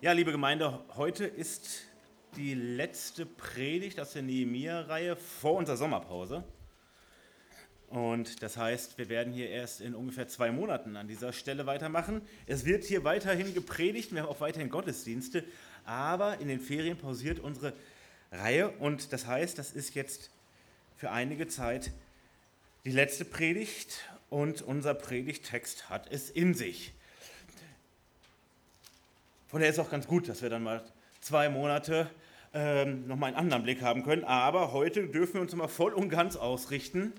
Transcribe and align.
Ja, 0.00 0.12
liebe 0.12 0.30
Gemeinde, 0.30 0.78
heute 0.94 1.24
ist 1.26 1.82
die 2.36 2.54
letzte 2.54 3.26
Predigt 3.26 3.98
aus 3.98 4.12
der 4.12 4.22
Nehemiah-Reihe 4.22 5.16
vor 5.16 5.54
unserer 5.54 5.76
Sommerpause. 5.76 6.44
Und 7.88 8.40
das 8.44 8.56
heißt, 8.56 8.96
wir 8.96 9.08
werden 9.08 9.32
hier 9.32 9.50
erst 9.50 9.80
in 9.80 9.96
ungefähr 9.96 10.28
zwei 10.28 10.52
Monaten 10.52 10.96
an 10.96 11.08
dieser 11.08 11.32
Stelle 11.32 11.66
weitermachen. 11.66 12.22
Es 12.46 12.64
wird 12.64 12.84
hier 12.84 13.02
weiterhin 13.02 13.54
gepredigt, 13.54 14.12
wir 14.12 14.22
haben 14.22 14.28
auch 14.28 14.40
weiterhin 14.40 14.70
Gottesdienste, 14.70 15.42
aber 15.84 16.38
in 16.38 16.46
den 16.46 16.60
Ferien 16.60 16.96
pausiert 16.96 17.40
unsere 17.40 17.72
Reihe 18.30 18.68
und 18.68 19.12
das 19.12 19.26
heißt, 19.26 19.58
das 19.58 19.72
ist 19.72 19.96
jetzt 19.96 20.30
für 20.96 21.10
einige 21.10 21.48
Zeit 21.48 21.90
die 22.84 22.92
letzte 22.92 23.24
Predigt 23.24 24.08
und 24.30 24.62
unser 24.62 24.94
Predigttext 24.94 25.90
hat 25.90 26.08
es 26.12 26.30
in 26.30 26.54
sich. 26.54 26.92
Von 29.48 29.60
daher 29.60 29.70
ist 29.70 29.78
auch 29.78 29.90
ganz 29.90 30.06
gut, 30.06 30.28
dass 30.28 30.42
wir 30.42 30.50
dann 30.50 30.62
mal 30.62 30.84
zwei 31.22 31.48
Monate 31.48 32.10
ähm, 32.52 33.06
nochmal 33.06 33.28
einen 33.28 33.38
anderen 33.38 33.62
Blick 33.62 33.80
haben 33.80 34.02
können. 34.02 34.24
Aber 34.24 34.72
heute 34.72 35.06
dürfen 35.08 35.34
wir 35.34 35.40
uns 35.40 35.54
mal 35.54 35.68
voll 35.68 35.94
und 35.94 36.10
ganz 36.10 36.36
ausrichten 36.36 37.14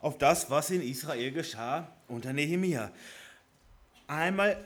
auf 0.00 0.18
das, 0.18 0.50
was 0.50 0.70
in 0.70 0.82
Israel 0.82 1.30
geschah 1.30 1.92
unter 2.08 2.32
Nehemia. 2.32 2.90
Einmal 4.08 4.62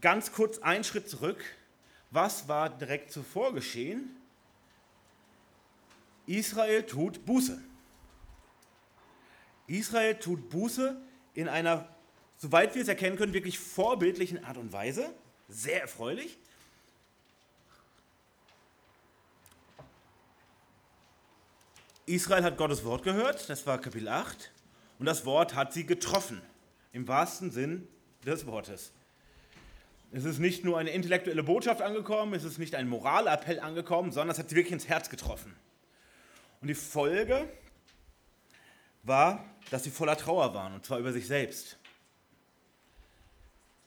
ganz 0.00 0.32
kurz 0.32 0.58
einen 0.58 0.82
Schritt 0.82 1.08
zurück. 1.08 1.44
Was 2.10 2.48
war 2.48 2.70
direkt 2.70 3.12
zuvor 3.12 3.54
geschehen? 3.54 4.16
Israel 6.26 6.82
tut 6.82 7.24
Buße. 7.24 7.62
Israel 9.68 10.16
tut 10.16 10.50
Buße 10.50 11.00
in 11.34 11.48
einer, 11.48 11.88
soweit 12.36 12.74
wir 12.74 12.82
es 12.82 12.88
erkennen 12.88 13.16
können, 13.16 13.32
wirklich 13.32 13.60
vorbildlichen 13.60 14.44
Art 14.44 14.56
und 14.56 14.72
Weise. 14.72 15.14
Sehr 15.48 15.80
erfreulich. 15.80 16.38
Israel 22.04 22.42
hat 22.42 22.56
Gottes 22.56 22.84
Wort 22.84 23.02
gehört, 23.02 23.48
das 23.50 23.66
war 23.66 23.78
Kapitel 23.78 24.08
8, 24.08 24.50
und 24.98 25.06
das 25.06 25.26
Wort 25.26 25.54
hat 25.54 25.72
sie 25.72 25.84
getroffen, 25.84 26.40
im 26.92 27.06
wahrsten 27.06 27.50
Sinn 27.50 27.86
des 28.24 28.46
Wortes. 28.46 28.92
Es 30.10 30.24
ist 30.24 30.38
nicht 30.38 30.64
nur 30.64 30.78
eine 30.78 30.90
intellektuelle 30.90 31.42
Botschaft 31.42 31.82
angekommen, 31.82 32.32
es 32.32 32.44
ist 32.44 32.58
nicht 32.58 32.74
ein 32.74 32.88
Moralappell 32.88 33.60
angekommen, 33.60 34.10
sondern 34.10 34.30
es 34.30 34.38
hat 34.38 34.48
sie 34.48 34.56
wirklich 34.56 34.72
ins 34.72 34.88
Herz 34.88 35.10
getroffen. 35.10 35.54
Und 36.62 36.68
die 36.68 36.74
Folge 36.74 37.48
war, 39.02 39.44
dass 39.70 39.84
sie 39.84 39.90
voller 39.90 40.16
Trauer 40.16 40.54
waren, 40.54 40.74
und 40.74 40.86
zwar 40.86 40.98
über 40.98 41.12
sich 41.12 41.26
selbst. 41.26 41.78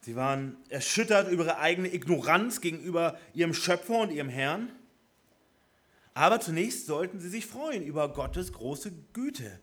Sie 0.01 0.15
waren 0.15 0.57
erschüttert 0.69 1.31
über 1.31 1.43
ihre 1.45 1.59
eigene 1.59 1.93
Ignoranz 1.93 2.59
gegenüber 2.59 3.19
ihrem 3.33 3.53
Schöpfer 3.53 3.99
und 3.99 4.11
ihrem 4.11 4.29
Herrn. 4.29 4.71
Aber 6.15 6.39
zunächst 6.39 6.87
sollten 6.87 7.19
sie 7.19 7.29
sich 7.29 7.45
freuen 7.45 7.83
über 7.83 8.11
Gottes 8.11 8.51
große 8.51 8.91
Güte 9.13 9.59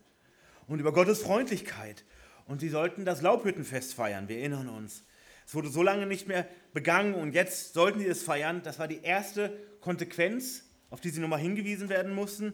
und 0.67 0.79
über 0.79 0.93
Gottes 0.93 1.21
Freundlichkeit. 1.21 2.05
Und 2.47 2.61
sie 2.61 2.69
sollten 2.69 3.05
das 3.05 3.21
Laubhüttenfest 3.21 3.93
feiern, 3.93 4.29
wir 4.29 4.39
erinnern 4.39 4.69
uns. 4.69 5.03
Es 5.45 5.53
wurde 5.55 5.69
so 5.69 5.83
lange 5.83 6.05
nicht 6.05 6.27
mehr 6.27 6.47
begangen 6.73 7.15
und 7.15 7.33
jetzt 7.33 7.73
sollten 7.73 7.99
sie 7.99 8.07
es 8.07 8.23
feiern. 8.23 8.61
Das 8.63 8.79
war 8.79 8.87
die 8.87 9.01
erste 9.01 9.57
Konsequenz, 9.81 10.63
auf 10.89 11.01
die 11.01 11.09
sie 11.09 11.19
nochmal 11.19 11.39
hingewiesen 11.39 11.89
werden 11.89 12.13
mussten, 12.13 12.53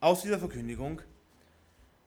aus 0.00 0.22
dieser 0.22 0.38
Verkündigung. 0.38 1.00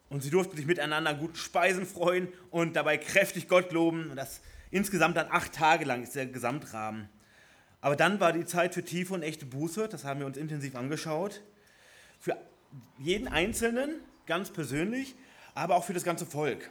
Und 0.09 0.21
sie 0.21 0.29
durften 0.29 0.55
sich 0.55 0.67
miteinander 0.67 1.09
an 1.09 1.19
guten 1.19 1.35
Speisen 1.35 1.85
freuen 1.85 2.27
und 2.51 2.75
dabei 2.75 2.97
kräftig 2.97 3.47
Gott 3.47 3.71
loben. 3.71 4.11
Und 4.11 4.17
das 4.17 4.41
insgesamt 4.75 5.15
dann 5.15 5.27
acht 5.31 5.53
Tage 5.53 5.85
lang 5.85 6.03
ist 6.03 6.15
der 6.15 6.25
Gesamtrahmen. 6.25 7.07
Aber 7.79 7.95
dann 7.95 8.19
war 8.19 8.33
die 8.33 8.45
Zeit 8.45 8.73
für 8.73 8.83
tiefe 8.83 9.13
und 9.13 9.23
echte 9.23 9.45
Buße, 9.45 9.87
das 9.87 10.03
haben 10.03 10.19
wir 10.19 10.27
uns 10.27 10.35
intensiv 10.35 10.75
angeschaut. 10.75 11.41
Für 12.19 12.35
jeden 12.97 13.29
Einzelnen, 13.29 14.01
ganz 14.25 14.51
persönlich, 14.51 15.15
aber 15.53 15.75
auch 15.75 15.85
für 15.85 15.93
das 15.93 16.03
ganze 16.03 16.25
Volk. 16.25 16.69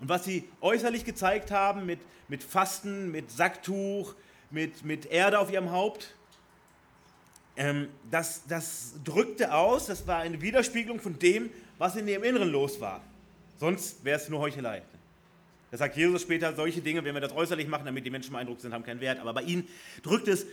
Und 0.00 0.08
was 0.08 0.24
sie 0.24 0.48
äußerlich 0.60 1.04
gezeigt 1.04 1.52
haben 1.52 1.86
mit, 1.86 2.00
mit 2.26 2.42
Fasten, 2.42 3.12
mit 3.12 3.30
Sacktuch, 3.30 4.14
mit, 4.50 4.84
mit 4.84 5.06
Erde 5.06 5.38
auf 5.38 5.52
ihrem 5.52 5.70
Haupt, 5.70 6.14
ähm, 7.56 7.88
das, 8.10 8.42
das 8.48 8.94
drückte 9.04 9.54
aus, 9.54 9.86
das 9.86 10.08
war 10.08 10.18
eine 10.18 10.40
Widerspiegelung 10.40 10.98
von 10.98 11.20
dem, 11.20 11.50
was 11.78 11.94
in 11.94 12.08
ihrem 12.08 12.24
Inneren 12.24 12.50
los 12.50 12.80
war. 12.80 13.00
Sonst 13.58 14.04
wäre 14.04 14.18
es 14.18 14.28
nur 14.28 14.40
Heuchelei. 14.40 14.82
Da 15.70 15.76
sagt 15.76 15.96
Jesus 15.96 16.22
später, 16.22 16.54
solche 16.54 16.80
Dinge, 16.80 17.04
wenn 17.04 17.14
wir 17.14 17.20
das 17.20 17.32
äußerlich 17.32 17.68
machen, 17.68 17.84
damit 17.84 18.06
die 18.06 18.10
Menschen 18.10 18.32
beeindruckt 18.32 18.62
sind, 18.62 18.72
haben 18.72 18.84
keinen 18.84 19.00
Wert. 19.00 19.18
Aber 19.20 19.34
bei 19.34 19.42
ihnen 19.42 19.68
drückt 20.02 20.28
es 20.28 20.46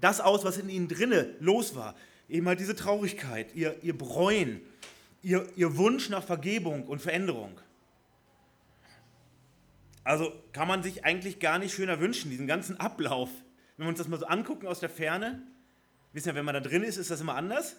das 0.00 0.20
aus, 0.20 0.44
was 0.44 0.58
in 0.58 0.68
ihnen 0.68 0.88
drinne 0.88 1.34
los 1.40 1.74
war. 1.76 1.94
Eben 2.28 2.46
halt 2.48 2.58
diese 2.58 2.74
Traurigkeit, 2.74 3.54
ihr, 3.54 3.76
ihr 3.82 3.96
Bräuen, 3.96 4.60
ihr, 5.22 5.48
ihr 5.54 5.76
Wunsch 5.76 6.08
nach 6.08 6.24
Vergebung 6.24 6.84
und 6.84 7.00
Veränderung. 7.00 7.60
Also 10.02 10.32
kann 10.52 10.68
man 10.68 10.82
sich 10.82 11.04
eigentlich 11.04 11.38
gar 11.38 11.58
nicht 11.58 11.74
schöner 11.74 12.00
wünschen, 12.00 12.30
diesen 12.30 12.46
ganzen 12.46 12.78
Ablauf. 12.78 13.28
Wenn 13.76 13.86
wir 13.86 13.90
uns 13.90 13.98
das 13.98 14.08
mal 14.08 14.18
so 14.18 14.26
angucken 14.26 14.66
aus 14.66 14.80
der 14.80 14.88
Ferne, 14.88 15.42
wissen 16.12 16.28
ja, 16.28 16.34
wenn 16.34 16.44
man 16.44 16.54
da 16.54 16.60
drin 16.60 16.82
ist, 16.82 16.96
ist 16.96 17.10
das 17.10 17.20
immer 17.20 17.34
anders. 17.34 17.76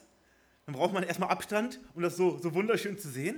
Dann 0.66 0.76
braucht 0.76 0.94
man 0.94 1.04
erstmal 1.04 1.30
Abstand, 1.30 1.80
um 1.96 2.02
das 2.02 2.18
so, 2.18 2.38
so 2.38 2.54
wunderschön 2.54 2.98
zu 2.98 3.10
sehen. 3.10 3.38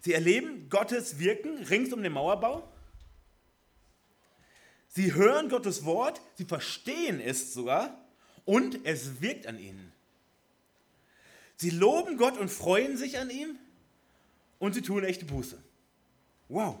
Sie 0.00 0.12
erleben 0.12 0.68
Gottes 0.68 1.18
Wirken 1.18 1.64
rings 1.64 1.92
um 1.92 2.02
den 2.02 2.12
Mauerbau. 2.12 2.68
Sie 4.88 5.14
hören 5.14 5.48
Gottes 5.48 5.84
Wort, 5.84 6.20
sie 6.36 6.44
verstehen 6.44 7.20
es 7.20 7.52
sogar 7.52 7.98
und 8.44 8.86
es 8.86 9.20
wirkt 9.20 9.46
an 9.46 9.58
ihnen. 9.58 9.92
Sie 11.56 11.70
loben 11.70 12.16
Gott 12.16 12.38
und 12.38 12.48
freuen 12.48 12.96
sich 12.96 13.18
an 13.18 13.30
ihm 13.30 13.58
und 14.58 14.74
sie 14.74 14.82
tun 14.82 15.04
echte 15.04 15.24
Buße. 15.24 15.62
Wow, 16.48 16.78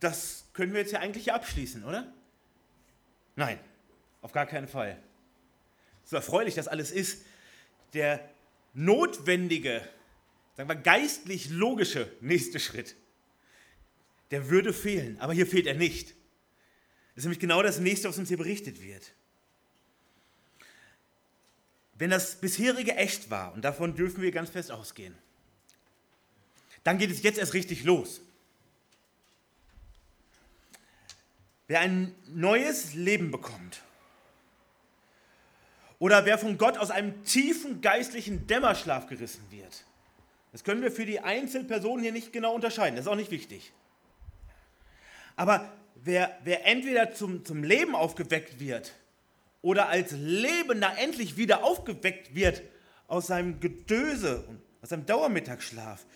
das 0.00 0.44
können 0.52 0.72
wir 0.72 0.80
jetzt 0.80 0.92
ja 0.92 1.00
eigentlich 1.00 1.32
abschließen, 1.32 1.84
oder? 1.84 2.12
Nein, 3.36 3.60
auf 4.22 4.32
gar 4.32 4.46
keinen 4.46 4.66
Fall. 4.66 5.00
So 6.04 6.16
erfreulich 6.16 6.54
das 6.54 6.68
alles 6.68 6.90
ist, 6.90 7.24
der 7.92 8.28
notwendige 8.74 9.86
sagen 10.56 10.68
wir, 10.68 10.76
geistlich 10.76 11.50
logische 11.50 12.10
nächste 12.20 12.58
Schritt, 12.60 12.96
der 14.30 14.48
würde 14.50 14.72
fehlen. 14.72 15.20
Aber 15.20 15.32
hier 15.32 15.46
fehlt 15.46 15.66
er 15.66 15.74
nicht. 15.74 16.08
Das 17.14 17.22
ist 17.22 17.24
nämlich 17.24 17.40
genau 17.40 17.62
das 17.62 17.78
nächste, 17.78 18.08
was 18.08 18.18
uns 18.18 18.28
hier 18.28 18.38
berichtet 18.38 18.82
wird. 18.82 19.12
Wenn 21.94 22.10
das 22.10 22.36
bisherige 22.36 22.94
echt 22.96 23.30
war, 23.30 23.54
und 23.54 23.62
davon 23.62 23.94
dürfen 23.94 24.20
wir 24.20 24.30
ganz 24.30 24.50
fest 24.50 24.70
ausgehen, 24.70 25.16
dann 26.84 26.98
geht 26.98 27.10
es 27.10 27.22
jetzt 27.22 27.38
erst 27.38 27.54
richtig 27.54 27.84
los. 27.84 28.20
Wer 31.68 31.80
ein 31.80 32.14
neues 32.28 32.94
Leben 32.94 33.30
bekommt, 33.30 33.82
oder 35.98 36.26
wer 36.26 36.38
von 36.38 36.58
Gott 36.58 36.76
aus 36.76 36.90
einem 36.90 37.24
tiefen 37.24 37.80
geistlichen 37.80 38.46
Dämmerschlaf 38.46 39.06
gerissen 39.06 39.42
wird, 39.50 39.84
das 40.56 40.64
können 40.64 40.80
wir 40.80 40.90
für 40.90 41.04
die 41.04 41.20
Einzelpersonen 41.20 42.02
hier 42.02 42.12
nicht 42.12 42.32
genau 42.32 42.54
unterscheiden, 42.54 42.96
das 42.96 43.04
ist 43.04 43.12
auch 43.12 43.14
nicht 43.14 43.30
wichtig. 43.30 43.74
Aber 45.36 45.70
wer, 45.96 46.34
wer 46.44 46.64
entweder 46.64 47.12
zum, 47.12 47.44
zum 47.44 47.62
Leben 47.62 47.94
aufgeweckt 47.94 48.58
wird 48.58 48.94
oder 49.60 49.90
als 49.90 50.12
Lebender 50.12 50.96
endlich 50.96 51.36
wieder 51.36 51.62
aufgeweckt 51.62 52.34
wird 52.34 52.62
aus 53.06 53.26
seinem 53.26 53.60
Gedöse 53.60 54.46
und 54.48 54.62
aus 54.80 54.88
seinem 54.88 55.04
Dauermittagsschlaf, 55.04 56.06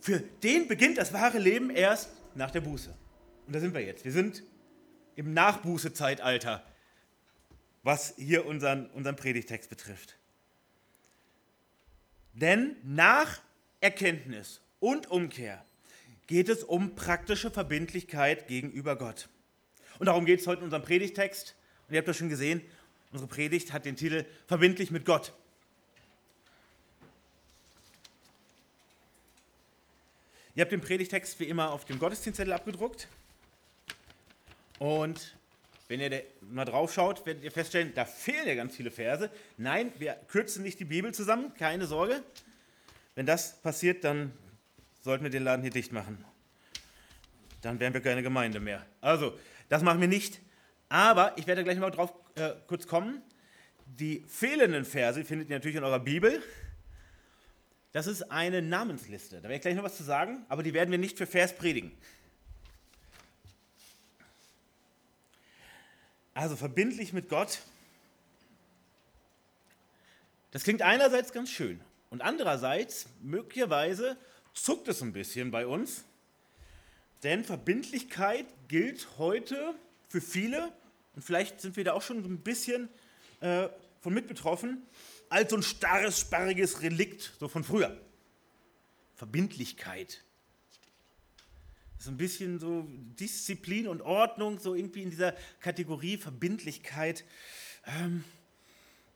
für 0.00 0.18
den 0.18 0.66
beginnt 0.66 0.98
das 0.98 1.12
wahre 1.12 1.38
Leben 1.38 1.70
erst 1.70 2.10
nach 2.34 2.50
der 2.50 2.62
Buße. 2.62 2.92
Und 3.46 3.54
da 3.54 3.60
sind 3.60 3.74
wir 3.74 3.80
jetzt. 3.80 4.04
Wir 4.04 4.10
sind 4.10 4.42
im 5.14 5.32
Nachbußezeitalter, 5.34 6.64
was 7.84 8.14
hier 8.16 8.44
unseren, 8.44 8.86
unseren 8.90 9.14
Predigtext 9.14 9.70
betrifft. 9.70 10.16
Denn 12.32 12.74
nach 12.82 13.40
Erkenntnis 13.84 14.62
und 14.80 15.10
Umkehr 15.10 15.62
geht 16.26 16.48
es 16.48 16.64
um 16.64 16.94
praktische 16.94 17.50
Verbindlichkeit 17.50 18.48
gegenüber 18.48 18.96
Gott. 18.96 19.28
Und 19.98 20.06
darum 20.06 20.24
geht 20.24 20.40
es 20.40 20.46
heute 20.46 20.60
in 20.60 20.64
unserem 20.64 20.82
Predigtext. 20.82 21.54
Und 21.86 21.92
ihr 21.92 21.98
habt 21.98 22.08
das 22.08 22.16
schon 22.16 22.30
gesehen, 22.30 22.62
unsere 23.12 23.28
Predigt 23.28 23.74
hat 23.74 23.84
den 23.84 23.94
Titel 23.94 24.24
Verbindlich 24.46 24.90
mit 24.90 25.04
Gott. 25.04 25.34
Ihr 30.54 30.62
habt 30.62 30.72
den 30.72 30.80
Predigtext 30.80 31.38
wie 31.38 31.44
immer 31.44 31.70
auf 31.70 31.84
dem 31.84 31.98
Gottesdienstzettel 31.98 32.54
abgedruckt. 32.54 33.06
Und 34.78 35.36
wenn 35.88 36.00
ihr 36.00 36.22
mal 36.40 36.64
drauf 36.64 36.94
schaut, 36.94 37.26
werdet 37.26 37.44
ihr 37.44 37.52
feststellen, 37.52 37.92
da 37.94 38.06
fehlen 38.06 38.48
ja 38.48 38.54
ganz 38.54 38.76
viele 38.76 38.90
Verse. 38.90 39.30
Nein, 39.58 39.92
wir 39.98 40.14
kürzen 40.28 40.62
nicht 40.62 40.80
die 40.80 40.86
Bibel 40.86 41.12
zusammen, 41.12 41.52
keine 41.58 41.84
Sorge. 41.84 42.22
Wenn 43.14 43.26
das 43.26 43.60
passiert, 43.62 44.04
dann 44.04 44.32
sollten 45.02 45.24
wir 45.24 45.30
den 45.30 45.44
Laden 45.44 45.62
hier 45.62 45.70
dicht 45.70 45.92
machen. 45.92 46.24
Dann 47.62 47.78
wären 47.78 47.94
wir 47.94 48.00
keine 48.00 48.22
Gemeinde 48.22 48.60
mehr. 48.60 48.84
Also, 49.00 49.38
das 49.68 49.82
machen 49.82 50.00
wir 50.00 50.08
nicht. 50.08 50.40
Aber 50.88 51.36
ich 51.38 51.46
werde 51.46 51.64
gleich 51.64 51.78
mal 51.78 51.90
drauf 51.90 52.12
äh, 52.34 52.50
kurz 52.66 52.86
kommen. 52.86 53.22
Die 53.86 54.24
fehlenden 54.28 54.84
Verse 54.84 55.24
findet 55.24 55.48
ihr 55.48 55.56
natürlich 55.56 55.76
in 55.76 55.84
eurer 55.84 56.00
Bibel. 56.00 56.42
Das 57.92 58.06
ist 58.06 58.30
eine 58.30 58.60
Namensliste. 58.60 59.36
Da 59.36 59.44
werde 59.44 59.54
ich 59.54 59.60
gleich 59.60 59.76
noch 59.76 59.84
was 59.84 59.96
zu 59.96 60.02
sagen, 60.02 60.44
aber 60.48 60.62
die 60.62 60.74
werden 60.74 60.90
wir 60.90 60.98
nicht 60.98 61.16
für 61.16 61.26
Vers 61.26 61.54
predigen. 61.54 61.92
Also 66.34 66.56
verbindlich 66.56 67.12
mit 67.12 67.28
Gott. 67.28 67.60
Das 70.50 70.64
klingt 70.64 70.82
einerseits 70.82 71.32
ganz 71.32 71.50
schön 71.50 71.80
und 72.14 72.22
andererseits 72.22 73.06
möglicherweise 73.22 74.16
zuckt 74.52 74.86
es 74.86 75.02
ein 75.02 75.12
bisschen 75.12 75.50
bei 75.50 75.66
uns, 75.66 76.04
denn 77.24 77.42
Verbindlichkeit 77.42 78.46
gilt 78.68 79.18
heute 79.18 79.74
für 80.08 80.20
viele 80.20 80.72
und 81.16 81.24
vielleicht 81.24 81.60
sind 81.60 81.76
wir 81.76 81.82
da 81.82 81.92
auch 81.92 82.02
schon 82.02 82.22
so 82.22 82.28
ein 82.28 82.38
bisschen 82.38 82.88
äh, 83.40 83.68
von 84.00 84.14
mit 84.14 84.28
betroffen, 84.28 84.86
als 85.28 85.50
so 85.50 85.56
ein 85.56 85.64
starres, 85.64 86.20
sparriges 86.20 86.82
Relikt, 86.82 87.32
so 87.40 87.48
von 87.48 87.64
früher. 87.64 88.00
Verbindlichkeit. 89.16 90.22
So 91.98 92.12
ein 92.12 92.16
bisschen 92.16 92.60
so 92.60 92.86
Disziplin 93.18 93.88
und 93.88 94.02
Ordnung, 94.02 94.60
so 94.60 94.76
irgendwie 94.76 95.02
in 95.02 95.10
dieser 95.10 95.34
Kategorie 95.58 96.16
Verbindlichkeit. 96.16 97.24
Ähm, 97.86 98.22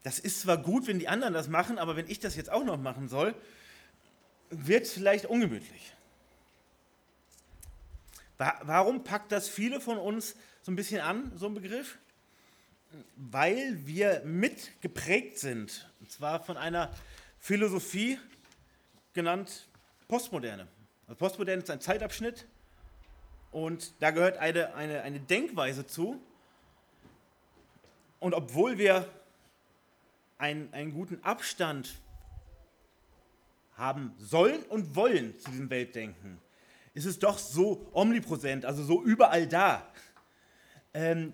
das 0.03 0.19
ist 0.19 0.41
zwar 0.41 0.59
gut, 0.59 0.87
wenn 0.87 0.99
die 0.99 1.09
anderen 1.09 1.35
das 1.35 1.49
machen, 1.49 1.79
aber 1.79 1.97
wenn 1.97 2.09
ich 2.09 2.21
das 2.21 2.37
jetzt 2.37 2.51
auch 2.51 2.65
noch 2.65 2.79
machen 2.79 3.09
soll, 3.09 3.35
wird 4.51 4.85
es 4.85 4.93
vielleicht 4.93 5.27
ungemütlich. 5.27 5.93
Warum 8.39 9.03
packt 9.03 9.33
das 9.33 9.49
viele 9.49 9.81
von 9.81 9.99
uns 9.99 10.37
so 10.63 10.71
ein 10.71 10.77
bisschen 10.77 11.01
an, 11.01 11.33
so 11.35 11.47
ein 11.47 11.55
Begriff? 11.55 11.99
weil 13.17 13.87
wir 13.87 14.23
mitgeprägt 14.25 15.39
sind, 15.39 15.89
und 16.01 16.11
zwar 16.11 16.43
von 16.43 16.57
einer 16.57 16.91
Philosophie 17.39 18.19
genannt 19.13 19.69
Postmoderne. 20.09 20.67
Also 21.07 21.19
Postmoderne 21.19 21.63
ist 21.63 21.71
ein 21.71 21.81
Zeitabschnitt 21.81 22.47
und 23.51 23.93
da 24.01 24.11
gehört 24.11 24.39
eine, 24.39 24.75
eine, 24.75 25.03
eine 25.03 25.21
Denkweise 25.21 25.87
zu. 25.87 26.21
Und 28.21 28.35
obwohl 28.35 28.79
wir 28.79 29.09
einen, 30.39 30.73
einen 30.73 30.93
guten 30.93 31.23
Abstand 31.23 32.01
haben 33.75 34.13
sollen 34.19 34.63
und 34.65 34.97
wollen 34.97 35.39
zu 35.39 35.51
diesem 35.51 35.71
Weltdenken, 35.71 36.39
ist 36.95 37.05
es 37.05 37.19
doch 37.19 37.39
so 37.39 37.89
omnipräsent, 37.93 38.65
also 38.65 38.83
so 38.83 39.03
überall 39.03 39.47
da, 39.47 39.87
ähm, 40.95 41.33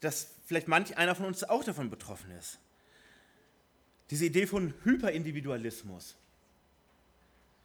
dass 0.00 0.34
vielleicht 0.46 0.68
manch 0.68 0.96
einer 0.96 1.14
von 1.14 1.26
uns 1.26 1.44
auch 1.44 1.64
davon 1.64 1.90
betroffen 1.90 2.30
ist. 2.32 2.58
Diese 4.10 4.26
Idee 4.26 4.46
von 4.46 4.74
Hyperindividualismus. 4.84 6.16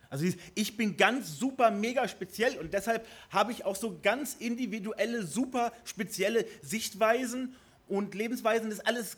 Also 0.10 0.26
ich 0.56 0.78
bin 0.78 0.96
ganz 0.96 1.38
super 1.38 1.70
mega 1.70 2.08
speziell 2.08 2.58
und 2.58 2.74
deshalb 2.74 3.06
habe 3.30 3.52
ich 3.52 3.66
auch 3.66 3.76
so 3.76 4.00
ganz 4.02 4.36
individuelle, 4.36 5.26
super 5.26 5.74
spezielle 5.84 6.46
Sichtweisen 6.62 7.56
und 7.88 8.16
Lebensweisen. 8.16 8.70
Das 8.70 8.80
alles 8.80 9.18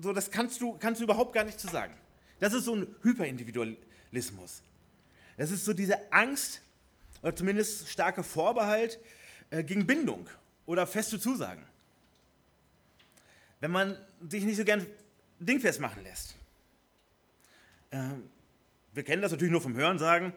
so, 0.00 0.12
das 0.12 0.30
kannst 0.30 0.60
du, 0.60 0.76
kannst 0.78 1.00
du 1.00 1.04
überhaupt 1.04 1.32
gar 1.32 1.44
nicht 1.44 1.60
zu 1.60 1.68
sagen. 1.68 1.94
Das 2.40 2.52
ist 2.52 2.64
so 2.64 2.74
ein 2.74 2.86
Hyperindividualismus. 3.02 4.62
Das 5.36 5.50
ist 5.50 5.64
so 5.64 5.72
diese 5.72 6.12
Angst 6.12 6.60
oder 7.22 7.34
zumindest 7.34 7.88
starke 7.88 8.22
Vorbehalt 8.22 8.98
äh, 9.50 9.62
gegen 9.62 9.86
Bindung 9.86 10.28
oder 10.66 10.86
feste 10.86 11.18
Zusagen 11.20 11.64
wenn 13.62 13.70
man 13.70 13.96
sich 14.28 14.44
nicht 14.44 14.56
so 14.56 14.64
gern 14.64 14.84
dingfest 15.38 15.80
machen 15.80 16.02
lässt. 16.02 16.34
Ähm, 17.92 18.28
wir 18.92 19.04
kennen 19.04 19.22
das 19.22 19.30
natürlich 19.30 19.52
nur 19.52 19.60
vom 19.60 19.76
Hören 19.76 20.00
sagen. 20.00 20.34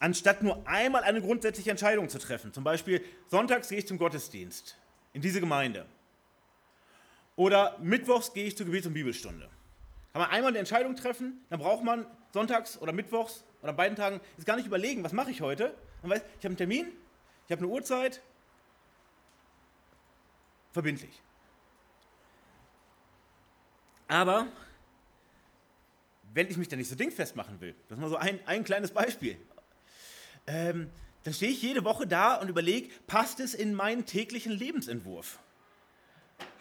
Anstatt 0.00 0.42
nur 0.42 0.66
einmal 0.66 1.04
eine 1.04 1.22
grundsätzliche 1.22 1.70
Entscheidung 1.70 2.08
zu 2.08 2.18
treffen, 2.18 2.52
zum 2.52 2.64
Beispiel 2.64 3.02
sonntags 3.28 3.68
gehe 3.68 3.78
ich 3.78 3.86
zum 3.86 3.98
Gottesdienst 3.98 4.76
in 5.12 5.22
diese 5.22 5.38
Gemeinde 5.38 5.86
oder 7.36 7.78
mittwochs 7.80 8.32
gehe 8.32 8.46
ich 8.46 8.56
zur 8.56 8.66
Gebets- 8.66 8.86
und 8.86 8.94
Bibelstunde. 8.94 9.48
Kann 10.12 10.22
man 10.22 10.30
einmal 10.30 10.50
eine 10.50 10.58
Entscheidung 10.58 10.94
treffen, 10.96 11.44
dann 11.50 11.58
braucht 11.58 11.82
man 11.82 12.06
sonntags 12.32 12.80
oder 12.80 12.92
mittwochs 12.92 13.44
oder 13.62 13.70
an 13.70 13.76
beiden 13.76 13.96
Tagen 13.96 14.20
jetzt 14.36 14.46
gar 14.46 14.56
nicht 14.56 14.66
überlegen, 14.66 15.02
was 15.02 15.12
mache 15.12 15.30
ich 15.30 15.40
heute. 15.40 15.74
Man 16.02 16.12
weiß, 16.12 16.22
ich 16.22 16.44
habe 16.44 16.48
einen 16.48 16.56
Termin, 16.56 16.86
ich 17.46 17.52
habe 17.52 17.62
eine 17.62 17.68
Uhrzeit, 17.68 18.22
verbindlich. 20.72 21.20
Aber 24.06 24.46
wenn 26.32 26.48
ich 26.48 26.56
mich 26.56 26.68
da 26.68 26.76
nicht 26.76 26.88
so 26.88 26.94
dingfest 26.94 27.36
machen 27.36 27.60
will, 27.60 27.74
das 27.88 27.98
ist 27.98 28.02
mal 28.02 28.10
so 28.10 28.16
ein, 28.16 28.38
ein 28.46 28.64
kleines 28.64 28.90
Beispiel, 28.90 29.36
ähm, 30.46 30.90
dann 31.22 31.32
stehe 31.32 31.50
ich 31.50 31.62
jede 31.62 31.84
Woche 31.84 32.06
da 32.06 32.34
und 32.36 32.48
überlege, 32.48 32.90
passt 33.06 33.40
es 33.40 33.54
in 33.54 33.74
meinen 33.74 34.04
täglichen 34.04 34.52
Lebensentwurf? 34.52 35.38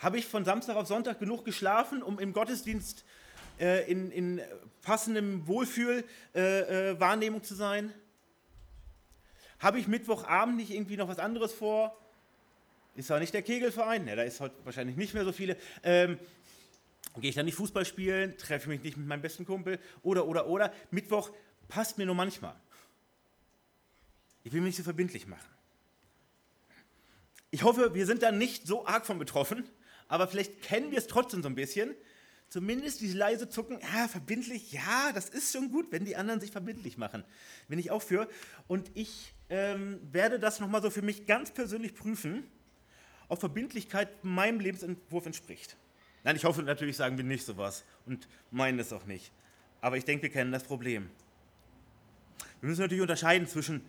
Habe 0.03 0.17
ich 0.17 0.25
von 0.25 0.43
Samstag 0.43 0.75
auf 0.75 0.85
Sonntag 0.87 1.19
genug 1.19 1.45
geschlafen, 1.45 2.03
um 2.03 2.19
im 2.19 2.33
Gottesdienst 2.33 3.05
äh, 3.57 3.89
in, 3.89 4.11
in, 4.11 4.41
passendem 4.81 5.47
Wohlfühl-Wahrnehmung 5.47 7.39
äh, 7.39 7.43
äh, 7.43 7.47
zu 7.47 7.55
sein? 7.55 7.93
Habe 9.59 9.79
ich 9.79 9.87
Mittwochabend 9.87 10.57
nicht 10.57 10.71
irgendwie 10.71 10.97
noch 10.97 11.07
was 11.07 11.19
anderes 11.19 11.53
vor? 11.53 11.97
Ist 12.95 13.07
zwar 13.07 13.21
nicht 13.21 13.33
der 13.33 13.43
Kegelverein, 13.43 14.03
ne, 14.03 14.17
da 14.17 14.23
ist 14.23 14.41
heute 14.41 14.55
wahrscheinlich 14.65 14.97
nicht 14.97 15.13
mehr 15.13 15.23
so 15.23 15.31
viele. 15.31 15.55
Ähm, 15.83 16.19
Gehe 17.21 17.29
ich 17.29 17.35
dann 17.35 17.45
nicht 17.45 17.55
Fußball 17.55 17.85
spielen, 17.85 18.37
treffe 18.37 18.67
mich 18.69 18.83
nicht 18.83 18.97
mit 18.97 19.07
meinem 19.07 19.21
besten 19.21 19.45
Kumpel 19.45 19.79
oder, 20.01 20.27
oder, 20.27 20.47
oder. 20.47 20.73
Mittwoch 20.91 21.31
passt 21.69 21.97
mir 21.97 22.05
nur 22.05 22.15
manchmal. 22.15 22.55
Ich 24.43 24.51
will 24.51 24.59
mich 24.59 24.69
nicht 24.69 24.77
so 24.77 24.83
verbindlich 24.83 25.27
machen. 25.27 25.47
Ich 27.51 27.63
hoffe, 27.63 27.93
wir 27.93 28.05
sind 28.05 28.21
da 28.21 28.31
nicht 28.31 28.67
so 28.67 28.85
arg 28.85 29.05
von 29.05 29.19
betroffen, 29.19 29.69
aber 30.13 30.27
vielleicht 30.27 30.61
kennen 30.61 30.91
wir 30.91 30.99
es 30.99 31.07
trotzdem 31.07 31.41
so 31.41 31.49
ein 31.49 31.55
bisschen. 31.55 31.95
Zumindest 32.47 33.01
diese 33.01 33.17
leise 33.17 33.49
Zucken, 33.49 33.79
ja, 33.81 34.07
verbindlich, 34.07 34.71
ja, 34.71 35.11
das 35.11 35.27
ist 35.27 35.51
schon 35.51 35.71
gut, 35.71 35.87
wenn 35.89 36.05
die 36.05 36.15
anderen 36.15 36.39
sich 36.39 36.51
verbindlich 36.51 36.99
machen. 36.99 37.23
Bin 37.67 37.79
ich 37.79 37.89
auch 37.89 38.03
für. 38.03 38.27
Und 38.67 38.91
ich 38.93 39.33
ähm, 39.49 39.99
werde 40.11 40.37
das 40.37 40.59
nochmal 40.59 40.83
so 40.83 40.91
für 40.91 41.01
mich 41.01 41.25
ganz 41.25 41.49
persönlich 41.51 41.95
prüfen, 41.95 42.43
ob 43.27 43.39
Verbindlichkeit 43.39 44.23
meinem 44.23 44.59
Lebensentwurf 44.59 45.25
entspricht. 45.25 45.77
Nein, 46.23 46.35
ich 46.35 46.45
hoffe 46.45 46.61
natürlich, 46.61 46.95
sagen 46.95 47.17
wir 47.17 47.23
nicht 47.23 47.43
sowas 47.43 47.83
und 48.05 48.27
meinen 48.51 48.77
das 48.77 48.93
auch 48.93 49.07
nicht. 49.07 49.31
Aber 49.81 49.97
ich 49.97 50.05
denke, 50.05 50.21
wir 50.21 50.29
kennen 50.29 50.51
das 50.51 50.63
Problem. 50.63 51.09
Wir 52.61 52.69
müssen 52.69 52.81
natürlich 52.81 53.01
unterscheiden 53.01 53.47
zwischen 53.47 53.81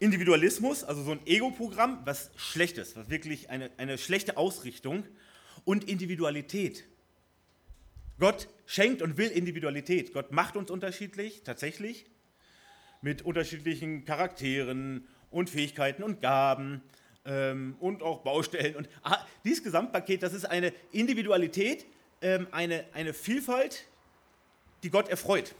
Individualismus, 0.00 0.82
also 0.82 1.04
so 1.04 1.12
ein 1.12 1.24
Ego-Programm, 1.26 2.00
was 2.04 2.32
schlecht 2.34 2.76
ist, 2.76 2.96
was 2.96 3.08
wirklich 3.08 3.50
eine, 3.50 3.70
eine 3.76 3.98
schlechte 3.98 4.36
Ausrichtung, 4.36 5.04
und 5.64 5.88
Individualität. 5.88 6.84
Gott 8.18 8.48
schenkt 8.66 9.02
und 9.02 9.16
will 9.16 9.28
Individualität. 9.28 10.12
Gott 10.12 10.32
macht 10.32 10.56
uns 10.56 10.70
unterschiedlich, 10.70 11.42
tatsächlich, 11.42 12.06
mit 13.02 13.22
unterschiedlichen 13.22 14.04
Charakteren 14.04 15.06
und 15.30 15.50
Fähigkeiten 15.50 16.02
und 16.02 16.20
Gaben 16.20 16.82
ähm, 17.24 17.76
und 17.80 18.02
auch 18.02 18.22
Baustellen. 18.22 18.76
Und 18.76 18.88
ah, 19.02 19.18
dieses 19.44 19.62
Gesamtpaket, 19.62 20.22
das 20.22 20.32
ist 20.32 20.44
eine 20.44 20.72
Individualität, 20.92 21.86
ähm, 22.22 22.46
eine, 22.52 22.84
eine 22.92 23.12
Vielfalt, 23.12 23.86
die 24.82 24.90
Gott 24.90 25.08
erfreut. 25.08 25.54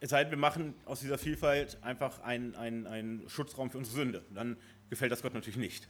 Es 0.00 0.10
sei 0.10 0.22
denn, 0.22 0.30
wir 0.30 0.38
machen 0.38 0.74
aus 0.84 1.00
dieser 1.00 1.18
Vielfalt 1.18 1.78
einfach 1.82 2.22
einen, 2.22 2.54
einen, 2.54 2.86
einen 2.86 3.28
Schutzraum 3.28 3.70
für 3.70 3.78
unsere 3.78 3.96
Sünde. 3.96 4.24
Dann 4.32 4.56
gefällt 4.90 5.12
das 5.12 5.22
Gott 5.22 5.34
natürlich 5.34 5.56
nicht. 5.56 5.88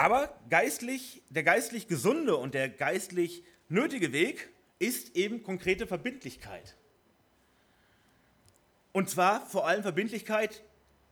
Aber 0.00 0.34
geistlich, 0.48 1.22
der 1.28 1.42
geistlich 1.42 1.86
gesunde 1.86 2.34
und 2.34 2.54
der 2.54 2.70
geistlich 2.70 3.44
nötige 3.68 4.14
Weg 4.14 4.48
ist 4.78 5.14
eben 5.14 5.42
konkrete 5.42 5.86
Verbindlichkeit. 5.86 6.74
Und 8.92 9.10
zwar 9.10 9.44
vor 9.44 9.68
allem 9.68 9.82
Verbindlichkeit 9.82 10.62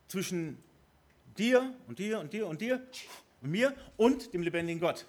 zwischen 0.07 0.57
dir 1.37 1.71
und 1.87 1.99
dir 1.99 2.19
und 2.19 2.33
dir 2.33 2.47
und 2.47 2.61
dir 2.61 2.81
und 3.41 3.51
mir 3.51 3.75
und 3.95 4.33
dem 4.33 4.41
lebendigen 4.41 4.79
Gott. 4.79 5.05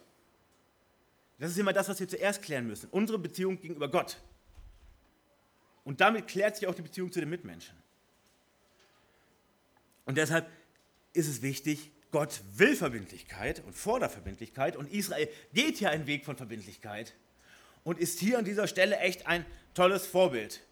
Das 1.38 1.50
ist 1.50 1.56
immer 1.56 1.72
das, 1.72 1.88
was 1.88 2.00
wir 2.00 2.06
zuerst 2.06 2.42
klären 2.42 2.66
müssen. 2.66 2.90
Unsere 2.90 3.18
Beziehung 3.18 3.58
gegenüber 3.58 3.90
Gott. 3.90 4.20
Und 5.84 6.02
damit 6.02 6.26
klärt 6.26 6.56
sich 6.56 6.68
auch 6.68 6.74
die 6.74 6.82
Beziehung 6.82 7.10
zu 7.10 7.20
den 7.20 7.30
Mitmenschen. 7.30 7.78
Und 10.04 10.18
deshalb 10.18 10.50
ist 11.14 11.28
es 11.28 11.40
wichtig, 11.40 11.90
Gott 12.10 12.40
will 12.56 12.74
Verbindlichkeit 12.76 13.62
und 13.64 13.74
fordert 13.74 14.12
Verbindlichkeit 14.12 14.76
und 14.76 14.92
Israel 14.92 15.28
geht 15.52 15.78
hier 15.78 15.90
einen 15.90 16.06
Weg 16.06 16.24
von 16.24 16.36
Verbindlichkeit 16.36 17.14
und 17.84 17.98
ist 17.98 18.18
hier 18.18 18.38
an 18.38 18.44
dieser 18.44 18.66
Stelle 18.66 18.98
echt 18.98 19.26
ein 19.26 19.44
tolles 19.74 20.06
Vorbild 20.06 20.62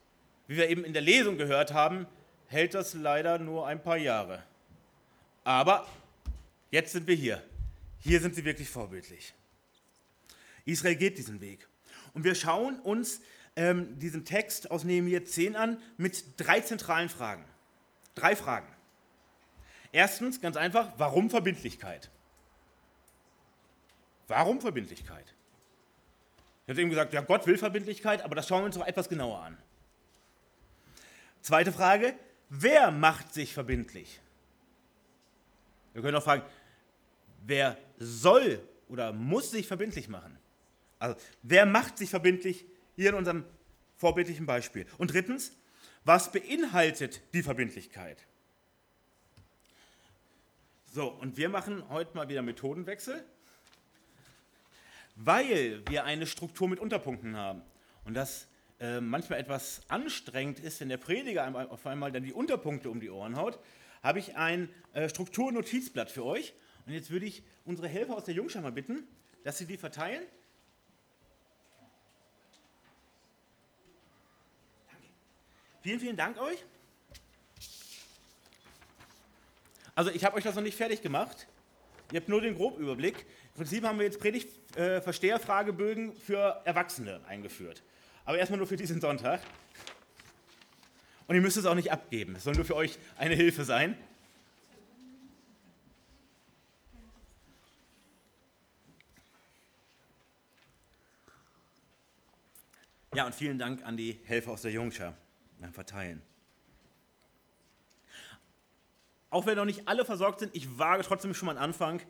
wie 0.49 0.57
wir 0.57 0.69
eben 0.69 0.85
in 0.85 0.95
der 0.95 1.03
Lesung 1.03 1.39
gehört 1.39 1.73
haben, 1.73 2.07
hält 2.47 2.75
das 2.75 2.95
leider 2.95 3.39
nur 3.39 3.67
ein 3.67 3.81
paar 3.81 3.99
Jahre. 3.99 4.43
Aber 5.45 5.87
jetzt 6.71 6.93
sind 6.93 7.07
wir 7.07 7.15
hier. 7.15 7.43
Hier 8.01 8.21
sind 8.21 8.35
sie 8.35 8.45
wirklich 8.45 8.69
vorbildlich. 8.69 9.35
Israel 10.65 10.97
geht 10.97 11.19
diesen 11.19 11.41
Weg. 11.41 11.69
Und 12.15 12.25
wir 12.25 12.35
schauen 12.35 12.81
uns 12.81 13.21
ähm, 13.57 13.99
diesen 13.99 14.25
Text 14.25 14.71
aus 14.71 14.85
Nehemiah 14.85 15.25
10 15.25 15.55
an 15.55 15.83
mit 15.99 16.25
drei 16.39 16.61
zentralen 16.61 17.11
Fragen. 17.11 17.45
Drei 18.15 18.35
Fragen. 18.35 18.69
Erstens, 19.93 20.41
ganz 20.41 20.57
einfach, 20.57 20.93
warum 20.99 21.31
Verbindlichkeit? 21.31 22.11
Warum 24.27 24.61
Verbindlichkeit? 24.61 25.35
Ich 26.67 26.71
habe 26.71 26.83
eben 26.83 26.91
gesagt, 26.91 27.15
ja, 27.15 27.23
Gott 27.23 27.47
will 27.47 27.57
Verbindlichkeit, 27.57 28.23
aber 28.23 28.35
das 28.35 28.47
schauen 28.47 28.61
wir 28.61 28.67
uns 28.67 28.77
noch 28.77 28.87
etwas 28.87 29.09
genauer 29.09 29.41
an. 29.41 29.57
Zweite 31.41 31.73
Frage, 31.73 32.15
wer 32.51 32.91
macht 32.91 33.33
sich 33.33 33.55
verbindlich? 33.55 34.21
Wir 35.95 36.03
können 36.03 36.17
auch 36.17 36.23
fragen, 36.23 36.43
wer 37.47 37.79
soll 37.99 38.61
oder 38.89 39.13
muss 39.13 39.51
sich 39.51 39.67
verbindlich 39.67 40.09
machen? 40.09 40.39
Also, 40.99 41.17
wer 41.43 41.65
macht 41.65 41.97
sich 41.97 42.11
verbindlich 42.11 42.67
hier 42.97 43.11
in 43.11 43.15
unserem 43.15 43.45
vorbildlichen 43.97 44.45
Beispiel? 44.45 44.87
Und 44.99 45.13
drittens, 45.13 45.53
was 46.05 46.31
beinhaltet 46.31 47.23
die 47.33 47.43
Verbindlichkeit? 47.43 48.27
So, 50.93 51.09
und 51.09 51.37
wir 51.37 51.49
machen 51.49 51.89
heute 51.89 52.17
mal 52.17 52.29
wieder 52.29 52.43
Methodenwechsel 52.43 53.25
weil 55.19 55.83
wir 55.89 56.05
eine 56.05 56.27
Struktur 56.27 56.69
mit 56.69 56.79
Unterpunkten 56.79 57.37
haben 57.37 57.63
und 58.05 58.15
das 58.15 58.47
äh, 58.81 59.01
manchmal 59.01 59.41
etwas 59.41 59.83
anstrengend 59.89 60.61
ist, 60.61 60.81
wenn 60.81 60.89
der 60.89 60.97
Prediger 60.97 61.71
auf 61.71 61.87
einmal 61.87 62.13
dann 62.13 62.23
die 62.23 62.33
Unterpunkte 62.33 62.89
um 62.89 63.01
die 63.01 63.11
Ohren 63.11 63.37
haut, 63.37 63.59
habe 64.03 64.21
ich 64.21 64.37
ein 64.37 64.69
äh, 64.93 65.09
Strukturnotizblatt 65.09 66.11
für 66.11 66.25
euch. 66.25 66.55
Und 66.87 66.93
jetzt 66.93 67.11
würde 67.11 67.27
ich 67.27 67.43
unsere 67.65 67.89
Helfer 67.89 68.17
aus 68.17 68.25
der 68.25 68.35
Jungschar 68.35 68.63
mal 68.63 68.71
bitten, 68.71 69.09
dass 69.43 69.59
sie 69.59 69.67
die 69.67 69.77
verteilen. 69.77 70.23
Danke. 74.89 75.07
Vielen, 75.83 76.01
vielen 76.01 76.17
Dank 76.17 76.41
euch. 76.41 76.65
Also 79.99 80.13
ich 80.13 80.25
habe 80.25 80.37
euch 80.37 80.45
das 80.45 80.55
noch 80.55 80.63
nicht 80.63 80.77
fertig 80.77 81.03
gemacht. 81.03 81.49
Ihr 82.13 82.21
habt 82.21 82.29
nur 82.29 82.41
den 82.41 82.55
Grobüberblick. 82.55 83.17
Im 83.19 83.55
Prinzip 83.57 83.83
haben 83.83 83.99
wir 83.99 84.05
jetzt 84.05 84.21
Predigt-Versteherfragebögen 84.21 86.13
äh, 86.13 86.15
für 86.15 86.63
Erwachsene 86.65 87.21
eingeführt. 87.27 87.83
Aber 88.25 88.39
erstmal 88.39 88.59
nur 88.59 88.69
für 88.69 88.77
diesen 88.77 89.01
Sonntag. 89.01 89.41
Und 91.27 91.35
ihr 91.35 91.41
müsst 91.41 91.57
es 91.57 91.67
auch 91.67 91.75
nicht 91.75 91.91
abgeben. 91.91 92.37
Es 92.37 92.45
soll 92.45 92.55
nur 92.55 92.65
für 92.65 92.77
euch 92.77 92.97
eine 93.17 93.35
Hilfe 93.35 93.65
sein. 93.65 93.99
Ja, 103.17 103.27
und 103.27 103.35
vielen 103.35 103.59
Dank 103.59 103.85
an 103.85 103.97
die 103.97 104.21
Helfer 104.27 104.53
aus 104.53 104.63
der 104.63 104.71
Jungschar 104.71 105.17
beim 105.59 105.73
Verteilen. 105.73 106.23
Auch 109.31 109.47
wenn 109.47 109.57
noch 109.57 109.65
nicht 109.65 109.87
alle 109.87 110.05
versorgt 110.05 110.41
sind, 110.41 110.55
ich 110.55 110.79
wage 110.79 111.03
trotzdem 111.03 111.35
schon 111.35 111.47
mal 111.47 111.53
einen 111.53 111.65
Anfang, 111.65 112.01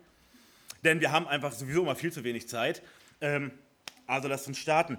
denn 0.83 1.01
wir 1.01 1.11
haben 1.11 1.27
einfach 1.27 1.51
sowieso 1.51 1.81
immer 1.81 1.95
viel 1.95 2.11
zu 2.11 2.23
wenig 2.23 2.47
Zeit. 2.47 2.81
Ähm, 3.21 3.51
also 4.07 4.27
lasst 4.27 4.47
uns 4.47 4.57
starten. 4.57 4.97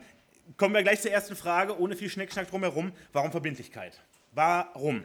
Kommen 0.56 0.74
wir 0.74 0.82
gleich 0.82 1.00
zur 1.00 1.10
ersten 1.10 1.36
Frage, 1.36 1.78
ohne 1.78 1.96
viel 1.96 2.10
Schneckschnack 2.10 2.48
drumherum. 2.48 2.92
Warum 3.12 3.30
Verbindlichkeit? 3.30 4.00
Warum? 4.32 5.04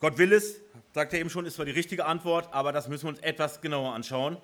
Gott 0.00 0.18
will 0.18 0.32
es, 0.32 0.60
sagt 0.92 1.12
er 1.12 1.20
eben 1.20 1.30
schon, 1.30 1.46
ist 1.46 1.54
zwar 1.54 1.64
die 1.64 1.72
richtige 1.72 2.04
Antwort, 2.04 2.52
aber 2.52 2.72
das 2.72 2.88
müssen 2.88 3.04
wir 3.04 3.10
uns 3.10 3.20
etwas 3.20 3.60
genauer 3.60 3.94
anschauen. 3.94 4.36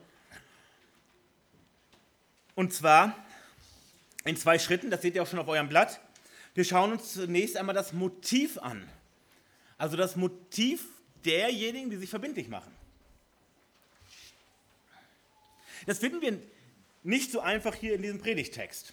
Und 2.54 2.72
zwar 2.72 3.14
in 4.24 4.36
zwei 4.36 4.58
Schritten, 4.58 4.90
das 4.90 5.02
seht 5.02 5.14
ihr 5.14 5.22
auch 5.22 5.26
schon 5.26 5.38
auf 5.38 5.48
eurem 5.48 5.68
Blatt. 5.68 6.00
Wir 6.54 6.64
schauen 6.64 6.92
uns 6.92 7.14
zunächst 7.14 7.56
einmal 7.56 7.74
das 7.74 7.92
Motiv 7.92 8.58
an. 8.58 8.88
Also 9.80 9.96
das 9.96 10.14
Motiv 10.14 10.84
derjenigen, 11.24 11.88
die 11.88 11.96
sich 11.96 12.10
verbindlich 12.10 12.48
machen. 12.48 12.70
Das 15.86 15.98
finden 16.00 16.20
wir 16.20 16.38
nicht 17.02 17.32
so 17.32 17.40
einfach 17.40 17.74
hier 17.74 17.94
in 17.94 18.02
diesem 18.02 18.20
Predigtext. 18.20 18.92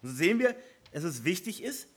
Und 0.00 0.08
so 0.08 0.14
sehen 0.14 0.38
wir, 0.38 0.56
dass 0.92 1.04
es 1.04 1.24
wichtig 1.24 1.62
ist, 1.62 1.88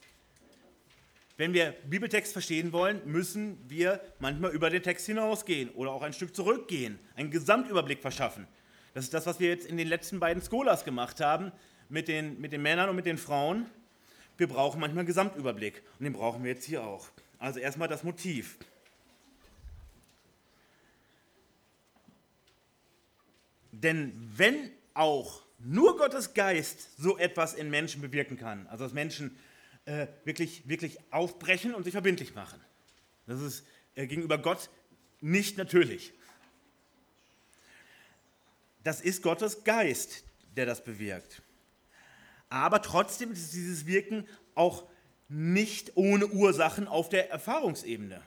wenn 1.38 1.54
wir 1.54 1.72
Bibeltext 1.88 2.34
verstehen 2.34 2.74
wollen, 2.74 3.00
müssen 3.10 3.64
wir 3.70 4.02
manchmal 4.20 4.52
über 4.52 4.70
den 4.70 4.84
Text 4.84 5.06
hinausgehen 5.06 5.70
oder 5.70 5.92
auch 5.92 6.02
ein 6.02 6.12
Stück 6.12 6.36
zurückgehen, 6.36 7.00
einen 7.16 7.32
Gesamtüberblick 7.32 8.02
verschaffen. 8.02 8.46
Das 8.94 9.06
ist 9.06 9.14
das, 9.14 9.26
was 9.26 9.40
wir 9.40 9.48
jetzt 9.48 9.66
in 9.66 9.78
den 9.78 9.88
letzten 9.88 10.20
beiden 10.20 10.44
Skolas 10.44 10.84
gemacht 10.84 11.22
haben, 11.22 11.54
mit 11.88 12.10
den, 12.10 12.42
mit 12.42 12.52
den 12.52 12.62
Männern 12.62 12.90
und 12.90 12.98
mit 12.98 13.06
den 13.06 13.18
Frauen. 13.18 13.68
Wir 14.38 14.48
brauchen 14.48 14.80
manchmal 14.80 15.00
einen 15.00 15.08
Gesamtüberblick 15.08 15.82
und 16.00 16.04
den 16.04 16.14
brauchen 16.14 16.44
wir 16.44 16.52
jetzt 16.52 16.66
hier 16.66 16.84
auch. 16.84 17.08
Also 17.40 17.60
erstmal 17.60 17.88
das 17.88 18.04
Motiv. 18.04 18.58
Denn 23.72 24.14
wenn 24.36 24.72
auch 24.94 25.44
nur 25.60 25.98
Gottes 25.98 26.34
Geist 26.34 26.98
so 26.98 27.18
etwas 27.18 27.54
in 27.54 27.70
Menschen 27.70 28.02
bewirken 28.02 28.38
kann, 28.38 28.68
also 28.68 28.84
dass 28.84 28.94
Menschen 28.94 29.38
äh, 29.86 30.08
wirklich, 30.24 30.68
wirklich 30.68 30.98
aufbrechen 31.12 31.74
und 31.76 31.84
sich 31.84 31.92
verbindlich 31.92 32.36
machen, 32.36 32.60
das 33.28 33.42
ist 33.42 33.66
äh, 33.96 34.08
gegenüber 34.08 34.38
Gott 34.38 34.70
nicht 35.22 35.58
natürlich. 35.58 36.14
Das 38.84 39.02
ist 39.02 39.24
Gottes 39.24 39.64
Geist, 39.64 40.24
der 40.56 40.66
das 40.66 40.84
bewirkt. 40.84 41.42
Aber 42.50 42.82
trotzdem 42.82 43.32
ist 43.32 43.54
dieses 43.54 43.86
Wirken 43.86 44.28
auch 44.54 44.86
nicht 45.28 45.94
ohne 45.96 46.28
Ursachen 46.28 46.88
auf 46.88 47.10
der 47.10 47.32
Erfahrungsebene. 47.32 48.16
Das 48.16 48.24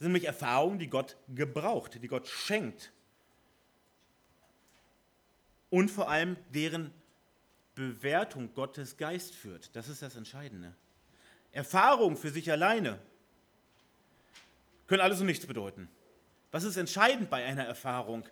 sind 0.00 0.08
nämlich 0.08 0.24
Erfahrungen, 0.24 0.78
die 0.78 0.88
Gott 0.88 1.16
gebraucht, 1.34 1.98
die 2.02 2.08
Gott 2.08 2.26
schenkt. 2.26 2.92
Und 5.70 5.90
vor 5.90 6.10
allem 6.10 6.36
deren 6.52 6.92
Bewertung 7.74 8.52
Gottes 8.54 8.96
Geist 8.96 9.34
führt. 9.34 9.74
Das 9.74 9.88
ist 9.88 10.02
das 10.02 10.16
Entscheidende. 10.16 10.74
Erfahrung 11.52 12.16
für 12.16 12.30
sich 12.30 12.50
alleine 12.50 12.98
können 14.86 15.00
alles 15.00 15.20
und 15.20 15.26
nichts 15.26 15.46
bedeuten. 15.46 15.88
Was 16.50 16.64
ist 16.64 16.76
entscheidend 16.76 17.30
bei 17.30 17.44
einer 17.44 17.64
Erfahrung? 17.64 18.24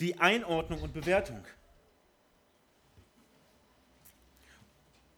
Die 0.00 0.18
Einordnung 0.18 0.82
und 0.82 0.92
Bewertung. 0.92 1.44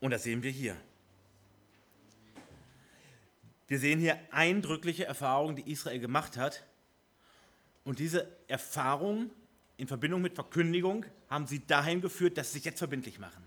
Und 0.01 0.11
das 0.11 0.23
sehen 0.23 0.43
wir 0.43 0.51
hier. 0.51 0.77
Wir 3.67 3.79
sehen 3.79 4.01
hier 4.01 4.19
eindrückliche 4.31 5.05
Erfahrungen, 5.05 5.57
die 5.57 5.71
Israel 5.71 5.99
gemacht 5.99 6.37
hat. 6.37 6.65
Und 7.85 7.99
diese 7.99 8.29
Erfahrungen 8.49 9.31
in 9.77 9.87
Verbindung 9.89 10.23
mit 10.23 10.35
Verkündigung 10.35 11.05
haben 11.29 11.47
sie 11.47 11.65
dahin 11.67 12.01
geführt, 12.01 12.39
dass 12.39 12.49
sie 12.49 12.59
sich 12.59 12.65
jetzt 12.65 12.79
verbindlich 12.79 13.19
machen. 13.19 13.47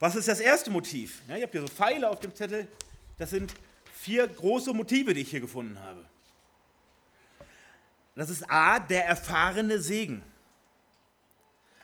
Was 0.00 0.16
ist 0.16 0.28
das 0.28 0.40
erste 0.40 0.70
Motiv? 0.70 1.22
Ja, 1.28 1.36
ihr 1.36 1.44
habt 1.44 1.52
hier 1.52 1.62
so 1.62 1.68
Pfeile 1.68 2.10
auf 2.10 2.20
dem 2.20 2.34
Zettel. 2.34 2.68
Das 3.16 3.30
sind 3.30 3.54
vier 3.92 4.26
große 4.26 4.72
Motive, 4.74 5.14
die 5.14 5.22
ich 5.22 5.30
hier 5.30 5.40
gefunden 5.40 5.80
habe. 5.80 6.04
Das 8.16 8.30
ist 8.30 8.50
A, 8.50 8.78
der 8.80 9.06
erfahrene 9.06 9.80
Segen. 9.80 10.22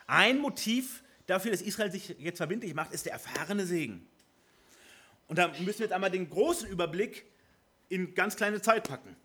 Ein 0.06 0.38
Motiv 0.38 1.02
dafür, 1.30 1.52
dass 1.52 1.62
Israel 1.62 1.90
sich 1.90 2.16
jetzt 2.18 2.38
verbindlich 2.38 2.74
macht, 2.74 2.92
ist 2.92 3.06
der 3.06 3.12
erfahrene 3.12 3.64
Segen. 3.66 4.06
Und 5.28 5.38
da 5.38 5.48
müssen 5.48 5.78
wir 5.78 5.86
jetzt 5.86 5.92
einmal 5.92 6.10
den 6.10 6.28
großen 6.28 6.68
Überblick 6.68 7.24
in 7.88 8.14
ganz 8.14 8.36
kleine 8.36 8.60
Zeit 8.60 8.88
packen. 8.88 9.16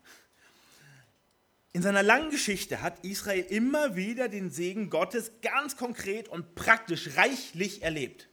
In 1.72 1.82
seiner 1.82 2.02
langen 2.02 2.30
Geschichte 2.30 2.80
hat 2.80 3.04
Israel 3.04 3.44
immer 3.50 3.96
wieder 3.96 4.28
den 4.28 4.50
Segen 4.50 4.88
Gottes 4.88 5.32
ganz 5.42 5.76
konkret 5.76 6.28
und 6.28 6.54
praktisch 6.54 7.16
reichlich 7.16 7.82
erlebt. 7.82 8.28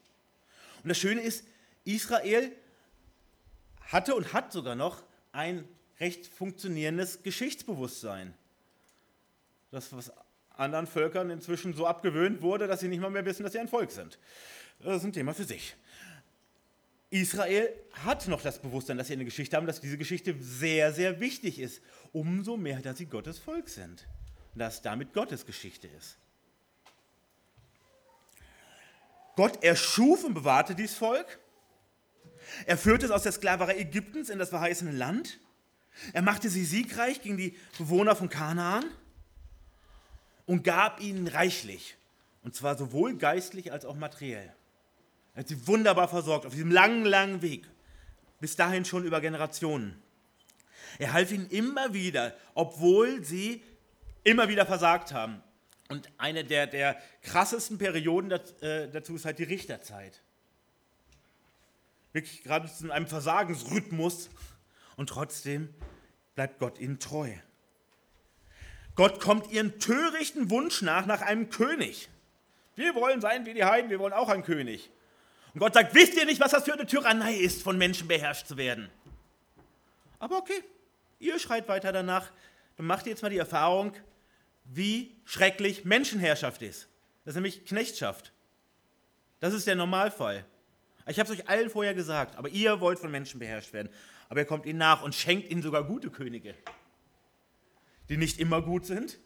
Und 0.83 0.89
das 0.89 0.97
Schöne 0.97 1.21
ist, 1.21 1.43
Israel 1.83 2.51
hatte 3.81 4.15
und 4.15 4.33
hat 4.33 4.53
sogar 4.53 4.75
noch 4.75 5.03
ein 5.31 5.67
recht 5.99 6.27
funktionierendes 6.27 7.23
Geschichtsbewusstsein. 7.23 8.33
Das, 9.71 9.91
was 9.91 10.11
anderen 10.53 10.87
Völkern 10.87 11.29
inzwischen 11.29 11.73
so 11.73 11.87
abgewöhnt 11.87 12.41
wurde, 12.41 12.67
dass 12.67 12.79
sie 12.79 12.87
nicht 12.87 12.99
mal 12.99 13.09
mehr 13.09 13.25
wissen, 13.25 13.43
dass 13.43 13.53
sie 13.53 13.59
ein 13.59 13.67
Volk 13.67 13.91
sind. 13.91 14.19
Das 14.79 14.97
ist 14.97 15.03
ein 15.03 15.13
Thema 15.13 15.33
für 15.33 15.45
sich. 15.45 15.75
Israel 17.09 17.69
hat 18.05 18.27
noch 18.27 18.41
das 18.41 18.59
Bewusstsein, 18.59 18.97
dass 18.97 19.07
sie 19.07 19.13
eine 19.13 19.25
Geschichte 19.25 19.55
haben, 19.55 19.67
dass 19.67 19.81
diese 19.81 19.97
Geschichte 19.97 20.35
sehr, 20.39 20.91
sehr 20.93 21.19
wichtig 21.19 21.59
ist. 21.59 21.81
Umso 22.11 22.57
mehr, 22.57 22.79
dass 22.81 22.97
sie 22.97 23.05
Gottes 23.05 23.37
Volk 23.37 23.69
sind. 23.69 24.07
Dass 24.55 24.81
damit 24.81 25.13
Gottes 25.13 25.45
Geschichte 25.45 25.87
ist. 25.87 26.17
Gott 29.35 29.63
erschuf 29.63 30.23
und 30.23 30.33
bewahrte 30.33 30.75
dieses 30.75 30.95
Volk. 30.95 31.39
Er 32.65 32.77
führte 32.77 33.05
es 33.05 33.11
aus 33.11 33.23
der 33.23 33.31
Sklaverei 33.31 33.77
Ägyptens 33.77 34.29
in 34.29 34.39
das 34.39 34.49
verheißene 34.49 34.91
Land. 34.91 35.39
Er 36.13 36.21
machte 36.21 36.49
sie 36.49 36.65
siegreich 36.65 37.21
gegen 37.21 37.37
die 37.37 37.57
Bewohner 37.77 38.15
von 38.15 38.29
Kanaan 38.29 38.85
und 40.45 40.63
gab 40.63 41.01
ihnen 41.01 41.27
reichlich. 41.27 41.97
Und 42.43 42.55
zwar 42.55 42.77
sowohl 42.77 43.15
geistlich 43.17 43.71
als 43.71 43.85
auch 43.85 43.95
materiell. 43.95 44.53
Er 45.33 45.39
hat 45.39 45.47
sie 45.47 45.67
wunderbar 45.67 46.07
versorgt 46.07 46.45
auf 46.45 46.53
diesem 46.53 46.71
langen, 46.71 47.05
langen 47.05 47.41
Weg. 47.41 47.67
Bis 48.39 48.55
dahin 48.55 48.85
schon 48.85 49.05
über 49.05 49.21
Generationen. 49.21 50.01
Er 50.99 51.13
half 51.13 51.31
ihnen 51.31 51.49
immer 51.49 51.93
wieder, 51.93 52.35
obwohl 52.53 53.23
sie 53.23 53.63
immer 54.23 54.49
wieder 54.49 54.65
versagt 54.65 55.13
haben. 55.13 55.41
Und 55.89 56.09
eine 56.17 56.43
der, 56.43 56.67
der 56.67 57.01
krassesten 57.21 57.77
Perioden 57.77 58.31
äh, 58.31 58.89
dazu 58.89 59.15
ist 59.15 59.25
halt 59.25 59.39
die 59.39 59.43
Richterzeit. 59.43 60.21
Wirklich 62.11 62.43
gerade 62.43 62.69
in 62.81 62.91
einem 62.91 63.07
Versagensrhythmus. 63.07 64.29
Und 64.95 65.09
trotzdem 65.09 65.73
bleibt 66.35 66.59
Gott 66.59 66.79
ihnen 66.79 66.99
treu. 66.99 67.31
Gott 68.95 69.19
kommt 69.19 69.51
ihren 69.51 69.79
törichten 69.79 70.49
Wunsch 70.49 70.81
nach, 70.81 71.05
nach 71.05 71.21
einem 71.21 71.49
König. 71.49 72.09
Wir 72.75 72.95
wollen 72.95 73.21
sein 73.21 73.45
wie 73.45 73.53
die 73.53 73.63
Heiden, 73.63 73.89
wir 73.89 73.99
wollen 73.99 74.13
auch 74.13 74.29
einen 74.29 74.43
König. 74.43 74.89
Und 75.53 75.59
Gott 75.59 75.73
sagt, 75.73 75.93
wisst 75.93 76.15
ihr 76.15 76.25
nicht, 76.25 76.39
was 76.39 76.51
das 76.51 76.63
für 76.63 76.73
eine 76.73 76.85
Tyrannei 76.85 77.35
ist, 77.35 77.61
von 77.61 77.77
Menschen 77.77 78.07
beherrscht 78.07 78.47
zu 78.47 78.57
werden? 78.57 78.89
Aber 80.19 80.37
okay, 80.37 80.63
ihr 81.19 81.37
schreit 81.39 81.67
weiter 81.67 81.91
danach, 81.91 82.31
dann 82.77 82.87
macht 82.87 83.05
ihr 83.05 83.11
jetzt 83.11 83.21
mal 83.21 83.29
die 83.29 83.37
Erfahrung, 83.37 83.93
wie 84.65 85.15
schrecklich 85.25 85.85
Menschenherrschaft 85.85 86.61
ist. 86.61 86.87
Das 87.25 87.33
ist 87.33 87.35
nämlich 87.35 87.65
Knechtschaft. 87.65 88.31
Das 89.39 89.53
ist 89.53 89.67
der 89.67 89.75
Normalfall. 89.75 90.45
Ich 91.07 91.19
habe 91.19 91.31
es 91.31 91.37
euch 91.37 91.49
allen 91.49 91.69
vorher 91.69 91.93
gesagt, 91.93 92.37
aber 92.37 92.49
ihr 92.49 92.79
wollt 92.79 92.97
von 92.97 93.11
Menschen 93.11 93.39
beherrscht 93.39 93.73
werden. 93.73 93.89
Aber 94.29 94.39
er 94.39 94.45
kommt 94.45 94.65
ihnen 94.65 94.79
nach 94.79 95.03
und 95.03 95.13
schenkt 95.13 95.51
ihnen 95.51 95.61
sogar 95.61 95.83
gute 95.83 96.09
Könige, 96.09 96.55
die 98.09 98.17
nicht 98.17 98.39
immer 98.39 98.61
gut 98.61 98.85
sind, 98.85 99.19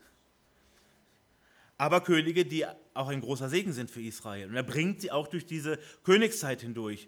aber 1.78 2.02
Könige, 2.02 2.46
die 2.46 2.66
auch 2.94 3.10
ein 3.10 3.22
großer 3.22 3.50
Segen 3.50 3.72
sind 3.72 3.92
für 3.92 4.02
Israel. 4.02 4.50
Und 4.50 4.56
er 4.56 4.64
bringt 4.64 5.02
sie 5.02 5.12
auch 5.12 5.28
durch 5.28 5.46
diese 5.46 5.78
Königszeit 6.04 6.62
hindurch, 6.62 7.08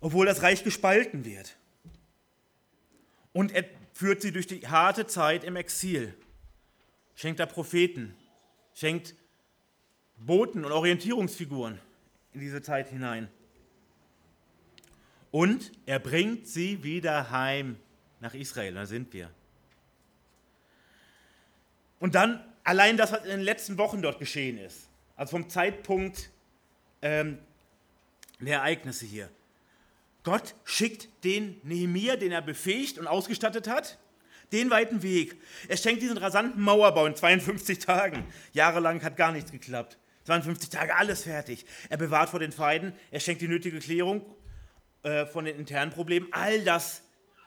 obwohl 0.00 0.26
das 0.26 0.42
Reich 0.42 0.64
gespalten 0.64 1.24
wird. 1.24 1.56
Und 3.32 3.52
er 3.52 3.64
führt 3.92 4.22
sie 4.22 4.32
durch 4.32 4.46
die 4.46 4.66
harte 4.66 5.06
Zeit 5.06 5.44
im 5.44 5.56
Exil, 5.56 6.14
schenkt 7.14 7.40
da 7.40 7.46
Propheten, 7.46 8.14
schenkt 8.74 9.14
Boten 10.18 10.64
und 10.64 10.72
Orientierungsfiguren 10.72 11.78
in 12.32 12.40
diese 12.40 12.62
Zeit 12.62 12.88
hinein. 12.88 13.28
Und 15.30 15.72
er 15.86 15.98
bringt 15.98 16.46
sie 16.46 16.82
wieder 16.82 17.30
heim 17.30 17.76
nach 18.20 18.34
Israel, 18.34 18.74
da 18.74 18.86
sind 18.86 19.12
wir. 19.12 19.30
Und 22.04 22.14
dann 22.14 22.44
allein 22.64 22.98
das, 22.98 23.12
was 23.12 23.22
in 23.22 23.30
den 23.30 23.40
letzten 23.40 23.78
Wochen 23.78 24.02
dort 24.02 24.18
geschehen 24.18 24.58
ist, 24.58 24.90
also 25.16 25.30
vom 25.30 25.48
Zeitpunkt 25.48 26.28
ähm, 27.00 27.38
der 28.40 28.58
Ereignisse 28.58 29.06
hier. 29.06 29.30
Gott 30.22 30.54
schickt 30.64 31.08
den 31.24 31.58
Nehemiah, 31.62 32.16
den 32.16 32.30
er 32.30 32.42
befähigt 32.42 32.98
und 32.98 33.06
ausgestattet 33.06 33.68
hat, 33.68 33.98
den 34.52 34.68
weiten 34.68 35.02
Weg. 35.02 35.40
Er 35.66 35.78
schenkt 35.78 36.02
diesen 36.02 36.18
rasanten 36.18 36.60
Mauerbau 36.60 37.06
in 37.06 37.16
52 37.16 37.78
Tagen. 37.78 38.26
Jahrelang 38.52 39.02
hat 39.02 39.16
gar 39.16 39.32
nichts 39.32 39.50
geklappt. 39.50 39.96
52 40.24 40.68
Tage, 40.68 40.94
alles 40.96 41.22
fertig. 41.22 41.64
Er 41.88 41.96
bewahrt 41.96 42.28
vor 42.28 42.38
den 42.38 42.52
Feinden, 42.52 42.92
er 43.12 43.20
schenkt 43.20 43.40
die 43.40 43.48
nötige 43.48 43.78
Klärung 43.78 44.26
äh, 45.04 45.24
von 45.24 45.46
den 45.46 45.56
internen 45.56 45.90
Problemen. 45.90 46.28
All 46.32 46.62
das 46.64 47.00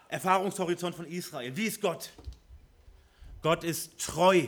Erfahrungshorizont 0.07 0.95
von 0.95 1.05
Israel. 1.05 1.55
Wie 1.55 1.67
ist 1.67 1.79
Gott? 1.79 2.09
Gott 3.41 3.63
ist 3.63 3.99
treu. 3.99 4.47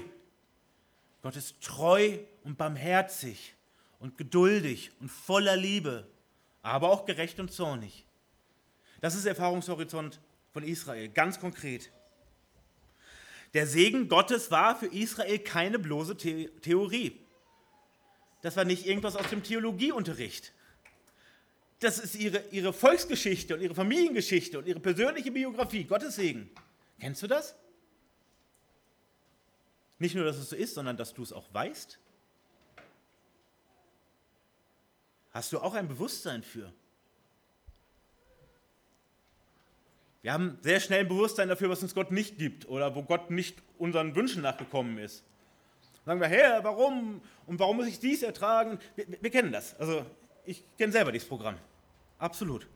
Gott 1.22 1.36
ist 1.36 1.62
treu 1.62 2.18
und 2.44 2.58
barmherzig 2.58 3.56
und 4.00 4.18
geduldig 4.18 4.92
und 5.00 5.10
voller 5.10 5.56
Liebe, 5.56 6.08
aber 6.62 6.90
auch 6.90 7.06
gerecht 7.06 7.40
und 7.40 7.52
zornig. 7.52 8.06
Das 9.02 9.16
ist 9.16 9.26
der 9.26 9.32
Erfahrungshorizont 9.32 10.20
von 10.52 10.64
Israel, 10.64 11.10
ganz 11.10 11.40
konkret. 11.40 11.92
Der 13.54 13.66
Segen 13.68 14.08
Gottes 14.08 14.52
war 14.52 14.78
für 14.78 14.88
Israel 14.88 15.40
keine 15.40 15.80
bloße 15.80 16.16
The 16.20 16.50
Theorie. 16.62 17.20
Das 18.42 18.56
war 18.56 18.64
nicht 18.64 18.86
irgendwas 18.86 19.16
aus 19.16 19.30
dem 19.30 19.44
Theologieunterricht. 19.44 20.54
Das 21.80 21.98
ist 21.98 22.16
ihre, 22.16 22.44
ihre 22.52 22.74
Volksgeschichte 22.74 23.56
und 23.56 23.62
ihre 23.62 23.76
Familiengeschichte 23.76 24.60
und 24.60 24.68
ihre 24.68 24.80
persönliche 24.80 25.32
Biografie. 25.32 25.86
Gottes 25.86 26.16
Segen. 26.16 26.50
Kennst 27.00 27.24
du 27.24 27.28
das? 27.28 27.56
Nicht 30.00 30.16
nur, 30.16 30.24
dass 30.26 30.38
es 30.38 30.50
so 30.50 30.56
ist, 30.56 30.74
sondern 30.74 30.98
dass 30.98 31.14
du 31.14 31.22
es 31.22 31.34
auch 31.34 31.54
weißt. 31.54 32.00
Hast 35.32 35.54
du 35.54 35.60
auch 35.60 35.76
ein 35.76 35.88
Bewusstsein 35.88 36.42
für? 36.42 36.74
Wir 40.22 40.34
haben 40.34 40.58
sehr 40.62 40.80
schnell 40.80 41.02
ein 41.02 41.08
Bewusstsein 41.08 41.48
dafür, 41.48 41.70
was 41.70 41.84
uns 41.84 41.94
Gott 41.94 42.12
nicht 42.12 42.38
gibt 42.38 42.68
oder 42.68 42.96
wo 42.96 43.04
Gott 43.04 43.30
nicht 43.30 43.62
unseren 43.78 44.16
Wünschen 44.16 44.42
nachgekommen 44.42 44.98
ist. 44.98 45.24
Sagen 46.06 46.20
wir, 46.20 46.28
hey, 46.28 46.64
warum 46.64 47.22
und 47.46 47.60
warum 47.60 47.78
muss 47.78 47.88
ich 47.88 48.00
dies 48.00 48.24
ertragen? 48.24 48.80
Wir, 48.96 49.06
wir 49.22 49.30
kennen 49.30 49.52
das. 49.52 49.76
Also 49.80 50.06
ich 50.46 50.64
kenne 50.78 50.92
selber 50.92 51.12
dieses 51.12 51.28
Programm. 51.28 51.58
Absolut. 52.18 52.68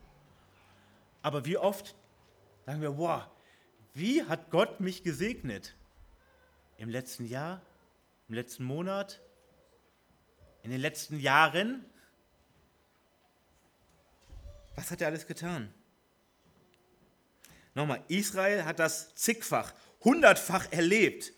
Aber 1.20 1.44
wie 1.44 1.56
oft 1.56 1.94
sagen 2.64 2.80
wir, 2.80 2.96
wow, 2.96 3.24
wie 3.92 4.22
hat 4.22 4.50
Gott 4.50 4.80
mich 4.80 5.02
gesegnet? 5.02 5.74
Im 6.78 6.88
letzten 6.88 7.26
Jahr, 7.26 7.60
im 8.28 8.34
letzten 8.34 8.64
Monat, 8.64 9.20
in 10.62 10.70
den 10.70 10.80
letzten 10.80 11.18
Jahren? 11.18 11.84
Was 14.76 14.90
hat 14.90 15.00
er 15.00 15.08
alles 15.08 15.26
getan? 15.26 15.72
Nochmal, 17.74 18.02
Israel 18.08 18.64
hat 18.64 18.78
das 18.78 19.14
zigfach, 19.14 19.72
hundertfach 20.02 20.70
erlebt. 20.72 21.32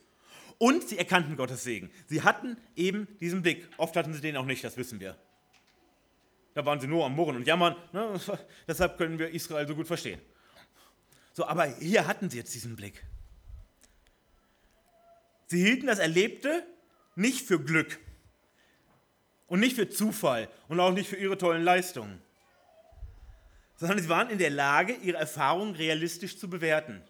Und 0.59 0.89
sie 0.89 0.97
erkannten 0.97 1.37
Gottes 1.37 1.65
Segen. 1.65 1.91
Sie 2.07 2.23
hatten 2.23 2.57
eben 2.77 3.07
diesen 3.21 3.43
Blick. 3.43 3.69
Oft 3.77 3.95
hatten 3.97 4.15
sie 4.15 4.23
den 4.23 4.37
auch 4.37 4.47
nicht, 4.47 4.65
das 4.65 4.77
wissen 4.77 5.01
wir. 5.01 5.19
Da 6.55 6.65
waren 6.65 6.81
sie 6.81 6.87
nur 6.87 7.05
am 7.05 7.15
Murren 7.15 7.37
und 7.37 7.47
Jammern. 7.47 7.77
Ne? 7.93 8.19
Deshalb 8.67 8.97
können 8.97 9.19
wir 9.19 9.29
Israel 9.29 9.69
so 9.69 9.75
gut 9.75 9.87
verstehen. 9.87 10.21
So, 11.35 11.47
aber 11.47 11.67
hier 11.67 12.07
hatten 12.07 12.31
sie 12.31 12.39
jetzt 12.39 12.55
diesen 12.55 12.77
Blick. 12.77 13.05
Sie 15.47 15.63
hielten 15.63 15.87
das 15.87 15.99
Erlebte 15.99 16.65
nicht 17.15 17.47
für 17.47 17.61
Glück 17.61 17.99
und 19.47 19.61
nicht 19.61 19.77
für 19.77 19.89
Zufall 19.89 20.49
und 20.69 20.81
auch 20.81 20.93
nicht 20.93 21.09
für 21.09 21.17
ihre 21.17 21.39
tollen 21.39 21.63
Leistungen, 21.63 22.21
sondern 23.77 23.99
sie 23.99 24.09
waren 24.09 24.31
in 24.31 24.39
der 24.39 24.51
Lage, 24.51 24.95
ihre 24.95 25.19
Erfahrungen 25.19 25.75
realistisch 25.75 26.39
zu 26.39 26.51
bewerten. 26.51 27.03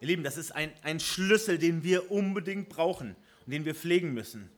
Ihr 0.00 0.08
Lieben, 0.08 0.24
das 0.24 0.36
ist 0.36 0.52
ein, 0.52 0.72
ein 0.82 1.00
Schlüssel, 1.00 1.58
den 1.58 1.82
wir 1.82 2.10
unbedingt 2.10 2.68
brauchen 2.68 3.16
und 3.46 3.52
den 3.52 3.64
wir 3.64 3.74
pflegen 3.74 4.12
müssen. 4.12 4.50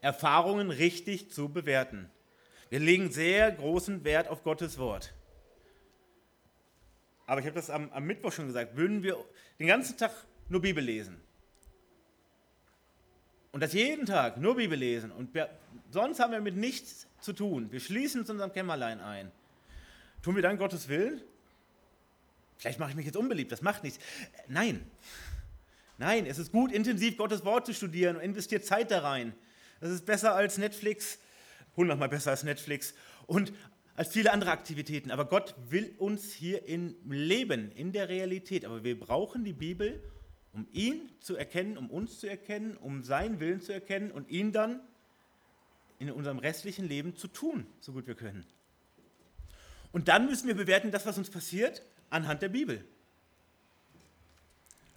Erfahrungen 0.00 0.70
richtig 0.70 1.32
zu 1.32 1.48
bewerten. 1.48 2.10
Wir 2.68 2.78
legen 2.78 3.10
sehr 3.10 3.50
großen 3.50 4.04
Wert 4.04 4.28
auf 4.28 4.44
Gottes 4.44 4.78
Wort. 4.78 5.14
Aber 7.26 7.40
ich 7.40 7.46
habe 7.46 7.56
das 7.56 7.70
am, 7.70 7.90
am 7.90 8.04
Mittwoch 8.04 8.32
schon 8.32 8.46
gesagt, 8.46 8.76
würden 8.76 9.02
wir 9.02 9.16
den 9.58 9.66
ganzen 9.66 9.96
Tag 9.96 10.12
nur 10.48 10.60
Bibel 10.60 10.84
lesen, 10.84 11.20
und 13.56 13.60
das 13.62 13.72
jeden 13.72 14.04
Tag, 14.04 14.36
nur 14.36 14.56
Bibel 14.56 14.78
lesen. 14.78 15.10
Und 15.10 15.32
wir, 15.32 15.48
sonst 15.90 16.20
haben 16.20 16.30
wir 16.30 16.42
mit 16.42 16.56
nichts 16.56 17.06
zu 17.22 17.32
tun. 17.32 17.72
Wir 17.72 17.80
schließen 17.80 18.20
uns 18.20 18.28
unserem 18.28 18.52
Kämmerlein 18.52 19.00
ein. 19.00 19.32
Tun 20.20 20.34
wir 20.34 20.42
dann 20.42 20.58
Gottes 20.58 20.88
Willen? 20.88 21.22
Vielleicht 22.58 22.78
mache 22.78 22.90
ich 22.90 22.96
mich 22.96 23.06
jetzt 23.06 23.16
unbeliebt, 23.16 23.50
das 23.50 23.62
macht 23.62 23.82
nichts. 23.82 23.98
Nein. 24.46 24.84
Nein, 25.96 26.26
es 26.26 26.36
ist 26.36 26.52
gut, 26.52 26.70
intensiv 26.70 27.16
Gottes 27.16 27.46
Wort 27.46 27.64
zu 27.64 27.72
studieren 27.72 28.16
und 28.16 28.22
investiert 28.22 28.66
Zeit 28.66 28.90
da 28.90 28.98
rein. 28.98 29.32
Das 29.80 29.90
ist 29.90 30.04
besser 30.04 30.34
als 30.34 30.58
Netflix, 30.58 31.18
hundertmal 31.78 32.10
besser 32.10 32.32
als 32.32 32.42
Netflix 32.42 32.92
und 33.26 33.54
als 33.94 34.12
viele 34.12 34.34
andere 34.34 34.50
Aktivitäten. 34.50 35.10
Aber 35.10 35.24
Gott 35.24 35.54
will 35.70 35.94
uns 35.96 36.30
hier 36.34 36.68
im 36.68 36.94
Leben, 37.08 37.72
in 37.72 37.92
der 37.92 38.10
Realität. 38.10 38.66
Aber 38.66 38.84
wir 38.84 39.00
brauchen 39.00 39.44
die 39.44 39.54
Bibel, 39.54 40.02
um 40.56 40.66
ihn 40.72 41.10
zu 41.20 41.36
erkennen, 41.36 41.76
um 41.76 41.90
uns 41.90 42.18
zu 42.18 42.26
erkennen, 42.26 42.78
um 42.78 43.02
seinen 43.02 43.40
Willen 43.40 43.60
zu 43.60 43.74
erkennen 43.74 44.10
und 44.10 44.30
ihn 44.30 44.52
dann 44.52 44.80
in 45.98 46.10
unserem 46.10 46.38
restlichen 46.38 46.88
Leben 46.88 47.14
zu 47.14 47.28
tun, 47.28 47.66
so 47.78 47.92
gut 47.92 48.06
wir 48.06 48.14
können. 48.14 48.46
Und 49.92 50.08
dann 50.08 50.24
müssen 50.24 50.48
wir 50.48 50.54
bewerten, 50.54 50.90
das, 50.90 51.04
was 51.04 51.18
uns 51.18 51.28
passiert, 51.28 51.82
anhand 52.08 52.40
der 52.40 52.48
Bibel. 52.48 52.82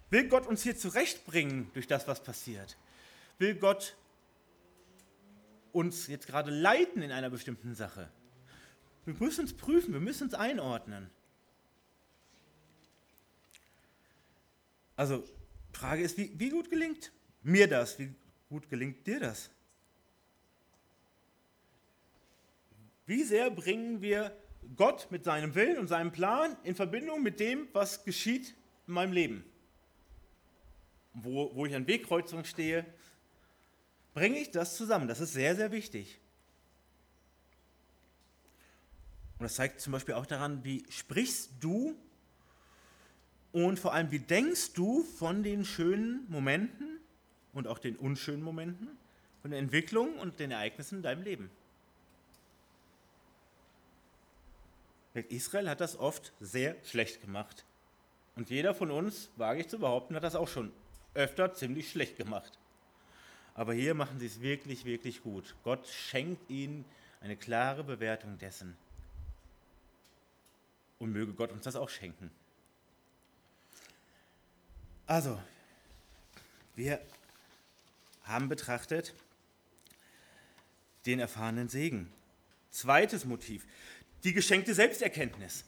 Will 0.08 0.28
Gott 0.28 0.46
uns 0.46 0.62
hier 0.62 0.78
zurechtbringen 0.78 1.70
durch 1.74 1.86
das, 1.86 2.08
was 2.08 2.22
passiert? 2.22 2.78
Will 3.38 3.54
Gott 3.54 3.96
uns 5.72 6.06
jetzt 6.06 6.26
gerade 6.26 6.50
leiten 6.50 7.02
in 7.02 7.12
einer 7.12 7.28
bestimmten 7.28 7.74
Sache. 7.74 8.08
Wir 9.04 9.14
müssen 9.14 9.42
uns 9.42 9.52
prüfen, 9.52 9.92
wir 9.92 10.00
müssen 10.00 10.24
uns 10.24 10.34
einordnen. 10.34 11.10
Also, 14.96 15.22
Frage 15.72 16.02
ist, 16.02 16.16
wie, 16.18 16.32
wie 16.38 16.50
gut 16.50 16.70
gelingt 16.70 17.12
mir 17.42 17.68
das? 17.68 17.98
Wie 17.98 18.12
gut 18.48 18.68
gelingt 18.68 19.06
dir 19.06 19.20
das? 19.20 19.50
Wie 23.06 23.24
sehr 23.24 23.50
bringen 23.50 24.00
wir 24.02 24.36
Gott 24.76 25.08
mit 25.10 25.24
seinem 25.24 25.54
Willen 25.54 25.78
und 25.78 25.88
seinem 25.88 26.12
Plan 26.12 26.56
in 26.62 26.74
Verbindung 26.74 27.22
mit 27.22 27.40
dem, 27.40 27.68
was 27.72 28.04
geschieht 28.04 28.54
in 28.86 28.94
meinem 28.94 29.12
Leben? 29.12 29.44
Wo, 31.14 31.54
wo 31.54 31.66
ich 31.66 31.74
an 31.74 31.86
Wegkreuzungen 31.86 32.44
stehe, 32.44 32.86
bringe 34.14 34.38
ich 34.38 34.50
das 34.50 34.76
zusammen. 34.76 35.08
Das 35.08 35.20
ist 35.20 35.32
sehr, 35.32 35.56
sehr 35.56 35.72
wichtig. 35.72 36.20
Und 39.38 39.44
das 39.44 39.54
zeigt 39.54 39.80
zum 39.80 39.92
Beispiel 39.92 40.14
auch 40.14 40.26
daran, 40.26 40.62
wie 40.64 40.84
sprichst 40.90 41.52
du 41.60 41.96
und 43.52 43.78
vor 43.78 43.92
allem, 43.94 44.10
wie 44.10 44.20
denkst 44.20 44.74
du 44.74 45.02
von 45.02 45.42
den 45.42 45.64
schönen 45.64 46.24
Momenten 46.30 47.00
und 47.52 47.66
auch 47.66 47.78
den 47.78 47.96
unschönen 47.96 48.42
Momenten, 48.42 48.88
von 49.42 49.50
der 49.50 49.60
Entwicklung 49.60 50.18
und 50.18 50.38
den 50.38 50.50
Ereignissen 50.50 50.96
in 50.96 51.02
deinem 51.02 51.22
Leben? 51.22 51.50
Israel 55.14 55.68
hat 55.68 55.80
das 55.80 55.98
oft 55.98 56.32
sehr 56.40 56.76
schlecht 56.84 57.20
gemacht. 57.20 57.64
Und 58.36 58.48
jeder 58.48 58.74
von 58.74 58.90
uns, 58.90 59.30
wage 59.36 59.60
ich 59.60 59.68
zu 59.68 59.78
behaupten, 59.78 60.14
hat 60.14 60.22
das 60.22 60.36
auch 60.36 60.48
schon 60.48 60.72
öfter 61.14 61.52
ziemlich 61.52 61.90
schlecht 61.90 62.16
gemacht. 62.16 62.58
Aber 63.54 63.74
hier 63.74 63.94
machen 63.94 64.20
sie 64.20 64.26
es 64.26 64.40
wirklich, 64.40 64.84
wirklich 64.84 65.22
gut. 65.22 65.56
Gott 65.64 65.86
schenkt 65.88 66.48
ihnen 66.48 66.84
eine 67.20 67.36
klare 67.36 67.82
Bewertung 67.82 68.38
dessen. 68.38 68.76
Und 70.98 71.12
möge 71.12 71.32
Gott 71.32 71.50
uns 71.50 71.64
das 71.64 71.76
auch 71.76 71.88
schenken. 71.88 72.30
Also, 75.10 75.42
wir 76.76 77.00
haben 78.22 78.48
betrachtet 78.48 79.12
den 81.04 81.18
erfahrenen 81.18 81.68
Segen. 81.68 82.12
Zweites 82.70 83.24
Motiv, 83.24 83.66
die 84.22 84.32
geschenkte 84.32 84.72
Selbsterkenntnis. 84.72 85.64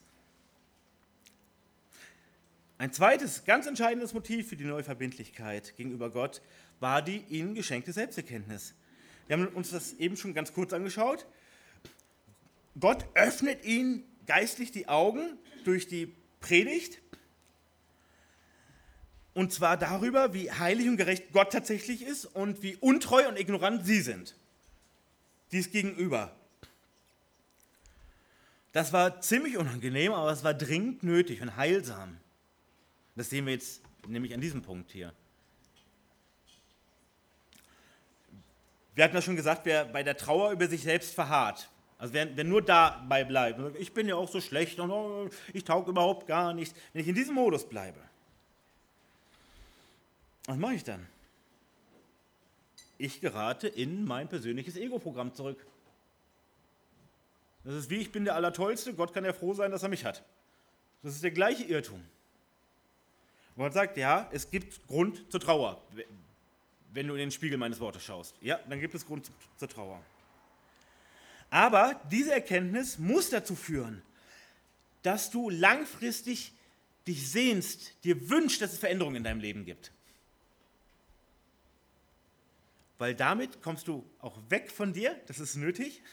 Ein 2.79 2.93
zweites, 2.93 3.45
ganz 3.45 3.67
entscheidendes 3.67 4.15
Motiv 4.15 4.49
für 4.49 4.55
die 4.55 4.63
neue 4.63 4.85
Verbindlichkeit 4.85 5.77
gegenüber 5.77 6.11
Gott 6.11 6.41
war 6.79 7.03
die 7.03 7.25
ihnen 7.29 7.57
geschenkte 7.57 7.93
Selbsterkenntnis. 7.93 8.75
Wir 9.27 9.37
haben 9.37 9.49
uns 9.49 9.71
das 9.71 9.95
eben 9.95 10.17
schon 10.17 10.35
ganz 10.35 10.53
kurz 10.53 10.73
angeschaut. 10.73 11.27
Gott 12.79 13.05
öffnet 13.15 13.65
ihnen 13.65 14.05
geistlich 14.25 14.71
die 14.71 14.87
Augen 14.87 15.37
durch 15.65 15.89
die 15.89 16.15
Predigt. 16.39 17.03
Und 19.35 19.53
zwar 19.53 19.77
darüber, 19.77 20.35
wie 20.35 20.51
heilig 20.51 20.89
und 20.89 20.97
gerecht 20.97 21.33
Gott 21.33 21.53
tatsächlich 21.53 22.03
ist 22.03 22.27
und 22.27 22.63
wie 22.63 22.77
untreu 22.77 23.27
und 23.29 23.39
ignorant 23.39 23.87
sie 23.87 24.01
sind. 24.01 24.35
Dies 25.53 25.71
gegenüber. 25.71 26.35
Das 28.73 28.93
war 28.93 29.21
ziemlich 29.21 29.57
unangenehm, 29.57 30.13
aber 30.13 30.31
es 30.31 30.45
war 30.45 30.55
dringend 30.55 31.03
nötig 31.03 31.43
und 31.43 31.57
heilsam. 31.57 32.19
Das 33.15 33.31
sehen 33.31 33.47
wir 33.47 33.53
jetzt 33.53 33.83
nämlich 34.07 34.33
an 34.35 34.41
diesem 34.41 34.63
Punkt 34.63 34.91
hier. 34.91 35.13
Wir 38.95 39.05
hatten 39.05 39.15
ja 39.15 39.23
schon 39.23 39.37
gesagt, 39.37 39.65
wer 39.65 39.85
bei 39.87 40.03
der 40.03 40.17
Trauer 40.17 40.53
über 40.53 40.69
sich 40.69 40.83
selbst 40.83 41.15
verharrt, 41.15 41.71
also 41.99 42.13
wer, 42.15 42.37
wer 42.37 42.45
nur 42.45 42.63
dabei 42.63 43.25
bleibt, 43.25 43.61
ich 43.79 43.93
bin 43.93 44.09
ja 44.09 44.17
auch 44.17 44.29
so 44.29 44.41
schlecht 44.41 44.81
und 44.81 44.91
oh, 44.91 45.29
ich 45.53 45.65
tauge 45.65 45.91
überhaupt 45.91 46.27
gar 46.27 46.53
nichts, 46.53 46.79
wenn 46.93 47.03
ich 47.03 47.09
in 47.09 47.15
diesem 47.15 47.35
Modus 47.35 47.67
bleibe, 47.67 48.01
was 50.47 50.57
mache 50.57 50.75
ich 50.75 50.85
dann? 50.85 51.07
Ich 52.99 53.21
gerate 53.21 53.69
in 53.69 54.05
mein 54.05 54.29
persönliches 54.29 54.77
Ego-Programm 54.77 55.35
zurück. 55.35 55.65
Das 57.65 57.75
ist 57.75 57.91
wie, 57.91 57.97
ich 57.97 58.13
bin 58.13 58.25
der 58.25 58.35
Allertollste, 58.35 58.95
Gott 58.95 59.13
kann 59.13 59.25
ja 59.25 59.33
froh 59.33 59.55
sein, 59.55 59.71
dass 59.71 59.83
er 59.83 59.89
mich 59.89 60.05
hat. 60.05 60.25
Das 61.03 61.15
ist 61.15 61.23
der 61.23 61.31
gleiche 61.31 61.65
Irrtum. 61.65 62.03
Man 63.57 63.71
sagt, 63.73 63.97
ja, 63.97 64.29
es 64.33 64.51
gibt 64.51 64.87
Grund 64.87 65.31
zur 65.31 65.41
Trauer, 65.41 65.81
wenn 66.93 67.07
du 67.07 67.15
in 67.15 67.21
den 67.21 67.31
Spiegel 67.31 67.59
meines 67.59 67.81
Wortes 67.81 68.03
schaust. 68.05 68.35
Ja, 68.41 68.59
dann 68.69 68.81
gibt 68.81 68.95
es 68.95 69.07
Grund 69.07 69.31
zur 69.59 69.69
Trauer. 69.69 70.01
Aber 71.51 72.01
diese 72.11 72.33
Erkenntnis 72.33 72.99
muss 72.99 73.29
dazu 73.29 73.55
führen, 73.55 74.03
dass 75.03 75.31
du 75.31 75.51
langfristig 75.51 76.53
dich 77.07 77.31
sehnst, 77.31 78.05
dir 78.05 78.31
wünschst, 78.31 78.63
dass 78.63 78.73
es 78.73 78.79
Veränderungen 78.79 79.17
in 79.17 79.25
deinem 79.25 79.41
Leben 79.41 79.65
gibt. 79.65 79.93
Weil 83.03 83.17
damit 83.17 83.63
kommst 83.63 83.89
du 83.89 84.09
auch 84.21 84.39
weg 84.49 84.71
von 84.71 84.93
dir, 84.93 85.21
das 85.27 85.41
ist 85.41 85.57
nötig, 85.57 86.05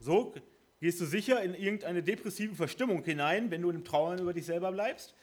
so 0.00 0.32
gehst 0.80 1.02
du 1.02 1.04
sicher 1.04 1.42
in 1.42 1.52
irgendeine 1.52 2.02
depressive 2.02 2.54
Verstimmung 2.54 3.04
hinein, 3.04 3.50
wenn 3.50 3.60
du 3.60 3.68
im 3.68 3.84
Trauern 3.84 4.18
über 4.20 4.32
dich 4.32 4.46
selber 4.46 4.72
bleibst. 4.72 5.14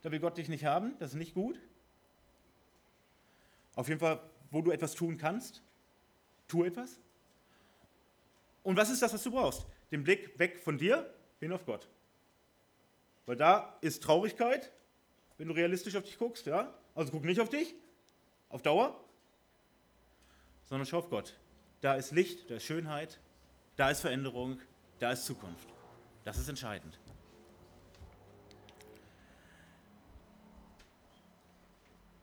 Da 0.00 0.10
will 0.10 0.18
Gott 0.18 0.38
dich 0.38 0.48
nicht 0.48 0.64
haben, 0.64 0.94
das 0.98 1.10
ist 1.10 1.18
nicht 1.18 1.34
gut. 1.34 1.60
Auf 3.74 3.88
jeden 3.88 4.00
Fall, 4.00 4.22
wo 4.50 4.62
du 4.62 4.70
etwas 4.70 4.94
tun 4.94 5.18
kannst, 5.18 5.62
tu 6.48 6.64
etwas. 6.64 6.98
Und 8.62 8.78
was 8.78 8.88
ist 8.88 9.02
das, 9.02 9.12
was 9.12 9.22
du 9.22 9.30
brauchst? 9.30 9.66
Den 9.92 10.04
Blick 10.04 10.38
weg 10.38 10.58
von 10.58 10.78
dir 10.78 11.12
hin 11.38 11.52
auf 11.52 11.66
Gott. 11.66 11.86
Weil 13.26 13.36
da 13.36 13.76
ist 13.82 14.02
Traurigkeit, 14.02 14.72
wenn 15.36 15.48
du 15.48 15.54
realistisch 15.54 15.96
auf 15.96 16.04
dich 16.04 16.16
guckst, 16.16 16.46
ja? 16.46 16.72
Also 16.94 17.12
guck 17.12 17.24
nicht 17.26 17.42
auf 17.42 17.50
dich, 17.50 17.74
auf 18.48 18.62
Dauer, 18.62 18.98
sondern 20.70 20.86
schau 20.86 20.98
auf 20.98 21.10
Gott. 21.10 21.36
Da 21.82 21.94
ist 21.94 22.12
Licht, 22.12 22.50
da 22.50 22.54
ist 22.54 22.64
Schönheit, 22.64 23.18
da 23.76 23.90
ist 23.90 24.00
Veränderung, 24.00 24.60
da 24.98 25.12
ist 25.12 25.26
Zukunft. 25.26 25.68
Das 26.24 26.38
ist 26.38 26.48
entscheidend. 26.48 26.98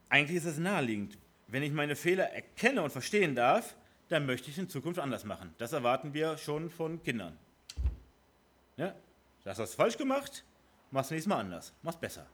Eigentlich 0.10 0.38
ist 0.38 0.46
es 0.46 0.58
naheliegend. 0.58 1.18
Wenn 1.48 1.64
ich 1.64 1.72
meine 1.72 1.96
Fehler 1.96 2.32
erkenne 2.32 2.82
und 2.82 2.92
verstehen 2.92 3.36
darf, 3.36 3.76
dann 4.08 4.26
möchte 4.26 4.50
ich 4.50 4.58
in 4.58 4.70
Zukunft 4.70 5.00
anders 5.00 5.26
machen. 5.26 5.54
Das 5.58 5.74
erwarten 5.74 6.14
wir 6.14 6.38
schon 6.38 6.70
von 6.70 7.04
Kindern. 7.04 7.38
Ja? 8.78 8.96
Du 9.44 9.50
hast 9.50 9.60
was 9.60 9.76
falsch 9.76 9.98
gemacht, 9.98 10.46
machst 10.92 11.12
nächstes 11.12 11.28
Mal 11.28 11.40
anders, 11.40 11.74
machst 11.82 12.00
besser. 12.00 12.28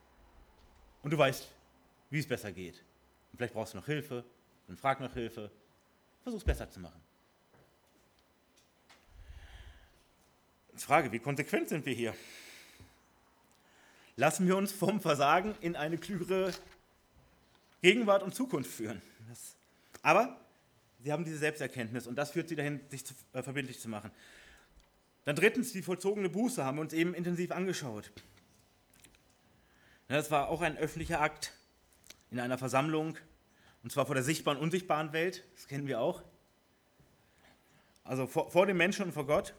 Und 1.02 1.12
du 1.12 1.18
weißt, 1.18 1.48
wie 2.12 2.20
es 2.20 2.28
besser 2.28 2.52
geht. 2.52 2.84
Und 3.32 3.38
vielleicht 3.38 3.54
brauchst 3.54 3.74
du 3.74 3.78
noch 3.78 3.86
Hilfe, 3.86 4.24
dann 4.68 4.78
frag 4.78 5.00
nach 5.00 5.14
Hilfe, 5.14 5.50
versuch 6.24 6.40
es 6.40 6.46
besser 6.46 6.70
zu 6.70 6.80
machen. 6.80 7.00
Jetzt 10.72 10.86
Frage, 10.86 11.12
wie 11.12 11.20
konsequent 11.20 11.70
sind 11.70 11.86
wir 11.86 11.94
hier? 11.94 12.16
Lassen 14.16 14.48
wir 14.48 14.58
uns 14.58 14.72
vom 14.72 15.02
Versagen 15.02 15.56
in 15.62 15.76
eine 15.76 15.98
klügere 15.98 16.54
Gegenwart 17.82 18.24
und 18.24 18.34
Zukunft 18.34 18.72
führen. 18.72 19.02
Das, 19.30 19.56
aber 20.02 20.40
sie 21.04 21.12
haben 21.12 21.26
diese 21.26 21.38
Selbsterkenntnis 21.38 22.08
und 22.08 22.16
das 22.16 22.32
führt 22.32 22.50
sie 22.50 22.56
dahin, 22.56 22.80
sich 22.90 23.06
zu, 23.06 23.14
äh, 23.34 23.44
verbindlich 23.44 23.80
zu 23.80 23.90
machen. 23.90 24.12
Dann 25.26 25.36
drittens, 25.36 25.72
die 25.72 25.82
vollzogene 25.82 26.30
Buße 26.30 26.64
haben 26.64 26.78
wir 26.78 26.82
uns 26.82 26.94
eben 26.94 27.14
intensiv 27.14 27.52
angeschaut. 27.52 28.12
Das 30.08 30.32
war 30.32 30.50
auch 30.50 30.62
ein 30.62 30.78
öffentlicher 30.78 31.22
Akt 31.22 31.54
in 32.30 32.40
einer 32.40 32.58
Versammlung, 32.58 33.18
und 33.84 33.92
zwar 33.92 34.06
vor 34.06 34.16
der 34.16 34.24
sichtbaren 34.24 34.58
und 34.58 34.64
unsichtbaren 34.66 35.14
Welt, 35.14 35.44
das 35.56 35.68
kennen 35.68 35.88
wir 35.88 36.00
auch. 36.00 36.24
Also 38.04 38.28
vor, 38.28 38.50
vor 38.50 38.66
dem 38.66 38.78
Menschen 38.78 39.06
und 39.06 39.12
vor 39.12 39.28
Gott. 39.28 39.54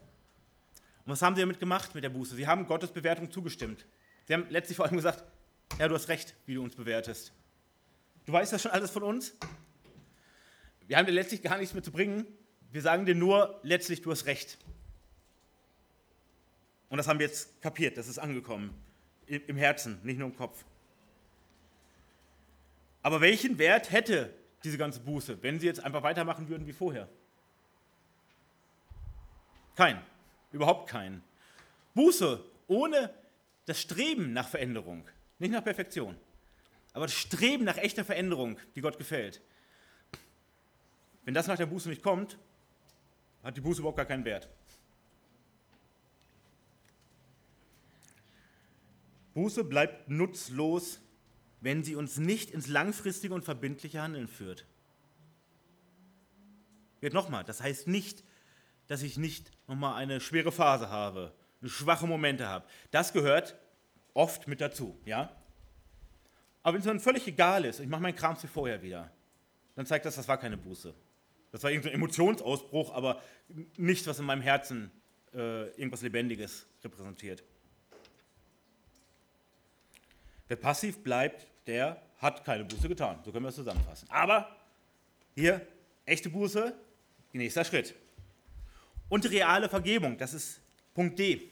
Und 1.04 1.12
was 1.12 1.22
haben 1.22 1.34
sie 1.37 1.42
damit 1.42 1.60
gemacht 1.60 1.94
mit 1.94 2.02
der 2.02 2.08
Buße? 2.08 2.34
Sie 2.34 2.46
haben 2.46 2.66
Gottes 2.66 2.90
Bewertung 2.90 3.30
zugestimmt. 3.30 3.87
Sie 4.26 4.32
haben 4.32 4.46
letztlich 4.48 4.76
vor 4.76 4.87
allem 4.87 4.96
gesagt, 4.96 5.24
ja, 5.78 5.88
du 5.88 5.94
hast 5.94 6.08
recht, 6.08 6.34
wie 6.46 6.54
du 6.54 6.62
uns 6.62 6.74
bewertest. 6.74 7.32
Du 8.24 8.32
weißt 8.32 8.52
das 8.52 8.62
schon 8.62 8.70
alles 8.70 8.90
von 8.90 9.02
uns. 9.02 9.37
Wir 10.87 10.96
haben 10.96 11.06
dir 11.06 11.12
letztlich 11.12 11.42
gar 11.42 11.58
nichts 11.58 11.74
mehr 11.74 11.82
zu 11.82 11.92
bringen. 11.92 12.26
Wir 12.72 12.80
sagen 12.80 13.04
dir 13.04 13.14
nur, 13.14 13.60
letztlich, 13.62 14.02
du 14.02 14.10
hast 14.10 14.26
recht. 14.26 14.58
Und 16.88 16.96
das 16.98 17.08
haben 17.08 17.18
wir 17.18 17.26
jetzt 17.26 17.60
kapiert, 17.60 17.96
das 17.98 18.08
ist 18.08 18.18
angekommen. 18.18 18.74
Im 19.26 19.56
Herzen, 19.56 20.00
nicht 20.02 20.18
nur 20.18 20.28
im 20.28 20.37
Kopf. 20.37 20.64
Aber 23.04 23.20
welchen 23.20 23.58
Wert 23.58 23.92
hätte 23.92 24.32
diese 24.64 24.78
ganze 24.78 24.98
Buße, 24.98 25.42
wenn 25.42 25.60
sie 25.60 25.66
jetzt 25.66 25.84
einfach 25.84 26.02
weitermachen 26.02 26.48
würden 26.48 26.66
wie 26.66 26.72
vorher? 26.72 27.06
Kein. 29.76 30.00
Überhaupt 30.52 30.88
keinen. 30.88 31.22
Buße 31.92 32.42
ohne 32.66 33.12
das 33.66 33.78
Streben 33.78 34.32
nach 34.32 34.48
Veränderung, 34.48 35.06
nicht 35.38 35.50
nach 35.50 35.62
Perfektion, 35.62 36.16
aber 36.94 37.04
das 37.04 37.14
Streben 37.14 37.64
nach 37.64 37.76
echter 37.76 38.06
Veränderung, 38.06 38.58
die 38.74 38.80
Gott 38.80 38.96
gefällt, 38.96 39.42
Wenn 41.26 41.34
das 41.34 41.46
nach 41.46 41.56
der 41.56 41.66
Buße 41.66 41.88
nicht 41.88 42.02
kommt, 42.02 42.38
hat 43.42 43.56
die 43.56 43.60
Buße 43.60 43.80
überhaupt 43.80 43.96
gar 43.96 44.06
keinen 44.06 44.24
Wert. 44.24 44.48
Buße 49.34 49.64
bleibt 49.64 50.08
nutzlos, 50.08 51.00
wenn 51.64 51.83
sie 51.83 51.96
uns 51.96 52.18
nicht 52.18 52.50
ins 52.50 52.68
langfristige 52.68 53.33
und 53.33 53.42
verbindliche 53.42 54.03
Handeln 54.03 54.29
führt. 54.29 54.66
Jetzt 57.00 57.14
nochmal, 57.14 57.42
das 57.42 57.62
heißt 57.62 57.88
nicht, 57.88 58.22
dass 58.87 59.03
ich 59.03 59.16
nicht 59.16 59.50
nochmal 59.66 59.94
eine 59.94 60.20
schwere 60.20 60.53
Phase 60.53 60.90
habe, 60.90 61.33
schwache 61.62 62.07
Momente 62.07 62.46
habe. 62.46 62.66
Das 62.90 63.14
gehört 63.14 63.57
oft 64.12 64.46
mit 64.46 64.61
dazu, 64.61 65.00
ja. 65.07 65.35
Aber 66.62 66.74
wenn 66.74 66.81
es 66.81 66.87
dann 66.87 67.00
völlig 67.00 67.27
egal 67.27 67.64
ist, 67.64 67.81
ich 67.81 67.88
mache 67.88 68.03
meinen 68.03 68.14
Kram 68.14 68.37
wie 68.42 68.46
vorher 68.46 68.83
wieder, 68.83 69.11
dann 69.74 69.87
zeigt 69.87 70.05
das, 70.05 70.16
das 70.16 70.29
war 70.29 70.37
keine 70.37 70.59
Buße. 70.59 70.94
Das 71.50 71.62
war 71.62 71.70
irgendein 71.70 71.94
Emotionsausbruch, 71.94 72.92
aber 72.92 73.22
nichts, 73.79 74.07
was 74.07 74.18
in 74.18 74.27
meinem 74.27 74.42
Herzen 74.42 74.90
äh, 75.33 75.68
irgendwas 75.79 76.03
Lebendiges 76.03 76.66
repräsentiert. 76.83 77.42
Wer 80.46 80.59
passiv 80.59 81.03
bleibt, 81.03 81.46
der 81.66 82.00
hat 82.18 82.44
keine 82.44 82.64
Buße 82.64 82.88
getan. 82.88 83.18
So 83.24 83.33
können 83.33 83.44
wir 83.44 83.50
es 83.50 83.57
zusammenfassen. 83.57 84.09
Aber 84.11 84.57
hier, 85.35 85.66
echte 86.07 86.31
Buße, 86.31 86.74
nächster 87.33 87.64
Schritt. 87.64 87.94
Und 89.09 89.29
reale 89.31 89.68
Vergebung, 89.68 90.16
das 90.16 90.35
ist 90.35 90.61
Punkt 90.94 91.18
D. 91.18 91.50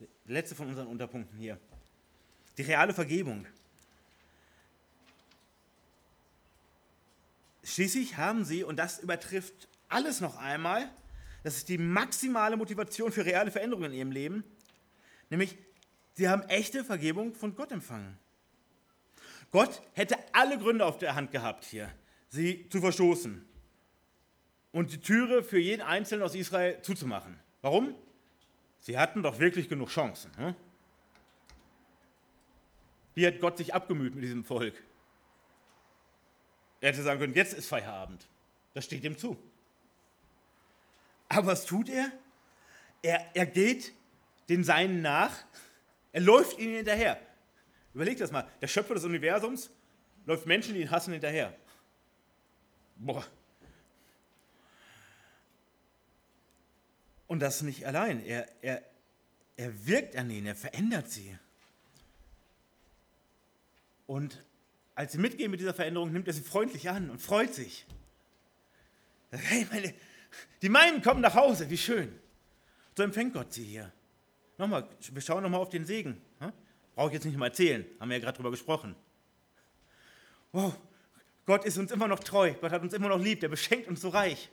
Der 0.00 0.08
letzte 0.26 0.54
von 0.54 0.68
unseren 0.68 0.86
Unterpunkten 0.86 1.38
hier. 1.38 1.58
Die 2.56 2.62
reale 2.62 2.94
Vergebung. 2.94 3.46
Schließlich 7.62 8.16
haben 8.16 8.44
sie, 8.44 8.62
und 8.64 8.76
das 8.76 8.98
übertrifft 9.00 9.68
alles 9.88 10.20
noch 10.20 10.36
einmal, 10.36 10.88
das 11.42 11.56
ist 11.56 11.68
die 11.68 11.78
maximale 11.78 12.56
Motivation 12.56 13.12
für 13.12 13.24
reale 13.24 13.50
Veränderungen 13.50 13.92
in 13.92 13.98
ihrem 13.98 14.12
Leben, 14.12 14.44
nämlich 15.30 15.56
sie 16.14 16.28
haben 16.28 16.42
echte 16.42 16.84
Vergebung 16.84 17.34
von 17.34 17.54
Gott 17.54 17.72
empfangen. 17.72 18.18
Gott 19.54 19.82
hätte 19.92 20.18
alle 20.32 20.58
Gründe 20.58 20.84
auf 20.84 20.98
der 20.98 21.14
Hand 21.14 21.30
gehabt 21.30 21.62
hier, 21.64 21.88
sie 22.28 22.68
zu 22.70 22.80
verstoßen 22.80 23.46
und 24.72 24.90
die 24.90 24.98
Türe 24.98 25.44
für 25.44 25.60
jeden 25.60 25.80
Einzelnen 25.80 26.24
aus 26.24 26.34
Israel 26.34 26.82
zuzumachen. 26.82 27.38
Warum? 27.62 27.94
Sie 28.80 28.98
hatten 28.98 29.22
doch 29.22 29.38
wirklich 29.38 29.68
genug 29.68 29.90
Chancen. 29.90 30.36
Hm? 30.38 30.56
Wie 33.14 33.24
hat 33.24 33.38
Gott 33.38 33.56
sich 33.56 33.72
abgemüht 33.72 34.16
mit 34.16 34.24
diesem 34.24 34.42
Volk? 34.42 34.74
Er 36.80 36.90
hätte 36.90 37.04
sagen 37.04 37.20
können, 37.20 37.34
jetzt 37.34 37.54
ist 37.54 37.68
Feierabend. 37.68 38.26
Das 38.72 38.84
steht 38.84 39.04
ihm 39.04 39.16
zu. 39.16 39.36
Aber 41.28 41.46
was 41.46 41.64
tut 41.64 41.88
er? 41.88 42.10
Er, 43.02 43.24
er 43.34 43.46
geht 43.46 43.92
den 44.48 44.64
Seinen 44.64 45.00
nach, 45.00 45.44
er 46.10 46.22
läuft 46.22 46.58
ihnen 46.58 46.74
hinterher. 46.74 47.20
Überleg 47.94 48.18
das 48.18 48.32
mal, 48.32 48.48
der 48.60 48.66
Schöpfer 48.66 48.94
des 48.94 49.04
Universums 49.04 49.70
läuft 50.26 50.46
Menschen, 50.46 50.74
die 50.74 50.80
ihn 50.80 50.90
hassen, 50.90 51.12
hinterher. 51.12 51.56
Boah. 52.96 53.24
Und 57.26 57.40
das 57.40 57.62
nicht 57.62 57.86
allein. 57.86 58.24
Er, 58.24 58.48
er, 58.62 58.82
er 59.56 59.86
wirkt 59.86 60.16
an 60.16 60.30
ihnen, 60.30 60.46
er 60.46 60.56
verändert 60.56 61.10
sie. 61.10 61.36
Und 64.06 64.44
als 64.94 65.12
sie 65.12 65.18
mitgehen 65.18 65.50
mit 65.50 65.60
dieser 65.60 65.74
Veränderung, 65.74 66.12
nimmt 66.12 66.26
er 66.28 66.34
sie 66.34 66.42
freundlich 66.42 66.90
an 66.90 67.10
und 67.10 67.20
freut 67.20 67.54
sich. 67.54 67.86
Hey, 69.30 69.66
meine, 69.70 69.94
die 70.62 70.68
meinen 70.68 71.02
kommen 71.02 71.20
nach 71.20 71.34
Hause, 71.34 71.70
wie 71.70 71.78
schön. 71.78 72.16
So 72.96 73.02
empfängt 73.02 73.32
Gott 73.32 73.52
sie 73.52 73.64
hier. 73.64 73.92
Nochmal, 74.58 74.88
wir 75.00 75.22
schauen 75.22 75.42
nochmal 75.42 75.60
auf 75.60 75.70
den 75.70 75.84
Segen. 75.84 76.20
Brauche 76.94 77.08
ich 77.08 77.14
jetzt 77.14 77.24
nicht 77.24 77.36
mal 77.36 77.46
erzählen, 77.46 77.84
haben 77.98 78.08
wir 78.08 78.16
ja 78.16 78.22
gerade 78.22 78.36
drüber 78.36 78.50
gesprochen. 78.50 78.94
Wow, 80.52 80.74
Gott 81.46 81.64
ist 81.64 81.76
uns 81.78 81.90
immer 81.90 82.08
noch 82.08 82.20
treu, 82.20 82.54
Gott 82.60 82.70
hat 82.70 82.82
uns 82.82 82.92
immer 82.92 83.08
noch 83.08 83.18
lieb, 83.18 83.40
der 83.40 83.48
beschenkt 83.48 83.88
uns 83.88 84.00
so 84.00 84.10
reich. 84.10 84.48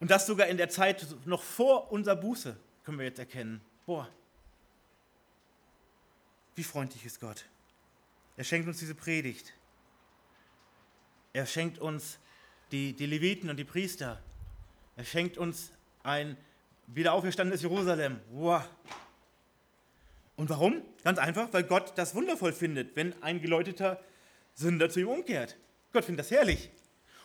Und 0.00 0.10
das 0.10 0.26
sogar 0.26 0.48
in 0.48 0.56
der 0.56 0.68
Zeit 0.68 1.06
noch 1.24 1.42
vor 1.42 1.92
unserer 1.92 2.16
Buße 2.16 2.56
können 2.82 2.98
wir 2.98 3.06
jetzt 3.06 3.18
erkennen. 3.18 3.60
Boah, 3.86 4.08
wie 6.54 6.64
freundlich 6.64 7.04
ist 7.04 7.20
Gott. 7.20 7.44
Er 8.36 8.44
schenkt 8.44 8.68
uns 8.68 8.78
diese 8.78 8.94
Predigt. 8.94 9.54
Er 11.32 11.46
schenkt 11.46 11.78
uns 11.78 12.18
die, 12.70 12.92
die 12.92 13.06
Leviten 13.06 13.50
und 13.50 13.56
die 13.56 13.64
Priester. 13.64 14.20
Er 14.96 15.04
schenkt 15.04 15.36
uns 15.36 15.72
ein 16.02 16.36
wiederauferstandenes 16.86 17.62
Jerusalem. 17.62 18.20
Wow. 18.30 18.62
Und 20.36 20.50
warum? 20.50 20.82
Ganz 21.04 21.18
einfach, 21.18 21.52
weil 21.52 21.62
Gott 21.62 21.92
das 21.96 22.14
wundervoll 22.14 22.52
findet, 22.52 22.96
wenn 22.96 23.14
ein 23.22 23.40
geläuteter 23.40 24.00
Sünder 24.54 24.90
zu 24.90 25.00
ihm 25.00 25.08
umkehrt. 25.08 25.56
Gott 25.92 26.04
findet 26.04 26.24
das 26.24 26.30
herrlich. 26.30 26.70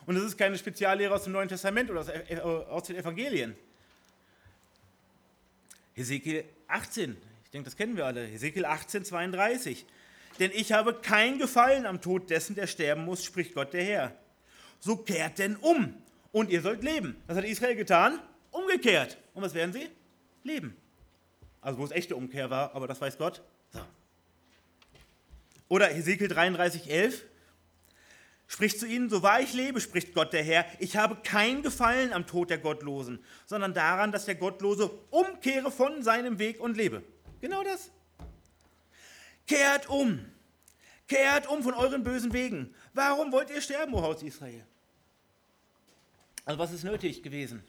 Und 0.06 0.16
das 0.16 0.24
ist 0.24 0.38
keine 0.38 0.58
Speziallehre 0.58 1.14
aus 1.14 1.24
dem 1.24 1.34
Neuen 1.34 1.50
Testament 1.50 1.90
oder 1.90 2.02
aus, 2.02 2.10
äh, 2.10 2.40
aus 2.40 2.84
den 2.84 2.96
Evangelien. 2.96 3.56
Hesekiel 5.94 6.46
18, 6.68 7.18
ich 7.44 7.52
denke, 7.52 7.66
das 7.66 7.76
kennen 7.76 7.98
wir 7.98 8.06
alle. 8.06 8.26
Hesekiel 8.26 8.66
18, 8.66 9.06
32. 9.06 9.86
Denn 10.40 10.52
ich 10.54 10.72
habe 10.72 10.94
kein 10.94 11.38
Gefallen 11.38 11.86
am 11.86 12.00
Tod 12.00 12.30
dessen, 12.30 12.56
der 12.56 12.68
sterben 12.68 13.06
muss, 13.06 13.24
spricht 13.24 13.54
Gott 13.54 13.74
der 13.74 13.84
Herr. 13.84 14.16
So 14.80 14.96
kehrt 14.96 15.40
denn 15.40 15.58
um 15.58 15.94
und 16.32 16.50
ihr 16.50 16.62
sollt 16.62 16.84
leben. 16.84 17.16
Was 17.28 17.38
hat 17.38 17.44
Israel 17.44 17.76
getan? 17.76 18.20
Umgekehrt. 18.52 19.18
Und 19.34 19.44
was 19.44 19.54
werden 19.54 19.74
sie? 19.74 19.90
Leben. 20.44 20.76
Also 21.62 21.80
wo 21.80 21.86
es 21.86 21.92
echte 21.92 22.16
Umkehr 22.16 22.50
war, 22.50 22.74
aber 22.74 22.88
das 22.88 23.02
weiß 23.02 23.18
Gott. 23.18 23.42
So. 23.72 23.80
Oder 25.68 25.88
Hesekiel 25.88 26.28
33, 26.28 26.90
11 26.90 27.26
spricht 28.48 28.80
zu 28.80 28.88
ihnen, 28.88 29.10
so 29.10 29.22
wahr 29.22 29.42
ich 29.42 29.54
lebe, 29.54 29.80
spricht 29.80 30.14
Gott 30.14 30.34
der 30.34 30.44
Herr, 30.44 30.66
ich 30.80 30.98
habe 30.98 31.18
kein 31.24 31.62
Gefallen 31.62 32.12
am 32.12 32.26
Tod 32.26 32.50
der 32.50 32.58
Gottlosen, 32.58 33.24
sondern 33.46 33.74
daran, 33.74 34.12
dass 34.12 34.26
der 34.26 34.36
Gottlose 34.36 34.90
umkehre 35.12 35.72
von 35.72 36.02
seinem 36.02 36.40
Weg 36.40 36.60
und 36.60 36.76
lebe. 36.76 37.04
Genau 37.42 37.64
das. 37.64 37.92
Kehrt 39.46 39.88
um. 39.88 40.26
Kehrt 41.08 41.48
um 41.48 41.62
von 41.62 41.76
euren 41.76 42.04
bösen 42.04 42.34
Wegen. 42.34 42.74
Warum 42.94 43.32
wollt 43.32 43.52
ihr 43.52 43.62
sterben, 43.62 43.94
o 43.94 44.02
Haus 44.02 44.24
Israel? 44.24 44.66
Also 46.46 46.60
was 46.60 46.72
ist 46.72 46.84
nötig 46.84 47.22
gewesen? 47.22 47.64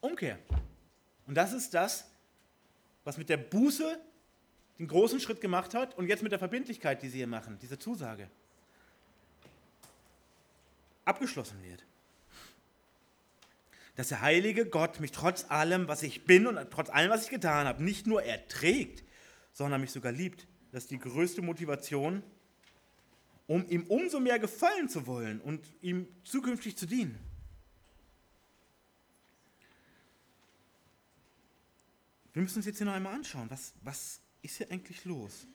Umkehr. 0.00 0.38
Und 1.26 1.34
das 1.34 1.52
ist 1.52 1.74
das, 1.74 2.09
was 3.10 3.18
mit 3.18 3.28
der 3.28 3.38
Buße 3.38 4.00
den 4.78 4.86
großen 4.86 5.18
Schritt 5.18 5.40
gemacht 5.40 5.74
hat 5.74 5.98
und 5.98 6.06
jetzt 6.06 6.22
mit 6.22 6.30
der 6.30 6.38
Verbindlichkeit, 6.38 7.02
die 7.02 7.08
sie 7.08 7.16
hier 7.16 7.26
machen, 7.26 7.58
diese 7.60 7.76
Zusage 7.76 8.30
abgeschlossen 11.04 11.60
wird. 11.64 11.84
Dass 13.96 14.10
der 14.10 14.20
heilige 14.20 14.64
Gott 14.64 15.00
mich 15.00 15.10
trotz 15.10 15.50
allem, 15.50 15.88
was 15.88 16.04
ich 16.04 16.24
bin 16.24 16.46
und 16.46 16.70
trotz 16.70 16.88
allem, 16.88 17.10
was 17.10 17.24
ich 17.24 17.30
getan 17.30 17.66
habe, 17.66 17.82
nicht 17.82 18.06
nur 18.06 18.22
erträgt, 18.22 19.02
sondern 19.52 19.80
mich 19.80 19.90
sogar 19.90 20.12
liebt. 20.12 20.46
Das 20.70 20.84
ist 20.84 20.92
die 20.92 21.00
größte 21.00 21.42
Motivation, 21.42 22.22
um 23.48 23.68
ihm 23.68 23.88
umso 23.88 24.20
mehr 24.20 24.38
gefallen 24.38 24.88
zu 24.88 25.08
wollen 25.08 25.40
und 25.40 25.66
ihm 25.82 26.06
zukünftig 26.22 26.76
zu 26.76 26.86
dienen. 26.86 27.18
Wir 32.32 32.42
müssen 32.42 32.58
uns 32.58 32.66
jetzt 32.66 32.78
hier 32.78 32.86
noch 32.86 32.94
einmal 32.94 33.14
anschauen, 33.14 33.50
was, 33.50 33.72
was 33.82 34.20
ist 34.42 34.56
hier 34.56 34.70
eigentlich 34.70 35.04
los? 35.04 35.46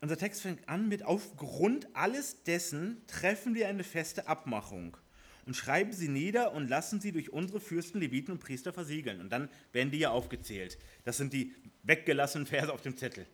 Unser 0.00 0.16
Text 0.16 0.42
fängt 0.42 0.68
an 0.68 0.88
mit, 0.88 1.02
aufgrund 1.02 1.88
alles 1.94 2.42
dessen 2.44 3.02
treffen 3.06 3.54
wir 3.54 3.68
eine 3.68 3.84
feste 3.84 4.28
Abmachung 4.28 4.96
und 5.46 5.54
schreiben 5.54 5.92
sie 5.92 6.08
nieder 6.08 6.52
und 6.52 6.68
lassen 6.68 7.00
sie 7.00 7.12
durch 7.12 7.32
unsere 7.32 7.60
Fürsten, 7.60 8.00
Leviten 8.00 8.32
und 8.32 8.40
Priester 8.40 8.72
versiegeln. 8.72 9.20
Und 9.20 9.30
dann 9.30 9.48
werden 9.72 9.90
die 9.90 9.98
ja 9.98 10.10
aufgezählt. 10.10 10.76
Das 11.04 11.16
sind 11.16 11.32
die 11.32 11.54
weggelassenen 11.84 12.46
Verse 12.46 12.72
auf 12.72 12.82
dem 12.82 12.96
Zettel. 12.96 13.26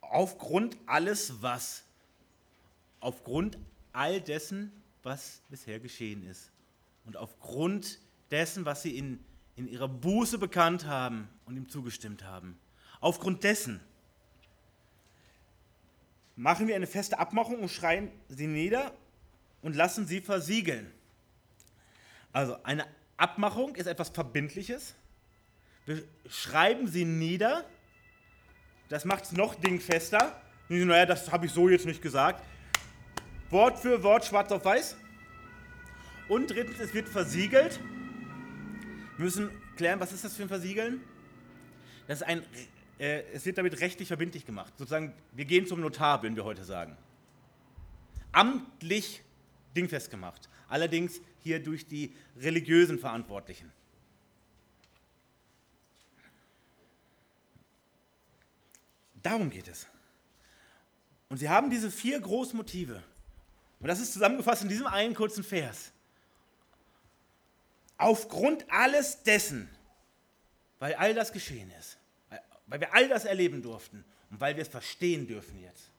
Aufgrund 0.00 0.76
alles 0.86 1.40
was? 1.40 1.84
Aufgrund 3.00 3.58
all 3.92 4.20
dessen, 4.20 4.72
was 5.02 5.40
bisher 5.48 5.78
geschehen 5.78 6.26
ist. 6.26 6.50
Und 7.04 7.16
aufgrund 7.16 8.00
dessen, 8.30 8.64
was 8.64 8.82
sie 8.82 8.96
in, 8.96 9.24
in 9.56 9.68
ihrer 9.68 9.88
Buße 9.88 10.38
bekannt 10.38 10.86
haben 10.86 11.28
und 11.46 11.56
ihm 11.56 11.68
zugestimmt 11.68 12.24
haben. 12.24 12.58
Aufgrund 13.00 13.44
dessen 13.44 13.80
machen 16.36 16.68
wir 16.68 16.76
eine 16.76 16.86
feste 16.86 17.18
Abmachung 17.18 17.60
und 17.60 17.68
schreien 17.68 18.10
sie 18.28 18.46
nieder 18.46 18.92
und 19.62 19.74
lassen 19.74 20.06
sie 20.06 20.20
versiegeln. 20.20 20.90
Also 22.32 22.62
eine 22.62 22.86
Abmachung 23.16 23.74
ist 23.74 23.86
etwas 23.86 24.10
Verbindliches. 24.10 24.94
Wir 25.86 26.04
schreiben 26.28 26.86
sie 26.86 27.04
nieder. 27.04 27.64
Das 28.88 29.04
macht 29.04 29.24
es 29.24 29.32
noch 29.32 29.54
dingfester. 29.54 30.40
Naja, 30.68 31.06
das 31.06 31.32
habe 31.32 31.46
ich 31.46 31.52
so 31.52 31.68
jetzt 31.68 31.86
nicht 31.86 32.02
gesagt. 32.02 32.44
Wort 33.50 33.78
für 33.78 34.02
Wort, 34.02 34.26
schwarz 34.26 34.52
auf 34.52 34.64
weiß. 34.64 34.96
Und 36.28 36.50
drittens, 36.50 36.78
es 36.78 36.92
wird 36.92 37.08
versiegelt. 37.08 37.80
Müssen 39.18 39.50
klären, 39.76 40.00
was 40.00 40.12
ist 40.12 40.24
das 40.24 40.34
für 40.34 40.42
ein 40.42 40.48
Versiegeln? 40.48 41.00
Das 42.06 42.20
ist 42.20 42.26
ein, 42.26 42.42
äh, 42.98 43.22
es 43.32 43.44
wird 43.44 43.58
damit 43.58 43.80
rechtlich 43.80 44.08
verbindlich 44.08 44.46
gemacht. 44.46 44.72
Sozusagen, 44.78 45.12
wir 45.32 45.44
gehen 45.44 45.66
zum 45.66 45.80
Notar, 45.80 46.22
würden 46.22 46.36
wir 46.36 46.44
heute 46.44 46.64
sagen. 46.64 46.96
Amtlich 48.32 49.22
dingfest 49.76 50.10
gemacht. 50.10 50.48
Allerdings 50.68 51.20
hier 51.42 51.62
durch 51.62 51.86
die 51.86 52.14
religiösen 52.40 52.98
Verantwortlichen. 52.98 53.72
Darum 59.22 59.50
geht 59.50 59.68
es. 59.68 59.86
Und 61.28 61.38
sie 61.38 61.48
haben 61.48 61.70
diese 61.70 61.90
vier 61.90 62.20
großen 62.20 62.56
Motive. 62.56 63.02
Und 63.80 63.88
das 63.88 64.00
ist 64.00 64.12
zusammengefasst 64.12 64.62
in 64.62 64.68
diesem 64.68 64.86
einen 64.86 65.14
kurzen 65.14 65.44
Vers. 65.44 65.92
Aufgrund 67.98 68.64
alles 68.70 69.22
dessen, 69.24 69.68
weil 70.78 70.94
all 70.94 71.14
das 71.14 71.32
geschehen 71.32 71.70
ist, 71.78 71.98
weil 72.66 72.80
wir 72.80 72.94
all 72.94 73.08
das 73.08 73.24
erleben 73.24 73.60
durften 73.60 74.04
und 74.30 74.40
weil 74.40 74.56
wir 74.56 74.62
es 74.62 74.68
verstehen 74.68 75.26
dürfen 75.26 75.60
jetzt, 75.60 75.90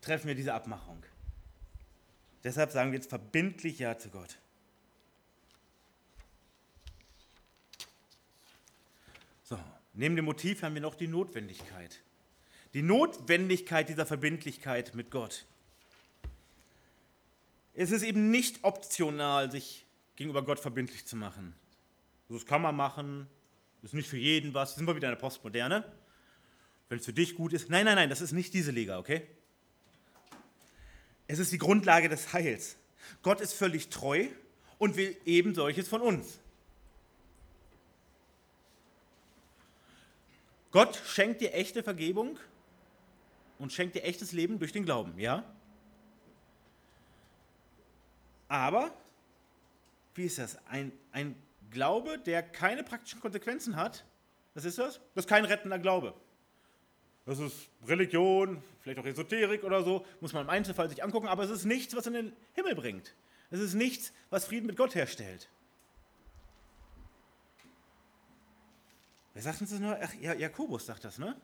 treffen 0.00 0.26
wir 0.26 0.34
diese 0.34 0.52
Abmachung. 0.52 1.02
Deshalb 2.42 2.72
sagen 2.72 2.90
wir 2.90 2.98
jetzt 2.98 3.08
verbindlich 3.08 3.78
Ja 3.78 3.96
zu 3.96 4.08
Gott. 4.08 4.38
So, 9.44 9.58
neben 9.92 10.16
dem 10.16 10.24
Motiv 10.24 10.62
haben 10.62 10.74
wir 10.74 10.82
noch 10.82 10.94
die 10.94 11.08
Notwendigkeit. 11.08 12.00
Die 12.72 12.82
Notwendigkeit 12.82 13.88
dieser 13.88 14.06
Verbindlichkeit 14.06 14.94
mit 14.94 15.10
Gott. 15.10 15.44
Es 17.74 17.90
ist 17.90 18.02
eben 18.02 18.30
nicht 18.30 18.64
optional, 18.64 19.50
sich 19.50 19.86
gegenüber 20.20 20.42
Gott 20.42 20.60
verbindlich 20.60 21.06
zu 21.06 21.16
machen. 21.16 21.54
Das 22.28 22.44
kann 22.44 22.60
man 22.60 22.76
machen, 22.76 23.26
das 23.80 23.92
ist 23.92 23.94
nicht 23.94 24.08
für 24.10 24.18
jeden 24.18 24.52
was. 24.52 24.74
Sind 24.74 24.86
wir 24.86 24.94
wieder 24.94 25.08
in 25.08 25.14
der 25.14 25.18
Postmoderne. 25.18 25.82
Wenn 26.90 26.98
es 26.98 27.06
für 27.06 27.14
dich 27.14 27.36
gut 27.36 27.54
ist. 27.54 27.70
Nein, 27.70 27.86
nein, 27.86 27.94
nein, 27.94 28.10
das 28.10 28.20
ist 28.20 28.32
nicht 28.32 28.52
diese 28.52 28.70
Liga, 28.70 28.98
okay? 28.98 29.26
Es 31.26 31.38
ist 31.38 31.52
die 31.52 31.56
Grundlage 31.56 32.10
des 32.10 32.34
Heils. 32.34 32.76
Gott 33.22 33.40
ist 33.40 33.54
völlig 33.54 33.88
treu 33.88 34.26
und 34.76 34.98
will 34.98 35.16
eben 35.24 35.54
solches 35.54 35.88
von 35.88 36.02
uns. 36.02 36.38
Gott 40.70 41.00
schenkt 41.06 41.40
dir 41.40 41.54
echte 41.54 41.82
Vergebung 41.82 42.38
und 43.58 43.72
schenkt 43.72 43.94
dir 43.94 44.04
echtes 44.04 44.32
Leben 44.32 44.58
durch 44.58 44.72
den 44.72 44.84
Glauben, 44.84 45.18
ja? 45.18 45.50
Aber, 48.48 48.92
wie 50.14 50.24
ist 50.24 50.38
das? 50.38 50.58
Ein, 50.66 50.92
ein 51.12 51.34
Glaube, 51.70 52.18
der 52.18 52.42
keine 52.42 52.82
praktischen 52.82 53.20
Konsequenzen 53.20 53.76
hat, 53.76 54.04
was 54.54 54.64
ist 54.64 54.78
das? 54.78 55.00
Das 55.14 55.24
ist 55.24 55.28
kein 55.28 55.44
rettender 55.44 55.78
Glaube. 55.78 56.14
Das 57.26 57.38
ist 57.38 57.68
Religion, 57.86 58.62
vielleicht 58.80 58.98
auch 58.98 59.04
Esoterik 59.04 59.62
oder 59.62 59.84
so, 59.84 60.04
muss 60.20 60.32
man 60.32 60.42
im 60.42 60.50
Einzelfall 60.50 60.88
sich 60.88 61.04
angucken, 61.04 61.28
aber 61.28 61.44
es 61.44 61.50
ist 61.50 61.64
nichts, 61.64 61.94
was 61.94 62.06
in 62.06 62.14
den 62.14 62.32
Himmel 62.54 62.74
bringt. 62.74 63.14
Es 63.50 63.60
ist 63.60 63.74
nichts, 63.74 64.12
was 64.30 64.46
Frieden 64.46 64.66
mit 64.66 64.76
Gott 64.76 64.94
herstellt. 64.94 65.48
Wer 69.34 69.42
sagt 69.42 69.60
uns 69.60 69.70
das 69.70 69.80
noch? 69.80 69.96
Ach, 70.00 70.14
Jakobus 70.14 70.86
sagt 70.86 71.04
das, 71.04 71.18
ne? 71.18 71.40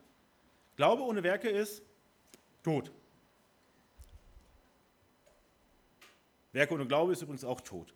Glaube 0.75 1.03
ohne 1.03 1.23
Werke 1.23 1.49
ist 1.49 1.81
tot. 2.63 2.91
Werke 6.51 6.73
ohne 6.73 6.85
Glaube 6.85 7.13
ist 7.13 7.21
übrigens 7.21 7.43
auch 7.43 7.61
tot. 7.61 7.93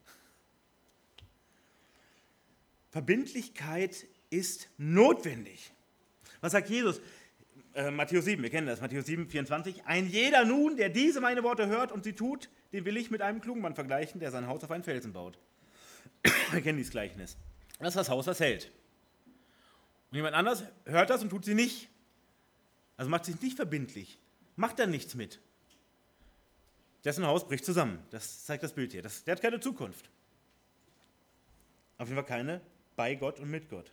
Verbindlichkeit 2.91 4.06
ist 4.30 4.69
notwendig. 4.77 5.71
Was 6.41 6.51
sagt 6.51 6.69
Jesus? 6.69 7.01
Äh, 7.73 7.89
Matthäus 7.89 8.25
7, 8.25 8.43
wir 8.43 8.49
kennen 8.49 8.67
das, 8.67 8.82
Matthäus 8.82 9.06
7, 9.06 9.30
24. 9.30 9.86
Ein 9.86 10.10
jeder 10.10 10.43
nun, 10.43 10.75
der 10.75 10.89
diese 10.89 11.21
meine 11.21 11.41
Worte 11.41 11.67
hört 11.67 11.93
und 11.93 12.04
sie 12.04 12.13
tut, 12.13 12.49
den 12.73 12.84
will 12.84 12.97
ich 12.97 13.10
mit 13.10 13.21
einem 13.21 13.39
klugen 13.39 13.62
Mann 13.62 13.75
vergleichen, 13.75 14.19
der 14.19 14.30
sein 14.30 14.47
Haus 14.47 14.63
auf 14.63 14.71
einen 14.71 14.84
Felsen 14.84 15.13
baut. 15.13 15.39
wir 16.51 16.62
kennen 16.62 16.77
dieses 16.77 16.91
Gleichnis. 16.91 17.38
Das 17.80 17.89
ist 17.89 17.95
das 17.95 18.10
Haus, 18.10 18.25
das 18.25 18.41
hält. 18.41 18.71
Und 20.12 20.17
jemand 20.17 20.36
anders 20.36 20.63
hört 20.86 21.10
das 21.10 21.23
und 21.23 21.30
tut 21.30 21.45
sie 21.45 21.56
nicht. 21.56 21.88
Also 22.97 23.10
macht 23.10 23.23
sich 23.23 23.39
nicht 23.41 23.56
verbindlich. 23.56 24.19
Macht 24.58 24.80
da 24.80 24.86
nichts 24.86 25.15
mit. 25.15 25.39
Dessen 27.06 27.25
Haus 27.25 27.47
bricht 27.47 27.63
zusammen. 27.63 27.99
Das 28.10 28.43
zeigt 28.45 28.63
das 28.63 28.73
Bild 28.73 28.91
hier. 28.91 29.01
Das, 29.01 29.23
der 29.23 29.36
hat 29.36 29.41
keine 29.41 29.62
Zukunft. 29.62 30.10
Auf 31.97 32.10
jeden 32.10 32.15
Fall 32.15 32.25
keine 32.25 32.62
bei 32.95 33.15
Gott 33.15 33.39
und 33.39 33.49
mit 33.49 33.69
Gott. 33.69 33.91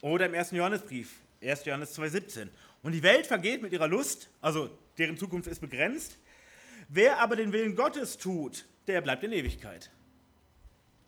Oder 0.00 0.26
im 0.26 0.34
1. 0.34 0.52
Johannesbrief, 0.52 1.20
1. 1.42 1.64
Johannes 1.64 1.98
2,17. 1.98 2.48
Und 2.82 2.92
die 2.92 3.02
Welt 3.02 3.26
vergeht 3.26 3.62
mit 3.62 3.72
ihrer 3.72 3.88
Lust, 3.88 4.28
also 4.40 4.70
deren 4.96 5.16
Zukunft 5.16 5.48
ist 5.48 5.60
begrenzt. 5.60 6.18
Wer 6.88 7.18
aber 7.18 7.36
den 7.36 7.52
Willen 7.52 7.76
Gottes 7.76 8.16
tut, 8.16 8.64
der 8.86 9.00
bleibt 9.00 9.24
in 9.24 9.32
Ewigkeit. 9.32 9.90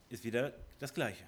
Ist 0.09 0.25
wieder 0.25 0.53
das 0.79 0.93
Gleiche. 0.93 1.25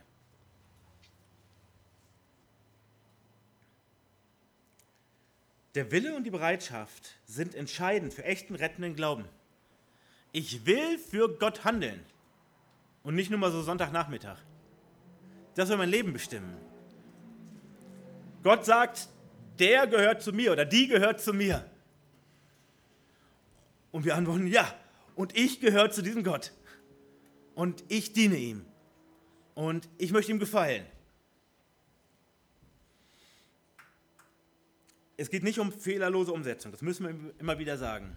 Der 5.75 5.91
Wille 5.91 6.15
und 6.15 6.25
die 6.25 6.31
Bereitschaft 6.31 7.15
sind 7.25 7.55
entscheidend 7.55 8.13
für 8.13 8.25
echten 8.25 8.55
rettenden 8.55 8.95
Glauben. 8.95 9.25
Ich 10.33 10.67
will 10.67 10.99
für 10.99 11.35
Gott 11.39 11.65
handeln 11.65 12.05
und 13.03 13.15
nicht 13.15 13.31
nur 13.31 13.39
mal 13.39 13.51
so 13.51 13.63
Sonntagnachmittag. 13.63 14.39
Das 15.55 15.69
soll 15.69 15.77
mein 15.77 15.89
Leben 15.89 16.13
bestimmen. 16.13 16.57
Gott 18.43 18.65
sagt, 18.65 19.09
der 19.59 19.87
gehört 19.87 20.23
zu 20.23 20.33
mir 20.33 20.53
oder 20.53 20.65
die 20.65 20.89
gehört 20.89 21.21
zu 21.21 21.33
mir. 21.33 21.69
Und 23.91 24.05
wir 24.05 24.17
antworten, 24.17 24.47
ja, 24.47 24.75
und 25.15 25.37
ich 25.37 25.61
gehöre 25.61 25.91
zu 25.91 26.03
diesem 26.03 26.25
Gott. 26.25 26.53
Und 27.55 27.85
ich 27.89 28.13
diene 28.13 28.37
ihm. 28.37 28.65
Und 29.55 29.89
ich 29.99 30.13
möchte 30.13 30.33
ihm 30.33 30.39
gefallen. 30.39 30.87
Es 35.19 35.31
geht 35.31 35.45
nicht 35.45 35.59
um 35.59 35.71
fehlerlose 35.71 36.33
Umsetzung, 36.33 36.73
das 36.73 36.83
müssen 36.83 37.07
wir 37.07 37.35
immer 37.39 37.59
wieder 37.59 37.77
sagen. 37.77 38.17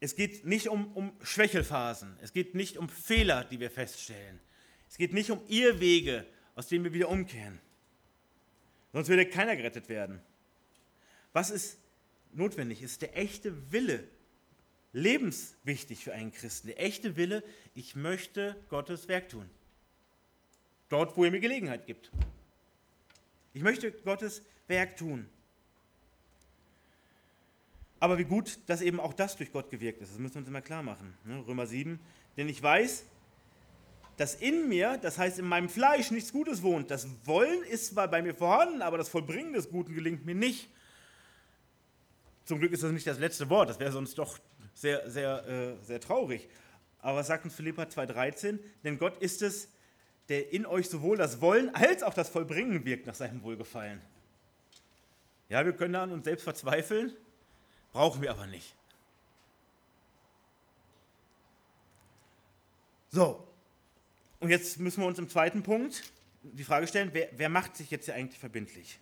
Es 0.00 0.16
geht 0.16 0.44
nicht 0.44 0.68
um, 0.68 0.92
um 0.94 1.12
Schwächelphasen, 1.22 2.18
es 2.20 2.32
geht 2.32 2.54
nicht 2.54 2.76
um 2.76 2.88
Fehler, 2.88 3.44
die 3.44 3.60
wir 3.60 3.70
feststellen. 3.70 4.40
Es 4.94 4.98
geht 4.98 5.12
nicht 5.12 5.32
um 5.32 5.40
Irrwege, 5.48 6.24
aus 6.54 6.68
denen 6.68 6.84
wir 6.84 6.92
wieder 6.92 7.08
umkehren. 7.08 7.58
Sonst 8.92 9.08
würde 9.08 9.26
keiner 9.26 9.56
gerettet 9.56 9.88
werden. 9.88 10.20
Was 11.32 11.50
ist 11.50 11.78
notwendig? 12.32 12.80
Ist 12.80 13.02
der 13.02 13.18
echte 13.18 13.72
Wille 13.72 14.04
lebenswichtig 14.92 16.04
für 16.04 16.12
einen 16.12 16.30
Christen? 16.30 16.68
Der 16.68 16.80
echte 16.80 17.16
Wille, 17.16 17.42
ich 17.74 17.96
möchte 17.96 18.54
Gottes 18.68 19.08
Werk 19.08 19.30
tun. 19.30 19.50
Dort, 20.90 21.16
wo 21.16 21.24
er 21.24 21.32
mir 21.32 21.40
Gelegenheit 21.40 21.86
gibt. 21.86 22.12
Ich 23.52 23.62
möchte 23.62 23.90
Gottes 23.90 24.42
Werk 24.68 24.96
tun. 24.96 25.28
Aber 27.98 28.16
wie 28.16 28.24
gut, 28.26 28.60
dass 28.66 28.80
eben 28.80 29.00
auch 29.00 29.12
das 29.12 29.36
durch 29.36 29.50
Gott 29.50 29.72
gewirkt 29.72 30.02
ist, 30.02 30.12
das 30.12 30.20
müssen 30.20 30.34
wir 30.34 30.38
uns 30.42 30.48
immer 30.48 30.62
klar 30.62 30.84
machen. 30.84 31.18
Ne? 31.24 31.44
Römer 31.44 31.66
7. 31.66 31.98
Denn 32.36 32.48
ich 32.48 32.62
weiß, 32.62 33.06
dass 34.16 34.34
in 34.34 34.68
mir, 34.68 34.98
das 34.98 35.18
heißt 35.18 35.38
in 35.38 35.46
meinem 35.46 35.68
Fleisch, 35.68 36.10
nichts 36.10 36.32
Gutes 36.32 36.62
wohnt. 36.62 36.90
Das 36.90 37.06
Wollen 37.24 37.62
ist 37.64 37.88
zwar 37.88 38.08
bei 38.08 38.22
mir 38.22 38.34
vorhanden, 38.34 38.82
aber 38.82 38.98
das 38.98 39.08
Vollbringen 39.08 39.52
des 39.52 39.70
Guten 39.70 39.94
gelingt 39.94 40.24
mir 40.24 40.34
nicht. 40.34 40.68
Zum 42.44 42.58
Glück 42.58 42.72
ist 42.72 42.82
das 42.82 42.92
nicht 42.92 43.06
das 43.06 43.18
letzte 43.18 43.48
Wort, 43.50 43.70
das 43.70 43.78
wäre 43.78 43.92
sonst 43.92 44.18
doch 44.18 44.38
sehr, 44.74 45.08
sehr, 45.10 45.46
äh, 45.46 45.84
sehr 45.84 46.00
traurig. 46.00 46.48
Aber 47.00 47.18
was 47.18 47.26
sagt 47.26 47.44
uns 47.44 47.54
Philippa 47.54 47.84
2,13? 47.84 48.58
Denn 48.82 48.98
Gott 48.98 49.16
ist 49.18 49.42
es, 49.42 49.68
der 50.28 50.52
in 50.52 50.66
euch 50.66 50.88
sowohl 50.88 51.16
das 51.16 51.40
Wollen 51.40 51.74
als 51.74 52.02
auch 52.02 52.14
das 52.14 52.28
Vollbringen 52.28 52.84
wirkt 52.84 53.06
nach 53.06 53.14
seinem 53.14 53.42
Wohlgefallen. 53.42 54.00
Ja, 55.48 55.64
wir 55.64 55.74
können 55.74 55.94
an 55.94 56.12
uns 56.12 56.24
selbst 56.24 56.44
verzweifeln, 56.44 57.14
Brauchen 57.94 58.20
wir 58.20 58.32
aber 58.32 58.48
nicht. 58.48 58.74
So, 63.12 63.46
und 64.44 64.50
jetzt 64.50 64.78
müssen 64.78 65.00
wir 65.00 65.06
uns 65.06 65.18
im 65.18 65.30
zweiten 65.30 65.62
Punkt 65.62 66.02
die 66.42 66.64
Frage 66.64 66.86
stellen, 66.86 67.08
wer, 67.14 67.30
wer 67.32 67.48
macht 67.48 67.78
sich 67.78 67.90
jetzt 67.90 68.04
hier 68.04 68.14
eigentlich 68.14 68.38
verbindlich? 68.38 68.98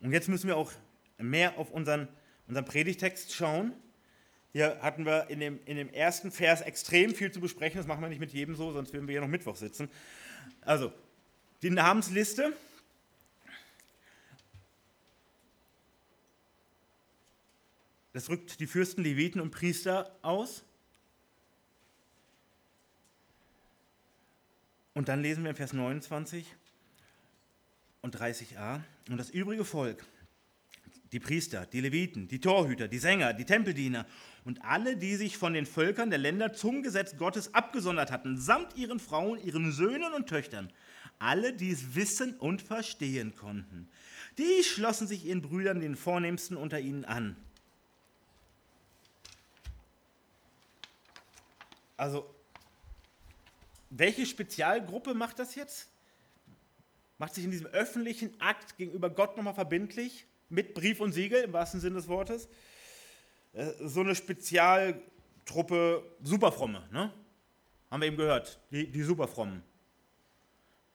Und 0.00 0.12
jetzt 0.12 0.28
müssen 0.28 0.46
wir 0.46 0.56
auch 0.56 0.70
mehr 1.18 1.58
auf 1.58 1.72
unseren, 1.72 2.06
unseren 2.46 2.64
Predigtext 2.64 3.34
schauen. 3.34 3.72
Hier 4.52 4.78
hatten 4.80 5.06
wir 5.06 5.28
in 5.28 5.40
dem, 5.40 5.58
in 5.64 5.76
dem 5.76 5.92
ersten 5.92 6.30
Vers 6.30 6.60
extrem 6.60 7.16
viel 7.16 7.32
zu 7.32 7.40
besprechen. 7.40 7.78
Das 7.78 7.88
machen 7.88 8.00
wir 8.00 8.08
nicht 8.08 8.20
mit 8.20 8.32
jedem 8.32 8.54
so, 8.54 8.70
sonst 8.70 8.92
würden 8.92 9.08
wir 9.08 9.12
hier 9.14 9.22
noch 9.22 9.26
Mittwoch 9.26 9.56
sitzen. 9.56 9.90
Also, 10.60 10.92
die 11.62 11.70
Namensliste 11.70 12.52
Das 18.12 18.28
rückt 18.28 18.60
die 18.60 18.68
Fürsten, 18.68 19.02
Leviten 19.02 19.40
und 19.40 19.50
Priester 19.50 20.16
aus. 20.22 20.62
Und 24.94 25.08
dann 25.08 25.22
lesen 25.22 25.42
wir 25.44 25.50
in 25.50 25.56
Vers 25.56 25.72
29 25.72 26.46
und 28.02 28.16
30a. 28.16 28.80
Und 29.08 29.16
das 29.16 29.30
übrige 29.30 29.64
Volk, 29.64 30.04
die 31.12 31.20
Priester, 31.20 31.66
die 31.66 31.80
Leviten, 31.80 32.28
die 32.28 32.40
Torhüter, 32.40 32.88
die 32.88 32.98
Sänger, 32.98 33.32
die 33.32 33.44
Tempeldiener 33.44 34.06
und 34.44 34.64
alle, 34.64 34.96
die 34.96 35.16
sich 35.16 35.36
von 35.36 35.52
den 35.52 35.66
Völkern 35.66 36.10
der 36.10 36.18
Länder 36.18 36.52
zum 36.52 36.82
Gesetz 36.82 37.16
Gottes 37.16 37.54
abgesondert 37.54 38.10
hatten, 38.10 38.38
samt 38.38 38.76
ihren 38.76 38.98
Frauen, 38.98 39.38
ihren 39.42 39.72
Söhnen 39.72 40.12
und 40.14 40.28
Töchtern, 40.28 40.72
alle, 41.18 41.52
die 41.52 41.70
es 41.70 41.94
wissen 41.94 42.34
und 42.38 42.62
verstehen 42.62 43.34
konnten, 43.36 43.88
die 44.38 44.64
schlossen 44.64 45.06
sich 45.06 45.26
ihren 45.26 45.42
Brüdern, 45.42 45.80
den 45.80 45.96
Vornehmsten 45.96 46.56
unter 46.56 46.80
ihnen, 46.80 47.04
an. 47.04 47.36
Also, 51.96 52.34
welche 53.94 54.24
Spezialgruppe 54.24 55.14
macht 55.14 55.38
das 55.38 55.54
jetzt? 55.54 55.88
Macht 57.18 57.34
sich 57.34 57.44
in 57.44 57.50
diesem 57.50 57.66
öffentlichen 57.66 58.40
Akt 58.40 58.76
gegenüber 58.78 59.10
Gott 59.10 59.36
nochmal 59.36 59.54
verbindlich, 59.54 60.26
mit 60.48 60.74
Brief 60.74 61.00
und 61.00 61.12
Siegel 61.12 61.44
im 61.44 61.52
wahrsten 61.52 61.80
Sinne 61.80 61.96
des 61.96 62.08
Wortes? 62.08 62.48
Äh, 63.52 63.70
so 63.80 64.00
eine 64.00 64.14
Spezialtruppe 64.14 66.02
Superfromme, 66.22 66.88
ne? 66.90 67.12
Haben 67.90 68.00
wir 68.00 68.06
eben 68.06 68.16
gehört, 68.16 68.58
die, 68.70 68.90
die 68.90 69.02
Superfrommen, 69.02 69.62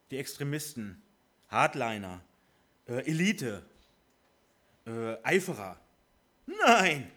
die 0.09 0.17
Extremisten, 0.17 0.99
Hardliner, 1.49 2.21
äh, 2.87 3.07
Elite, 3.07 3.63
äh, 4.87 5.17
Eiferer. 5.21 5.79
Nein! 6.47 7.11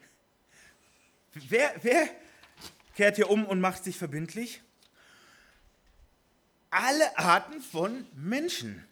Wer, 1.33 1.73
wer 1.81 2.09
kehrt 2.95 3.17
hier 3.17 3.31
um 3.31 3.47
und 3.47 3.61
macht 3.61 3.83
sich 3.85 3.97
verbindlich? 3.97 4.61
Alle 6.71 7.19
Arten 7.19 7.61
von 7.61 8.07
Menschen, 8.15 8.85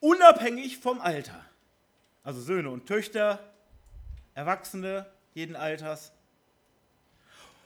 unabhängig 0.00 0.78
vom 0.78 1.00
Alter. 1.00 1.44
Also 2.22 2.40
Söhne 2.42 2.70
und 2.70 2.86
Töchter, 2.86 3.52
Erwachsene 4.34 5.06
jeden 5.32 5.56
Alters, 5.56 6.12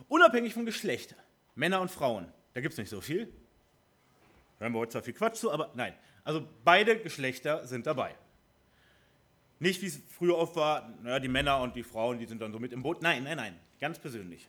unabhängig 0.08 0.54
vom 0.54 0.64
Geschlecht, 0.64 1.16
Männer 1.56 1.80
und 1.80 1.90
Frauen. 1.90 2.32
Da 2.54 2.60
gibt 2.60 2.72
es 2.72 2.78
nicht 2.78 2.90
so 2.90 3.00
viel. 3.00 3.32
Hören 4.58 4.72
wir 4.72 4.78
heute 4.78 4.92
zwar 4.92 5.02
viel 5.02 5.14
Quatsch 5.14 5.36
zu, 5.36 5.50
aber 5.50 5.72
nein. 5.74 5.94
Also 6.22 6.46
beide 6.64 6.98
Geschlechter 6.98 7.66
sind 7.66 7.86
dabei. 7.86 8.14
Nicht 9.58 9.82
wie 9.82 9.86
es 9.86 10.00
früher 10.08 10.38
oft 10.38 10.54
war, 10.54 10.88
naja, 11.02 11.18
die 11.18 11.28
Männer 11.28 11.60
und 11.60 11.74
die 11.74 11.82
Frauen, 11.82 12.18
die 12.18 12.26
sind 12.26 12.40
dann 12.40 12.52
so 12.52 12.60
mit 12.60 12.72
im 12.72 12.82
Boot. 12.82 13.02
Nein, 13.02 13.24
nein, 13.24 13.36
nein, 13.36 13.58
ganz 13.80 13.98
persönlich. 13.98 14.48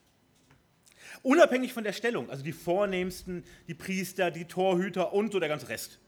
Unabhängig 1.21 1.73
von 1.73 1.83
der 1.83 1.93
Stellung, 1.93 2.29
also 2.29 2.43
die 2.43 2.51
Vornehmsten, 2.51 3.43
die 3.67 3.73
Priester, 3.73 4.31
die 4.31 4.45
Torhüter 4.45 5.13
und 5.13 5.31
so 5.31 5.39
der 5.39 5.49
ganze 5.49 5.69
Rest. 5.69 5.99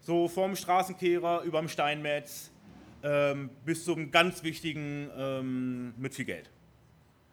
So 0.00 0.28
vom 0.28 0.56
Straßenkehrer 0.56 1.42
über 1.42 1.58
dem 1.58 1.68
Steinmetz 1.68 2.50
ähm, 3.02 3.50
bis 3.64 3.84
zum 3.84 4.10
ganz 4.10 4.42
wichtigen 4.42 5.10
ähm, 5.16 5.94
mit 5.96 6.14
viel 6.14 6.24
Geld. 6.24 6.50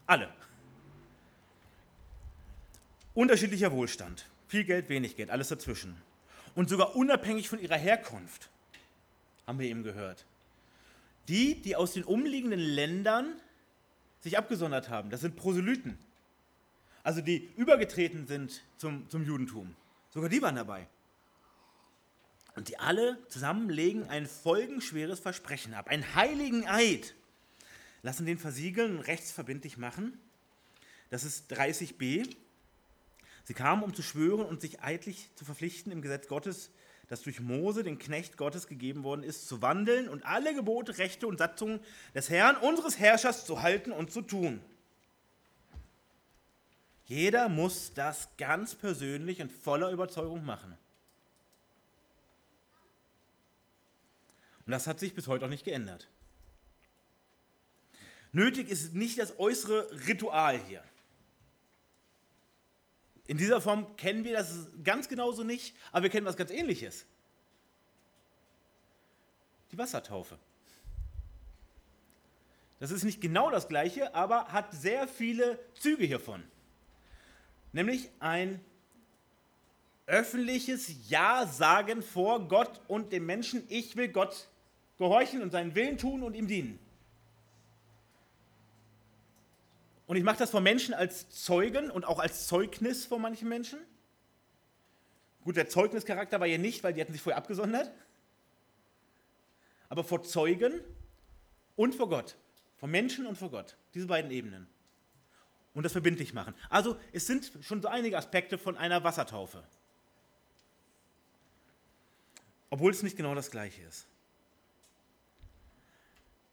Alle. 0.05 0.29
Unterschiedlicher 3.13 3.71
Wohlstand. 3.71 4.27
Viel 4.47 4.65
Geld, 4.65 4.89
wenig 4.89 5.15
Geld, 5.15 5.29
alles 5.29 5.47
dazwischen. 5.47 5.95
Und 6.53 6.69
sogar 6.69 6.95
unabhängig 6.95 7.49
von 7.49 7.59
ihrer 7.59 7.77
Herkunft 7.77 8.49
haben 9.47 9.59
wir 9.59 9.67
eben 9.67 9.83
gehört. 9.83 10.25
Die, 11.27 11.55
die 11.61 11.75
aus 11.75 11.93
den 11.93 12.03
umliegenden 12.03 12.59
Ländern 12.59 13.33
sich 14.25 14.39
abgesondert 14.39 14.89
haben, 14.89 15.11
das 15.11 15.21
sind 15.21 15.35
Proselyten. 15.35 15.99
Also 17.03 17.21
die 17.21 17.47
übergetreten 17.57 18.25
sind 18.25 18.63
zum, 18.75 19.07
zum 19.07 19.23
Judentum. 19.23 19.75
Sogar 20.09 20.29
die 20.29 20.41
waren 20.41 20.55
dabei. 20.55 20.87
Und 22.55 22.67
die 22.69 22.79
alle 22.79 23.19
zusammen 23.27 23.69
legen 23.69 24.09
ein 24.09 24.25
folgenschweres 24.25 25.19
Versprechen 25.19 25.75
ab, 25.75 25.89
einen 25.89 26.15
heiligen 26.15 26.65
Eid, 26.67 27.13
lassen 28.01 28.25
den 28.25 28.39
versiegeln 28.39 28.97
und 28.97 29.01
rechtsverbindlich 29.01 29.77
machen. 29.77 30.17
Das 31.11 31.23
ist 31.23 31.53
30b. 31.53 32.27
Sie 33.43 33.53
kamen, 33.53 33.83
um 33.83 33.93
zu 33.93 34.01
schwören 34.01 34.47
und 34.47 34.59
sich 34.59 34.81
eidlich 34.81 35.29
zu 35.35 35.45
verpflichten, 35.45 35.91
im 35.91 36.01
Gesetz 36.01 36.27
Gottes 36.27 36.71
das 37.07 37.21
durch 37.21 37.39
Mose, 37.39 37.83
den 37.83 37.99
Knecht 37.99 38.37
Gottes, 38.37 38.67
gegeben 38.67 39.03
worden 39.03 39.23
ist, 39.23 39.47
zu 39.47 39.61
wandeln 39.61 40.09
und 40.09 40.25
alle 40.25 40.53
Gebote, 40.53 40.97
Rechte 40.97 41.27
und 41.27 41.37
Satzungen 41.37 41.79
des 42.13 42.29
Herrn, 42.29 42.55
unseres 42.57 42.99
Herrschers, 42.99 43.45
zu 43.45 43.61
halten 43.61 43.91
und 43.91 44.11
zu 44.11 44.21
tun. 44.21 44.61
Jeder 47.05 47.49
muss 47.49 47.93
das 47.93 48.29
ganz 48.37 48.73
persönlich 48.73 49.41
und 49.41 49.51
voller 49.51 49.91
Überzeugung 49.91 50.43
machen. 50.43 50.75
Und 54.65 54.71
das 54.71 54.87
hat 54.87 54.99
sich 54.99 55.13
bis 55.13 55.27
heute 55.27 55.45
auch 55.45 55.49
nicht 55.49 55.65
geändert. 55.65 56.07
Nötig 58.31 58.69
ist 58.69 58.95
nicht 58.95 59.19
das 59.19 59.37
äußere 59.39 60.07
Ritual 60.07 60.59
hier. 60.67 60.83
In 63.27 63.37
dieser 63.37 63.59
Form 63.59 63.95
kennen 63.97 64.23
wir 64.23 64.33
das 64.33 64.67
ganz 64.83 65.07
genauso 65.07 65.43
nicht, 65.43 65.75
aber 65.91 66.03
wir 66.03 66.09
kennen 66.09 66.25
was 66.25 66.37
ganz 66.37 66.51
Ähnliches. 66.51 67.05
Die 69.71 69.77
Wassertaufe. 69.77 70.37
Das 72.79 72.91
ist 72.91 73.03
nicht 73.03 73.21
genau 73.21 73.49
das 73.49 73.67
gleiche, 73.67 74.13
aber 74.13 74.49
hat 74.49 74.71
sehr 74.73 75.07
viele 75.07 75.57
Züge 75.73 76.05
hiervon. 76.05 76.43
Nämlich 77.71 78.09
ein 78.19 78.63
öffentliches 80.05 81.09
Ja-Sagen 81.09 82.03
vor 82.03 82.47
Gott 82.47 82.79
und 82.87 83.11
dem 83.11 83.25
Menschen, 83.25 83.63
ich 83.69 83.95
will 83.95 84.09
Gott 84.09 84.47
gehorchen 84.97 85.41
und 85.41 85.51
seinen 85.51 85.73
Willen 85.73 85.97
tun 85.97 86.21
und 86.21 86.35
ihm 86.35 86.47
dienen. 86.47 86.79
Und 90.07 90.17
ich 90.17 90.23
mache 90.23 90.37
das 90.37 90.51
vor 90.51 90.61
Menschen 90.61 90.93
als 90.93 91.29
Zeugen 91.29 91.89
und 91.89 92.05
auch 92.05 92.19
als 92.19 92.47
Zeugnis 92.47 93.05
vor 93.05 93.19
manchen 93.19 93.49
Menschen. 93.49 93.79
Gut, 95.43 95.57
der 95.57 95.69
Zeugnischarakter 95.69 96.39
war 96.39 96.47
hier 96.47 96.59
nicht, 96.59 96.83
weil 96.83 96.93
die 96.93 97.01
hatten 97.01 97.13
sich 97.13 97.21
vorher 97.21 97.37
abgesondert. 97.37 97.91
Aber 99.89 100.03
vor 100.03 100.23
Zeugen 100.23 100.79
und 101.75 101.95
vor 101.95 102.09
Gott. 102.09 102.35
Vor 102.77 102.89
Menschen 102.89 103.25
und 103.25 103.37
vor 103.37 103.49
Gott. 103.49 103.77
Diese 103.93 104.07
beiden 104.07 104.31
Ebenen. 104.31 104.67
Und 105.73 105.83
das 105.83 105.91
verbindlich 105.91 106.33
machen. 106.33 106.53
Also 106.69 106.97
es 107.11 107.27
sind 107.27 107.51
schon 107.61 107.81
so 107.81 107.87
einige 107.87 108.17
Aspekte 108.17 108.57
von 108.57 108.77
einer 108.77 109.03
Wassertaufe. 109.03 109.63
Obwohl 112.69 112.91
es 112.91 113.03
nicht 113.03 113.17
genau 113.17 113.35
das 113.35 113.51
gleiche 113.51 113.81
ist. 113.83 114.07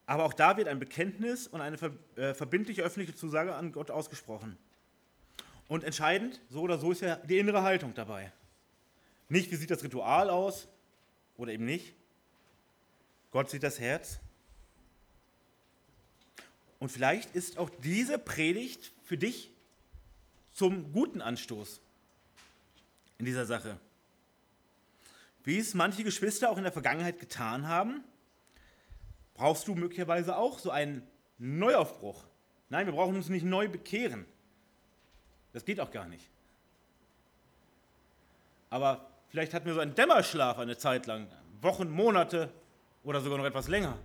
Aber 0.06 0.24
auch 0.24 0.32
da 0.32 0.56
wird 0.56 0.68
ein 0.68 0.78
Bekenntnis 0.78 1.46
und 1.46 1.60
eine 1.60 1.76
äh, 2.16 2.34
verbindliche 2.34 2.82
öffentliche 2.82 3.14
Zusage 3.14 3.54
an 3.54 3.72
Gott 3.72 3.90
ausgesprochen. 3.90 4.58
Und 5.68 5.84
entscheidend, 5.84 6.40
so 6.48 6.60
oder 6.62 6.78
so, 6.78 6.92
ist 6.92 7.00
ja 7.00 7.16
die 7.16 7.38
innere 7.38 7.62
Haltung 7.62 7.94
dabei. 7.94 8.32
Nicht, 9.28 9.50
wie 9.50 9.56
sieht 9.56 9.70
das 9.70 9.82
Ritual 9.82 10.28
aus 10.28 10.68
oder 11.36 11.52
eben 11.52 11.64
nicht. 11.64 11.94
Gott 13.30 13.48
sieht 13.48 13.62
das 13.62 13.80
Herz. 13.80 14.18
Und 16.78 16.90
vielleicht 16.90 17.34
ist 17.34 17.58
auch 17.58 17.70
diese 17.70 18.18
Predigt 18.18 18.92
für 19.04 19.16
dich 19.16 19.50
zum 20.52 20.92
guten 20.92 21.22
Anstoß 21.22 21.80
in 23.18 23.24
dieser 23.24 23.46
Sache. 23.46 23.78
Wie 25.44 25.58
es 25.58 25.74
manche 25.74 26.04
Geschwister 26.04 26.50
auch 26.50 26.56
in 26.56 26.64
der 26.64 26.72
Vergangenheit 26.72 27.18
getan 27.18 27.68
haben, 27.68 28.04
brauchst 29.34 29.66
du 29.68 29.74
möglicherweise 29.74 30.36
auch 30.36 30.58
so 30.58 30.70
einen 30.70 31.06
Neuaufbruch. 31.38 32.24
Nein, 32.68 32.86
wir 32.86 32.92
brauchen 32.92 33.16
uns 33.16 33.28
nicht 33.28 33.44
neu 33.44 33.68
bekehren. 33.68 34.24
Das 35.52 35.64
geht 35.64 35.80
auch 35.80 35.90
gar 35.90 36.06
nicht. 36.06 36.30
Aber 38.70 39.06
vielleicht 39.28 39.52
hatten 39.52 39.66
wir 39.66 39.74
so 39.74 39.80
einen 39.80 39.94
Dämmerschlaf 39.94 40.58
eine 40.58 40.78
Zeit 40.78 41.06
lang, 41.06 41.26
Wochen, 41.60 41.90
Monate 41.90 42.50
oder 43.04 43.20
sogar 43.20 43.38
noch 43.38 43.44
etwas 43.44 43.68
länger. 43.68 43.98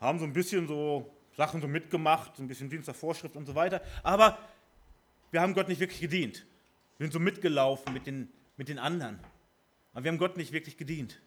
Haben 0.00 0.18
so 0.18 0.24
ein 0.24 0.32
bisschen 0.32 0.66
so 0.66 1.14
Sachen 1.36 1.60
so 1.60 1.68
mitgemacht, 1.68 2.36
so 2.36 2.42
ein 2.42 2.48
bisschen 2.48 2.68
Dienst 2.68 2.88
der 2.88 2.94
Vorschrift 2.94 3.36
und 3.36 3.46
so 3.46 3.54
weiter. 3.54 3.80
Aber 4.02 4.38
wir 5.30 5.40
haben 5.40 5.54
Gott 5.54 5.68
nicht 5.68 5.80
wirklich 5.80 6.00
gedient. 6.00 6.44
Wir 6.98 7.06
sind 7.06 7.12
so 7.12 7.20
mitgelaufen 7.20 7.92
mit 7.92 8.06
den, 8.06 8.32
mit 8.56 8.68
den 8.68 8.78
anderen. 8.78 9.20
Aber 9.92 10.04
wir 10.04 10.10
haben 10.10 10.18
Gott 10.18 10.36
nicht 10.36 10.52
wirklich 10.52 10.76
gedient. 10.76 11.20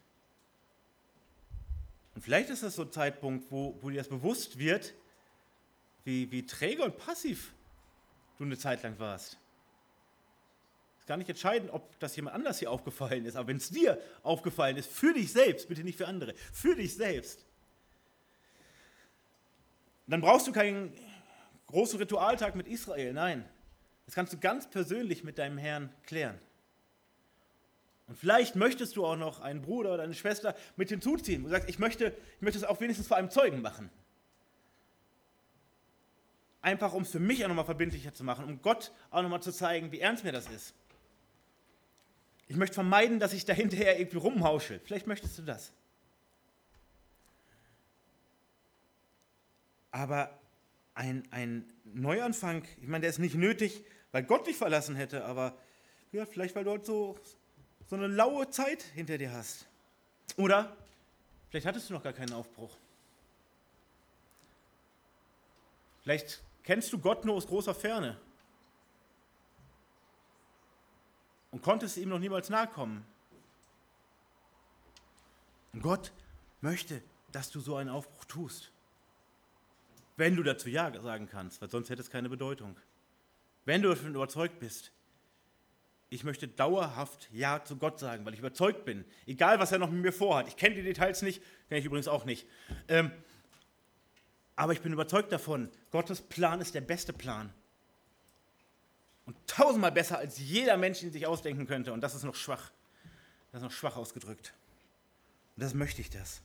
Und 2.16 2.22
vielleicht 2.22 2.48
ist 2.48 2.62
das 2.62 2.74
so 2.74 2.82
ein 2.82 2.90
Zeitpunkt, 2.90 3.52
wo, 3.52 3.78
wo 3.82 3.90
dir 3.90 3.98
das 3.98 4.08
bewusst 4.08 4.58
wird, 4.58 4.94
wie, 6.04 6.32
wie 6.32 6.46
träge 6.46 6.82
und 6.82 6.96
passiv 6.96 7.52
du 8.38 8.44
eine 8.44 8.56
Zeit 8.56 8.82
lang 8.82 8.98
warst. 8.98 9.36
Es 10.94 11.00
ist 11.00 11.06
gar 11.06 11.18
nicht 11.18 11.28
entscheidend, 11.28 11.70
ob 11.70 12.00
das 12.00 12.16
jemand 12.16 12.34
anders 12.34 12.58
hier 12.58 12.70
aufgefallen 12.70 13.26
ist, 13.26 13.36
aber 13.36 13.48
wenn 13.48 13.58
es 13.58 13.68
dir 13.68 14.00
aufgefallen 14.22 14.78
ist, 14.78 14.90
für 14.90 15.12
dich 15.12 15.30
selbst, 15.30 15.68
bitte 15.68 15.84
nicht 15.84 15.98
für 15.98 16.08
andere, 16.08 16.32
für 16.54 16.74
dich 16.74 16.94
selbst, 16.94 17.44
dann 20.06 20.22
brauchst 20.22 20.46
du 20.46 20.52
keinen 20.52 20.94
großen 21.66 21.98
Ritualtag 21.98 22.54
mit 22.54 22.66
Israel, 22.66 23.12
nein. 23.12 23.46
Das 24.06 24.14
kannst 24.14 24.32
du 24.32 24.38
ganz 24.38 24.70
persönlich 24.70 25.22
mit 25.22 25.36
deinem 25.36 25.58
Herrn 25.58 25.92
klären. 26.06 26.38
Und 28.08 28.16
vielleicht 28.16 28.54
möchtest 28.54 28.96
du 28.96 29.04
auch 29.04 29.16
noch 29.16 29.40
einen 29.40 29.62
Bruder 29.62 29.94
oder 29.94 30.04
eine 30.04 30.14
Schwester 30.14 30.54
mit 30.76 30.88
hinzuziehen. 30.88 31.42
Du 31.42 31.48
sagst, 31.48 31.68
ich 31.68 31.78
möchte, 31.78 32.16
ich 32.36 32.42
möchte 32.42 32.58
es 32.58 32.64
auch 32.64 32.80
wenigstens 32.80 33.08
vor 33.08 33.16
einem 33.16 33.30
Zeugen 33.30 33.62
machen. 33.62 33.90
Einfach 36.62 36.92
um 36.92 37.02
es 37.02 37.10
für 37.10 37.20
mich 37.20 37.44
auch 37.44 37.48
nochmal 37.48 37.64
verbindlicher 37.64 38.12
zu 38.12 38.24
machen, 38.24 38.44
um 38.44 38.62
Gott 38.62 38.92
auch 39.10 39.22
nochmal 39.22 39.42
zu 39.42 39.52
zeigen, 39.52 39.90
wie 39.92 40.00
ernst 40.00 40.24
mir 40.24 40.32
das 40.32 40.48
ist. 40.48 40.74
Ich 42.48 42.56
möchte 42.56 42.74
vermeiden, 42.74 43.18
dass 43.18 43.32
ich 43.32 43.44
da 43.44 43.52
hinterher 43.52 43.98
irgendwie 43.98 44.18
rumhausche. 44.18 44.80
Vielleicht 44.84 45.08
möchtest 45.08 45.38
du 45.38 45.42
das. 45.42 45.72
Aber 49.90 50.38
ein, 50.94 51.26
ein 51.30 51.72
Neuanfang, 51.84 52.64
ich 52.80 52.86
meine, 52.86 53.02
der 53.02 53.10
ist 53.10 53.18
nicht 53.18 53.34
nötig, 53.34 53.84
weil 54.12 54.22
Gott 54.22 54.46
dich 54.46 54.56
verlassen 54.56 54.94
hätte, 54.94 55.24
aber 55.24 55.56
ja, 56.12 56.24
vielleicht 56.24 56.54
weil 56.54 56.64
du 56.64 56.70
dort 56.70 56.86
so, 56.86 57.18
so 57.88 57.96
eine 57.96 58.08
laue 58.08 58.50
Zeit 58.50 58.82
hinter 58.82 59.18
dir 59.18 59.32
hast. 59.32 59.66
Oder 60.36 60.76
vielleicht 61.48 61.66
hattest 61.66 61.88
du 61.88 61.94
noch 61.94 62.02
gar 62.02 62.12
keinen 62.12 62.32
Aufbruch. 62.32 62.76
Vielleicht 66.02 66.42
kennst 66.62 66.92
du 66.92 66.98
Gott 66.98 67.24
nur 67.24 67.34
aus 67.34 67.46
großer 67.46 67.74
Ferne 67.74 68.20
und 71.50 71.62
konntest 71.62 71.96
ihm 71.96 72.08
noch 72.08 72.18
niemals 72.18 72.48
nahe 72.48 72.66
kommen. 72.66 73.04
Und 75.72 75.82
Gott 75.82 76.12
möchte, 76.60 77.02
dass 77.32 77.50
du 77.50 77.60
so 77.60 77.76
einen 77.76 77.90
Aufbruch 77.90 78.24
tust. 78.24 78.70
Wenn 80.16 80.36
du 80.36 80.42
dazu 80.42 80.68
Ja 80.68 80.92
sagen 81.00 81.28
kannst, 81.28 81.60
weil 81.60 81.70
sonst 81.70 81.90
hätte 81.90 82.02
es 82.02 82.10
keine 82.10 82.28
Bedeutung. 82.28 82.76
Wenn 83.64 83.82
du 83.82 83.90
davon 83.90 84.14
überzeugt 84.14 84.58
bist, 84.58 84.92
ich 86.16 86.24
möchte 86.24 86.48
dauerhaft 86.48 87.28
Ja 87.30 87.62
zu 87.62 87.76
Gott 87.76 88.00
sagen, 88.00 88.24
weil 88.24 88.32
ich 88.32 88.38
überzeugt 88.38 88.86
bin, 88.86 89.04
egal 89.26 89.58
was 89.58 89.70
er 89.70 89.78
noch 89.78 89.90
mit 89.90 90.00
mir 90.00 90.12
vorhat. 90.12 90.48
Ich 90.48 90.56
kenne 90.56 90.74
die 90.74 90.82
Details 90.82 91.20
nicht, 91.20 91.42
kenne 91.68 91.78
ich 91.78 91.84
übrigens 91.84 92.08
auch 92.08 92.24
nicht. 92.24 92.46
Ähm, 92.88 93.10
aber 94.56 94.72
ich 94.72 94.80
bin 94.80 94.94
überzeugt 94.94 95.30
davon, 95.30 95.70
Gottes 95.90 96.22
Plan 96.22 96.62
ist 96.62 96.74
der 96.74 96.80
beste 96.80 97.12
Plan. 97.12 97.52
Und 99.26 99.36
tausendmal 99.46 99.92
besser, 99.92 100.16
als 100.16 100.38
jeder 100.38 100.78
Mensch 100.78 101.02
ihn 101.02 101.12
sich 101.12 101.26
ausdenken 101.26 101.66
könnte. 101.66 101.92
Und 101.92 102.00
das 102.00 102.14
ist 102.14 102.24
noch 102.24 102.34
schwach. 102.34 102.70
Das 103.52 103.60
ist 103.60 103.64
noch 103.64 103.72
schwach 103.72 103.96
ausgedrückt. 103.96 104.54
Und 105.56 105.64
das 105.64 105.74
möchte 105.74 106.00
ich 106.00 106.08
das. 106.08 106.40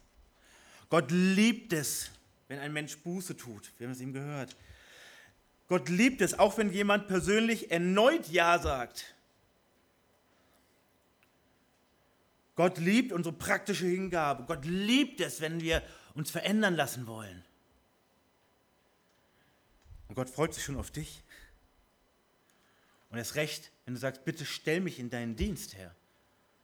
Gott 0.90 1.12
liebt 1.12 1.72
es, 1.72 2.12
wenn 2.50 2.60
ein 2.60 2.74
Mensch 2.74 2.98
Buße 2.98 3.38
tut. 3.38 3.72
Wir 3.78 3.88
haben 3.88 3.94
es 3.94 4.02
ihm 4.02 4.12
gehört. 4.12 4.58
Gott 5.70 5.88
liebt 5.88 6.20
es, 6.20 6.38
auch 6.38 6.58
wenn 6.58 6.74
jemand 6.74 7.08
persönlich 7.08 7.72
erneut 7.72 8.28
Ja 8.28 8.60
sagt. 8.60 9.16
Gott 12.56 12.78
liebt 12.78 13.12
unsere 13.12 13.36
praktische 13.36 13.86
Hingabe. 13.86 14.44
Gott 14.44 14.66
liebt 14.66 15.22
es, 15.22 15.42
wenn 15.42 15.62
wir 15.62 15.82
uns 16.14 16.32
verändern 16.32 16.76
lassen 16.76 17.08
wollen. 17.08 17.44
Und 20.08 20.16
Gott 20.16 20.30
freut 20.30 20.54
sich 20.54 20.64
schon 20.64 20.78
auf 20.78 20.92
dich. 20.92 21.24
Und 23.10 23.18
erst 23.18 23.36
recht, 23.36 23.72
wenn 23.86 23.94
du 23.94 24.00
sagst, 24.00 24.26
bitte 24.26 24.46
stell 24.46 24.82
mich 24.82 25.00
in 25.00 25.10
deinen 25.10 25.36
Dienst, 25.36 25.76
Herr. 25.76 25.96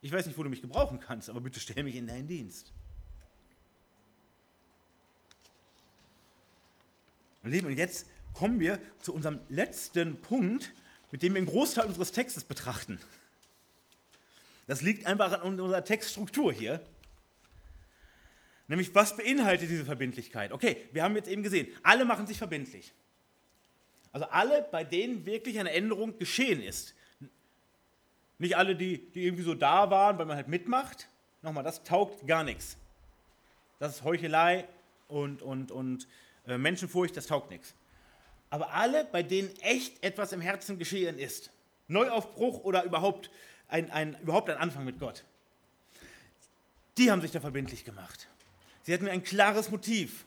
Ich 0.02 0.12
weiß 0.12 0.26
nicht, 0.26 0.38
wo 0.38 0.44
du 0.44 0.50
mich 0.50 0.62
gebrauchen 0.62 1.00
kannst, 1.00 1.30
aber 1.30 1.42
bitte 1.42 1.60
stell 1.60 1.84
mich 1.84 1.96
in 1.96 2.08
deinen 2.08 2.28
Dienst. 2.28 2.72
Und 7.44 7.54
jetzt 7.54 8.08
kommen 8.34 8.60
wir 8.60 8.80
zu 9.02 9.14
unserem 9.14 9.40
letzten 9.50 10.20
Punkt, 10.22 10.74
mit 11.12 11.24
dem 11.24 11.34
wir 11.34 11.40
einen 11.40 11.48
Großteil 11.48 11.86
unseres 11.86 12.12
Textes 12.12 12.44
betrachten. 12.44 13.00
Das 14.68 14.82
liegt 14.82 15.06
einfach 15.06 15.42
an 15.42 15.60
unserer 15.60 15.84
Textstruktur 15.84 16.54
hier. 16.54 16.82
Nämlich, 18.68 18.94
was 18.94 19.16
beinhaltet 19.16 19.70
diese 19.70 19.86
Verbindlichkeit? 19.86 20.52
Okay, 20.52 20.88
wir 20.92 21.04
haben 21.04 21.16
jetzt 21.16 21.30
eben 21.30 21.42
gesehen, 21.42 21.68
alle 21.84 22.04
machen 22.04 22.28
sich 22.28 22.38
verbindlich. 22.38 22.94
Also 24.12 24.28
alle, 24.28 24.68
bei 24.72 24.84
denen 24.84 25.26
wirklich 25.26 25.60
eine 25.60 25.72
Änderung 25.72 26.18
geschehen 26.18 26.62
ist. 26.62 26.94
Nicht 28.40 28.58
alle, 28.58 28.76
die, 28.76 29.10
die 29.12 29.26
irgendwie 29.26 29.44
so 29.44 29.54
da 29.54 29.90
waren, 29.90 30.18
weil 30.18 30.26
man 30.26 30.36
halt 30.36 30.50
mitmacht. 30.50 31.08
Nochmal, 31.42 31.64
das 31.64 31.84
taugt 31.84 32.28
gar 32.28 32.44
nichts. 32.44 32.78
Das 33.80 33.96
ist 33.96 34.04
Heuchelei 34.04 34.68
und, 35.08 35.42
und, 35.42 35.72
und 35.72 36.08
äh, 36.46 36.58
Menschenfurcht, 36.58 37.16
das 37.16 37.28
taugt 37.28 37.52
nichts. 37.52 37.74
Aber 38.50 38.74
alle, 38.74 39.06
bei 39.06 39.24
denen 39.24 39.56
echt 39.62 40.04
etwas 40.04 40.34
im 40.34 40.42
Herzen 40.42 40.78
geschehen 40.78 41.20
ist, 41.20 41.52
Neuaufbruch 41.88 42.64
oder 42.64 42.84
überhaupt 42.84 43.30
ein, 43.68 43.92
ein, 43.92 44.18
überhaupt 44.22 44.50
ein 44.50 44.58
Anfang 44.58 44.86
mit 44.86 45.00
Gott, 45.00 45.26
die 46.98 47.12
haben 47.12 47.22
sich 47.22 47.32
da 47.32 47.40
verbindlich 47.40 47.86
gemacht. 47.86 48.28
Sie 48.84 48.94
hatten 48.94 49.08
ein 49.08 49.24
klares 49.24 49.70
Motiv. 49.70 50.26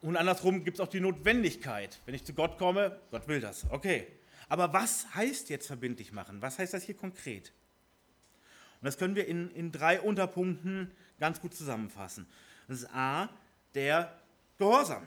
Und 0.00 0.16
andersrum 0.16 0.64
gibt 0.64 0.78
es 0.78 0.80
auch 0.80 0.88
die 0.88 1.00
Notwendigkeit. 1.00 2.00
Wenn 2.04 2.14
ich 2.14 2.24
zu 2.24 2.34
Gott 2.34 2.58
komme, 2.58 3.00
Gott 3.10 3.26
will 3.28 3.40
das. 3.40 3.66
Okay. 3.70 4.06
Aber 4.48 4.72
was 4.72 5.14
heißt 5.14 5.50
jetzt 5.50 5.66
verbindlich 5.66 6.12
machen? 6.12 6.40
Was 6.40 6.58
heißt 6.58 6.74
das 6.74 6.84
hier 6.84 6.96
konkret? 6.96 7.52
Und 8.80 8.86
das 8.86 8.96
können 8.96 9.14
wir 9.14 9.26
in, 9.26 9.50
in 9.50 9.72
drei 9.72 10.00
Unterpunkten 10.00 10.90
ganz 11.18 11.40
gut 11.40 11.54
zusammenfassen. 11.54 12.26
Das 12.68 12.82
ist 12.82 12.94
A, 12.94 13.28
der 13.74 14.16
Gehorsam. 14.56 15.06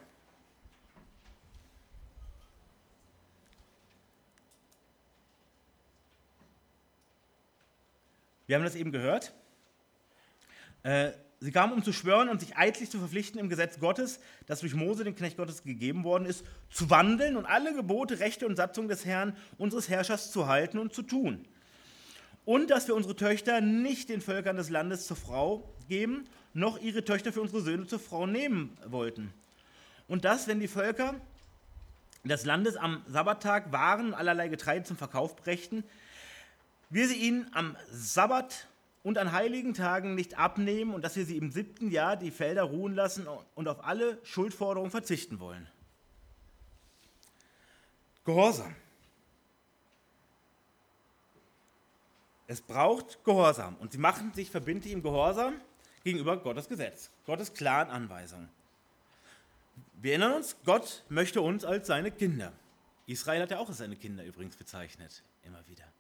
Wir 8.52 8.58
haben 8.58 8.66
das 8.66 8.76
eben 8.76 8.92
gehört. 8.92 9.32
Äh, 10.84 11.12
sie 11.40 11.52
kamen, 11.52 11.72
um 11.72 11.86
zu 11.86 11.94
schwören 11.94 12.28
und 12.28 12.42
sich 12.42 12.58
eidlich 12.58 12.90
zu 12.90 13.00
verpflichten 13.00 13.40
im 13.40 13.48
Gesetz 13.48 13.80
Gottes, 13.80 14.20
das 14.46 14.60
durch 14.60 14.74
Mose, 14.74 15.06
den 15.06 15.16
Knecht 15.16 15.38
Gottes, 15.38 15.64
gegeben 15.64 16.04
worden 16.04 16.26
ist, 16.26 16.44
zu 16.70 16.90
wandeln 16.90 17.38
und 17.38 17.46
alle 17.46 17.74
Gebote, 17.74 18.20
Rechte 18.20 18.46
und 18.46 18.58
Satzungen 18.58 18.90
des 18.90 19.06
Herrn, 19.06 19.38
unseres 19.58 19.88
Herrschers, 19.88 20.34
zu 20.34 20.48
halten 20.48 20.80
und 20.80 20.92
zu 20.92 21.02
tun. 21.02 21.46
Und 22.44 22.70
dass 22.72 22.90
wir 22.90 22.96
unsere 22.96 23.16
Töchter 23.16 23.62
nicht 23.62 24.10
den 24.10 24.20
Völkern 24.20 24.58
des 24.58 24.70
Landes 24.70 25.08
zur 25.08 25.16
Frau 25.16 25.74
geben, 25.88 26.26
noch 26.54 26.78
ihre 26.78 27.06
Töchter 27.06 27.32
für 27.32 27.40
unsere 27.40 27.62
Söhne 27.62 27.88
zur 27.88 28.02
Frau 28.02 28.28
nehmen 28.28 28.78
wollten. 28.86 29.34
Und 30.10 30.26
dass, 30.26 30.50
wenn 30.50 30.60
die 30.60 30.68
Völker 30.68 31.16
des 32.26 32.44
Landes 32.44 32.76
am 32.76 33.02
Sabbattag 33.08 33.72
Waren 33.72 34.08
und 34.08 34.14
allerlei 34.14 34.50
Getreide 34.50 34.84
zum 34.84 34.98
Verkauf 34.98 35.38
brächten, 35.38 35.86
wir 36.92 37.08
sie 37.08 37.16
ihnen 37.16 37.50
am 37.54 37.76
Sabbat 37.90 38.68
und 39.02 39.18
an 39.18 39.32
heiligen 39.32 39.74
Tagen 39.74 40.14
nicht 40.14 40.38
abnehmen 40.38 40.94
und 40.94 41.02
dass 41.04 41.16
wir 41.16 41.26
sie 41.26 41.38
im 41.38 41.52
siebten 41.52 41.90
Jahr 41.90 42.18
die 42.18 42.32
Felder 42.32 42.64
ruhen 42.64 42.94
lassen 42.94 43.28
und 43.56 43.68
auf 43.68 43.84
alle 43.84 44.20
Schuldforderungen 44.24 44.92
verzichten 44.92 45.40
wollen. 45.40 45.68
Gehorsam. 48.26 48.76
Es 52.46 52.62
braucht 52.62 53.24
Gehorsam 53.24 53.78
und 53.78 53.94
sie 53.94 53.98
machen 53.98 54.34
sich 54.34 54.52
verbindlich 54.52 54.94
im 54.94 55.02
Gehorsam 55.02 55.54
gegenüber 56.04 56.38
Gottes 56.38 56.68
Gesetz, 56.68 57.10
Gottes 57.26 57.54
klaren 57.54 57.90
Anweisungen. 57.90 58.50
Wir 59.94 60.12
erinnern 60.12 60.34
uns, 60.34 60.58
Gott 60.66 61.04
möchte 61.10 61.42
uns 61.42 61.64
als 61.64 61.88
seine 61.88 62.12
Kinder. 62.12 62.52
Israel 63.06 63.44
hat 63.44 63.52
ja 63.52 63.60
auch 63.60 63.70
als 63.70 63.78
seine 63.78 63.96
Kinder 63.96 64.24
übrigens 64.26 64.56
bezeichnet, 64.58 65.24
immer 65.44 65.66
wieder. 65.68 65.91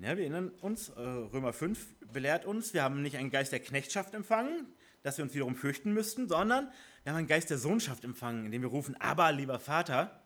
Ja, 0.00 0.16
wir 0.16 0.22
erinnern 0.22 0.50
uns, 0.60 0.90
äh, 0.90 1.00
Römer 1.00 1.52
5 1.52 1.84
belehrt 2.12 2.44
uns, 2.44 2.72
wir 2.72 2.84
haben 2.84 3.02
nicht 3.02 3.16
einen 3.16 3.30
Geist 3.30 3.50
der 3.50 3.58
Knechtschaft 3.58 4.14
empfangen, 4.14 4.66
dass 5.02 5.18
wir 5.18 5.24
uns 5.24 5.34
wiederum 5.34 5.56
fürchten 5.56 5.92
müssten, 5.92 6.28
sondern 6.28 6.70
wir 7.02 7.10
haben 7.10 7.18
einen 7.18 7.26
Geist 7.26 7.50
der 7.50 7.58
Sohnschaft 7.58 8.04
empfangen, 8.04 8.46
indem 8.46 8.62
wir 8.62 8.68
rufen, 8.68 8.94
aber 9.00 9.32
lieber 9.32 9.58
Vater. 9.58 10.22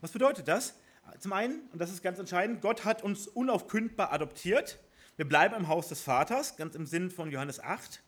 Was 0.00 0.12
bedeutet 0.12 0.48
das? 0.48 0.76
Zum 1.18 1.34
einen, 1.34 1.60
und 1.72 1.78
das 1.78 1.90
ist 1.90 2.02
ganz 2.02 2.18
entscheidend, 2.18 2.62
Gott 2.62 2.86
hat 2.86 3.02
uns 3.02 3.26
unaufkündbar 3.26 4.14
adoptiert. 4.14 4.78
Wir 5.16 5.28
bleiben 5.28 5.54
im 5.56 5.68
Haus 5.68 5.88
des 5.88 6.00
Vaters, 6.00 6.56
ganz 6.56 6.74
im 6.74 6.86
Sinn 6.86 7.10
von 7.10 7.30
Johannes 7.30 7.60
8, 7.60 8.02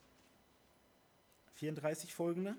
34 1.57 2.15
folgende. 2.15 2.57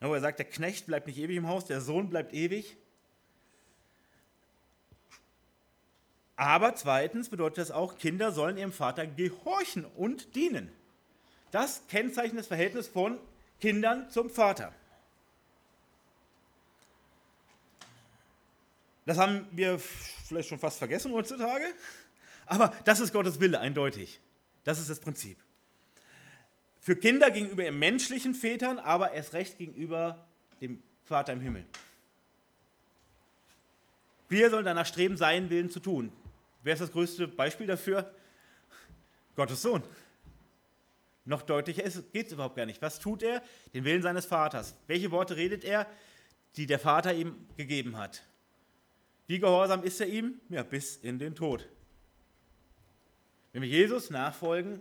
Wo 0.00 0.12
er 0.12 0.20
sagt, 0.20 0.40
der 0.40 0.46
Knecht 0.46 0.86
bleibt 0.86 1.06
nicht 1.06 1.18
ewig 1.18 1.36
im 1.36 1.46
Haus, 1.46 1.66
der 1.66 1.80
Sohn 1.80 2.10
bleibt 2.10 2.34
ewig. 2.34 2.76
Aber 6.40 6.74
zweitens 6.74 7.28
bedeutet 7.28 7.58
das 7.58 7.70
auch, 7.70 7.98
Kinder 7.98 8.32
sollen 8.32 8.56
ihrem 8.56 8.72
Vater 8.72 9.06
gehorchen 9.06 9.84
und 9.84 10.34
dienen. 10.34 10.72
Das 11.50 11.86
kennzeichnet 11.88 12.38
das 12.38 12.46
Verhältnis 12.46 12.88
von 12.88 13.18
Kindern 13.60 14.08
zum 14.08 14.30
Vater. 14.30 14.72
Das 19.04 19.18
haben 19.18 19.46
wir 19.50 19.78
vielleicht 19.78 20.48
schon 20.48 20.58
fast 20.58 20.78
vergessen 20.78 21.12
heutzutage, 21.12 21.66
aber 22.46 22.72
das 22.86 23.00
ist 23.00 23.12
Gottes 23.12 23.38
Wille 23.38 23.60
eindeutig. 23.60 24.18
Das 24.64 24.78
ist 24.78 24.88
das 24.88 24.98
Prinzip. 24.98 25.36
Für 26.80 26.96
Kinder 26.96 27.30
gegenüber 27.30 27.64
ihren 27.64 27.78
menschlichen 27.78 28.34
Vätern, 28.34 28.78
aber 28.78 29.12
erst 29.12 29.34
recht 29.34 29.58
gegenüber 29.58 30.26
dem 30.62 30.82
Vater 31.04 31.34
im 31.34 31.42
Himmel. 31.42 31.66
Wir 34.30 34.48
sollen 34.48 34.64
danach 34.64 34.86
streben, 34.86 35.18
seinen 35.18 35.50
Willen 35.50 35.68
zu 35.68 35.80
tun. 35.80 36.10
Wer 36.62 36.74
ist 36.74 36.80
das 36.80 36.92
größte 36.92 37.28
Beispiel 37.28 37.66
dafür? 37.66 38.12
Gottes 39.36 39.62
Sohn. 39.62 39.82
Noch 41.24 41.42
deutlicher 41.42 41.82
geht 41.82 42.26
es 42.26 42.32
überhaupt 42.32 42.56
gar 42.56 42.66
nicht. 42.66 42.82
Was 42.82 42.98
tut 42.98 43.22
er? 43.22 43.42
Den 43.72 43.84
Willen 43.84 44.02
seines 44.02 44.26
Vaters. 44.26 44.74
Welche 44.86 45.10
Worte 45.10 45.36
redet 45.36 45.64
er, 45.64 45.86
die 46.56 46.66
der 46.66 46.78
Vater 46.78 47.14
ihm 47.14 47.46
gegeben 47.56 47.96
hat? 47.96 48.22
Wie 49.26 49.38
gehorsam 49.38 49.84
ist 49.84 50.00
er 50.00 50.08
ihm? 50.08 50.40
Ja, 50.48 50.62
bis 50.62 50.96
in 50.96 51.18
den 51.18 51.34
Tod. 51.34 51.68
Wenn 53.52 53.62
wir 53.62 53.68
Jesus 53.68 54.10
nachfolgen, 54.10 54.80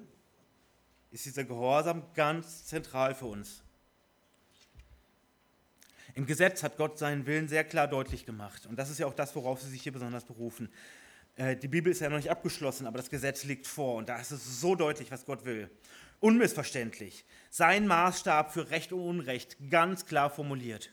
ist 1.12 1.26
dieser 1.26 1.44
Gehorsam 1.44 2.04
ganz 2.14 2.66
zentral 2.66 3.16
für 3.16 3.26
uns. 3.26 3.62
Im 6.16 6.26
Gesetz 6.26 6.64
hat 6.64 6.78
Gott 6.78 6.98
seinen 6.98 7.26
Willen 7.26 7.48
sehr 7.48 7.64
klar 7.64 7.88
deutlich 7.88 8.26
gemacht. 8.26 8.66
Und 8.66 8.78
das 8.78 8.90
ist 8.90 9.00
ja 9.00 9.06
auch 9.06 9.14
das, 9.14 9.36
worauf 9.36 9.62
sie 9.62 9.70
sich 9.70 9.84
hier 9.84 9.94
besonders 9.94 10.26
berufen. 10.26 10.70
Äh, 11.40 11.56
die 11.56 11.70
Bibel 11.70 11.90
ist 11.92 12.02
ja 12.02 12.10
noch 12.10 12.18
nicht 12.18 12.30
abgeschlossen, 12.30 12.86
aber 12.86 12.98
das 12.98 13.10
Gesetz 13.10 13.46
liegt 13.46 13.66
vor. 13.66 13.96
Und 13.96 14.10
da 14.10 14.20
ist 14.20 14.32
es 14.32 14.60
so 14.60 14.76
deutlich, 14.76 15.10
was 15.10 15.26
Gott 15.26 15.46
will. 15.46 15.70
Unmissverständlich. 16.20 17.24
Sein 17.50 17.88
Maßstab 17.88 18.52
für 18.52 18.70
Recht 18.70 18.92
und 18.92 19.00
Unrecht 19.00 19.56
ganz 19.70 20.06
klar 20.06 20.30
formuliert. 20.30 20.92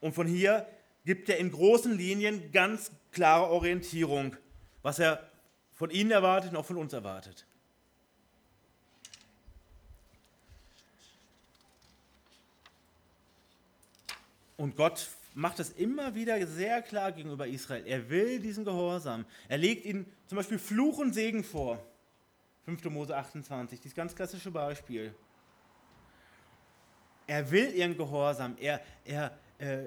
Und 0.00 0.14
von 0.14 0.28
hier 0.28 0.68
gibt 1.04 1.28
er 1.28 1.38
in 1.38 1.50
großen 1.50 1.96
Linien 1.98 2.52
ganz 2.52 2.92
klare 3.10 3.50
Orientierung, 3.50 4.36
was 4.82 5.00
er 5.00 5.28
von 5.72 5.90
Ihnen 5.90 6.12
erwartet 6.12 6.52
und 6.52 6.56
auch 6.56 6.64
von 6.64 6.76
uns 6.76 6.92
erwartet. 6.92 7.46
Und 14.56 14.76
Gott 14.76 15.08
macht 15.34 15.58
es 15.58 15.70
immer 15.70 16.14
wieder 16.14 16.46
sehr 16.46 16.80
klar 16.80 17.12
gegenüber 17.12 17.46
Israel. 17.46 17.84
Er 17.86 18.08
will 18.08 18.38
diesen 18.38 18.64
Gehorsam. 18.64 19.26
Er 19.48 19.58
legt 19.58 19.84
ihnen 19.84 20.06
zum 20.26 20.36
Beispiel 20.36 20.58
Fluch 20.58 20.98
und 20.98 21.12
Segen 21.12 21.44
vor. 21.44 21.84
5. 22.64 22.84
Mose 22.84 23.14
28, 23.14 23.80
dieses 23.80 23.94
ganz 23.94 24.14
klassische 24.14 24.50
Beispiel. 24.50 25.14
Er 27.26 27.50
will 27.50 27.74
ihren 27.74 27.96
Gehorsam. 27.96 28.56
Er, 28.58 28.80
er 29.04 29.36
äh, 29.58 29.86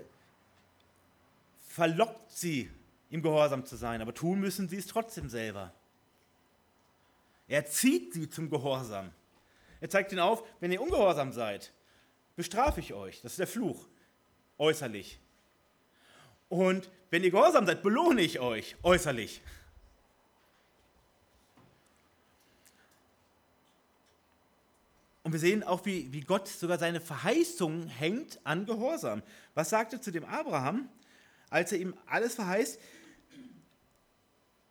verlockt 1.68 2.32
sie, 2.32 2.70
ihm 3.10 3.22
gehorsam 3.22 3.66
zu 3.66 3.78
sein, 3.78 4.02
aber 4.02 4.14
tun 4.14 4.40
müssen 4.40 4.68
sie 4.68 4.78
es 4.78 4.88
trotzdem 4.88 5.30
selber. 5.30 5.74
Er 7.48 7.66
zieht 7.66 8.14
sie 8.14 8.30
zum 8.30 8.50
Gehorsam. 8.50 9.12
Er 9.80 9.90
zeigt 9.90 10.12
ihnen 10.12 10.22
auf, 10.22 10.44
wenn 10.60 10.72
ihr 10.72 10.82
ungehorsam 10.82 11.32
seid, 11.32 11.72
bestrafe 12.36 12.80
ich 12.82 12.94
euch. 12.94 13.22
Das 13.22 13.34
ist 13.34 13.40
der 13.40 13.48
Fluch 13.48 13.88
äußerlich. 14.58 15.20
Und 16.50 16.90
wenn 17.10 17.24
ihr 17.24 17.32
gehorsam 17.32 17.66
seid, 17.66 17.84
belohne 17.84 18.22
ich 18.22 18.40
euch 18.40 18.76
äußerlich. 18.84 19.42
Und 25.24 25.34
wir 25.34 25.42
sehen 25.42 25.62
auch, 25.62 25.86
wie, 25.86 26.14
wie 26.14 26.22
Gott 26.22 26.48
sogar 26.48 26.80
seine 26.80 27.02
Verheißung 27.02 27.88
hängt 27.88 28.40
an 28.46 28.66
Gehorsam. 28.66 29.24
Was 29.56 29.70
sagte 29.70 30.00
zu 30.00 30.10
dem 30.10 30.24
Abraham, 30.24 30.88
als 31.50 31.74
er 31.74 31.80
ihm 31.80 31.94
alles 32.06 32.36
verheißt? 32.36 32.80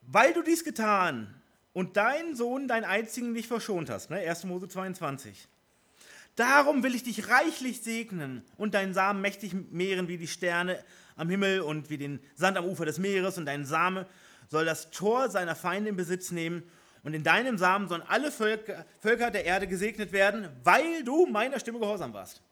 Weil 0.01 0.33
du 0.33 0.41
dies 0.41 0.65
getan 0.65 1.35
und 1.75 1.99
deinen 1.99 2.35
Sohn, 2.37 2.69
deinen 2.69 2.85
einzigen, 2.85 3.33
nicht 3.33 3.49
verschont 3.49 3.91
hast. 3.91 4.09
Ne? 4.09 4.17
1. 4.17 4.45
Mose 4.45 4.67
22. 4.67 5.47
Darum 6.37 6.83
will 6.83 6.95
ich 6.95 7.03
dich 7.03 7.29
reichlich 7.29 7.83
segnen 7.83 8.43
und 8.57 8.73
deinen 8.73 8.95
Samen 8.95 9.21
mächtig 9.21 9.53
mehren 9.71 10.09
wie 10.09 10.17
die 10.17 10.27
Sterne 10.27 10.83
am 11.17 11.29
Himmel 11.29 11.61
und 11.61 11.91
wie 11.91 11.99
den 11.99 12.21
Sand 12.35 12.57
am 12.57 12.65
Ufer 12.65 12.85
des 12.85 12.99
Meeres 12.99 13.39
und 13.39 13.47
dein 13.47 13.65
Same 13.65 14.07
soll 14.49 14.65
das 14.65 14.91
Tor 14.91 15.29
seiner 15.29 15.57
Feinde 15.57 15.91
in 15.91 15.97
Besitz 15.97 16.31
nehmen 16.31 16.63
und 17.03 17.15
in 17.15 17.25
deinem 17.25 17.59
Samen 17.59 17.89
sollen 17.89 18.03
alle 18.03 18.31
Völker, 18.31 18.85
Völker 19.01 19.31
der 19.31 19.45
Erde 19.45 19.67
gesegnet 19.67 20.13
werden, 20.13 20.49
weil 20.63 21.05
du 21.05 21.27
meiner 21.27 21.59
Stimme 21.59 21.79
gehorsam 21.79 22.13
warst. 22.13 22.43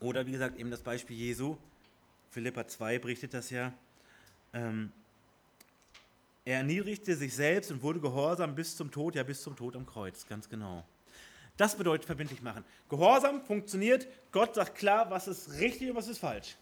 Oder 0.00 0.26
wie 0.26 0.32
gesagt, 0.32 0.58
eben 0.58 0.70
das 0.70 0.80
Beispiel 0.80 1.16
Jesu. 1.16 1.56
Philippa 2.30 2.66
2 2.66 2.98
berichtet 2.98 3.34
das 3.34 3.50
ja. 3.50 3.72
Ähm, 4.52 4.92
er 6.44 6.58
erniedrigte 6.58 7.14
sich 7.14 7.34
selbst 7.34 7.70
und 7.70 7.82
wurde 7.82 8.00
gehorsam 8.00 8.54
bis 8.54 8.76
zum 8.76 8.90
Tod, 8.90 9.14
ja 9.16 9.22
bis 9.22 9.42
zum 9.42 9.56
Tod 9.56 9.76
am 9.76 9.84
Kreuz, 9.84 10.26
ganz 10.26 10.48
genau. 10.48 10.84
Das 11.58 11.76
bedeutet 11.76 12.06
verbindlich 12.06 12.40
machen. 12.40 12.64
Gehorsam 12.88 13.42
funktioniert, 13.42 14.06
Gott 14.32 14.54
sagt 14.54 14.76
klar, 14.76 15.10
was 15.10 15.28
ist 15.28 15.60
richtig 15.60 15.90
und 15.90 15.96
was 15.96 16.08
ist 16.08 16.18
falsch. 16.18 16.56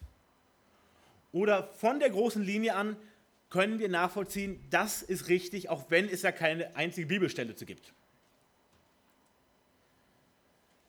Oder 1.33 1.69
von 1.75 2.01
der 2.01 2.11
großen 2.11 2.43
Linie 2.43 2.75
an 2.75 2.97
können 3.51 3.79
wir 3.79 3.89
nachvollziehen, 3.89 4.59
das 4.71 5.03
ist 5.03 5.29
richtig, 5.29 5.69
auch 5.69 5.91
wenn 5.91 6.09
es 6.09 6.23
ja 6.23 6.33
keine 6.33 6.75
einzige 6.75 7.07
Bibelstelle 7.07 7.55
zu 7.55 7.67
gibt. 7.67 7.93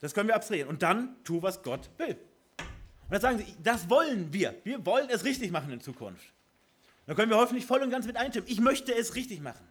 Das 0.00 0.14
können 0.14 0.28
wir 0.28 0.36
abstrahieren. 0.36 0.68
Und 0.68 0.82
dann 0.82 1.16
tu, 1.24 1.42
was 1.42 1.62
Gott 1.62 1.90
will. 1.98 2.16
Und 2.56 3.10
dann 3.10 3.20
sagen 3.20 3.38
sie, 3.38 3.56
das 3.62 3.90
wollen 3.90 4.32
wir. 4.32 4.54
Wir 4.64 4.84
wollen 4.86 5.10
es 5.10 5.24
richtig 5.24 5.50
machen 5.50 5.70
in 5.70 5.80
Zukunft. 5.80 6.32
Da 7.06 7.14
können 7.14 7.30
wir 7.30 7.38
hoffentlich 7.38 7.66
voll 7.66 7.82
und 7.82 7.90
ganz 7.90 8.06
mit 8.06 8.16
einstimmen. 8.16 8.48
Ich 8.48 8.60
möchte 8.60 8.94
es 8.94 9.14
richtig 9.14 9.40
machen. 9.40 9.66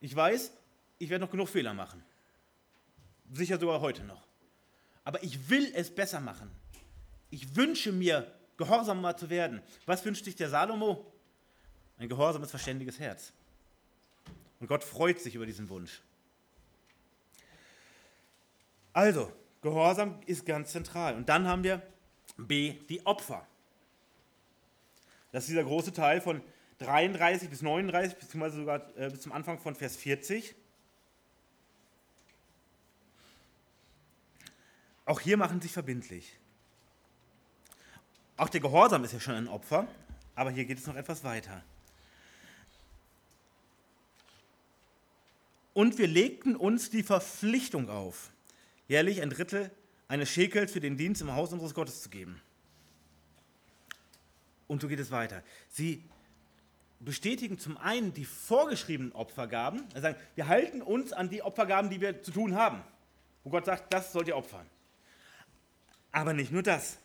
Ich 0.00 0.14
weiß, 0.14 0.52
ich 0.98 1.08
werde 1.08 1.24
noch 1.24 1.30
genug 1.30 1.48
Fehler 1.48 1.72
machen. 1.72 2.02
Sicher 3.32 3.58
sogar 3.58 3.80
heute 3.80 4.04
noch. 4.04 4.22
Aber 5.04 5.22
ich 5.22 5.48
will 5.48 5.72
es 5.74 5.94
besser 5.94 6.20
machen. 6.20 6.50
Ich 7.30 7.56
wünsche 7.56 7.92
mir, 7.92 8.32
gehorsamer 8.56 9.16
zu 9.16 9.30
werden. 9.30 9.62
Was 9.86 10.04
wünscht 10.04 10.24
sich 10.24 10.36
der 10.36 10.50
Salomo? 10.50 11.10
Ein 11.98 12.08
gehorsames, 12.08 12.50
verständiges 12.50 12.98
Herz. 12.98 13.32
Und 14.58 14.66
Gott 14.66 14.84
freut 14.84 15.20
sich 15.20 15.34
über 15.34 15.46
diesen 15.46 15.68
Wunsch. 15.68 16.02
Also, 18.92 19.32
Gehorsam 19.62 20.18
ist 20.26 20.46
ganz 20.46 20.72
zentral. 20.72 21.14
Und 21.14 21.28
dann 21.28 21.46
haben 21.46 21.64
wir 21.64 21.82
B, 22.38 22.74
die 22.88 23.04
Opfer. 23.04 23.46
Das 25.32 25.44
ist 25.44 25.50
dieser 25.50 25.64
große 25.64 25.92
Teil 25.92 26.20
von 26.20 26.40
33 26.78 27.50
bis 27.50 27.60
39, 27.60 28.18
beziehungsweise 28.18 28.56
sogar 28.56 28.96
äh, 28.96 29.10
bis 29.10 29.20
zum 29.20 29.32
Anfang 29.32 29.58
von 29.58 29.74
Vers 29.74 29.96
40. 29.96 30.54
Auch 35.10 35.18
hier 35.18 35.36
machen 35.36 35.60
sich 35.60 35.72
verbindlich. 35.72 36.38
Auch 38.36 38.48
der 38.48 38.60
Gehorsam 38.60 39.02
ist 39.02 39.12
ja 39.12 39.18
schon 39.18 39.34
ein 39.34 39.48
Opfer, 39.48 39.88
aber 40.36 40.52
hier 40.52 40.64
geht 40.64 40.78
es 40.78 40.86
noch 40.86 40.94
etwas 40.94 41.24
weiter. 41.24 41.64
Und 45.74 45.98
wir 45.98 46.06
legten 46.06 46.54
uns 46.54 46.90
die 46.90 47.02
Verpflichtung 47.02 47.90
auf, 47.90 48.30
jährlich 48.86 49.20
ein 49.20 49.30
Drittel 49.30 49.72
eines 50.06 50.30
Schekels 50.30 50.70
für 50.70 50.78
den 50.78 50.96
Dienst 50.96 51.20
im 51.22 51.34
Haus 51.34 51.52
unseres 51.52 51.74
Gottes 51.74 52.02
zu 52.02 52.08
geben. 52.08 52.40
Und 54.68 54.80
so 54.80 54.86
geht 54.86 55.00
es 55.00 55.10
weiter. 55.10 55.42
Sie 55.70 56.04
bestätigen 57.00 57.58
zum 57.58 57.78
einen 57.78 58.14
die 58.14 58.26
vorgeschriebenen 58.26 59.10
Opfergaben, 59.10 59.82
also 59.88 60.02
sagen, 60.02 60.18
wir 60.36 60.46
halten 60.46 60.80
uns 60.80 61.12
an 61.12 61.28
die 61.28 61.42
Opfergaben, 61.42 61.90
die 61.90 62.00
wir 62.00 62.22
zu 62.22 62.30
tun 62.30 62.54
haben, 62.54 62.84
wo 63.42 63.50
Gott 63.50 63.64
sagt, 63.64 63.92
das 63.92 64.12
sollt 64.12 64.28
ihr 64.28 64.36
opfern. 64.36 64.70
Aber 66.12 66.32
nicht 66.32 66.52
nur 66.52 66.62
das. 66.62 66.98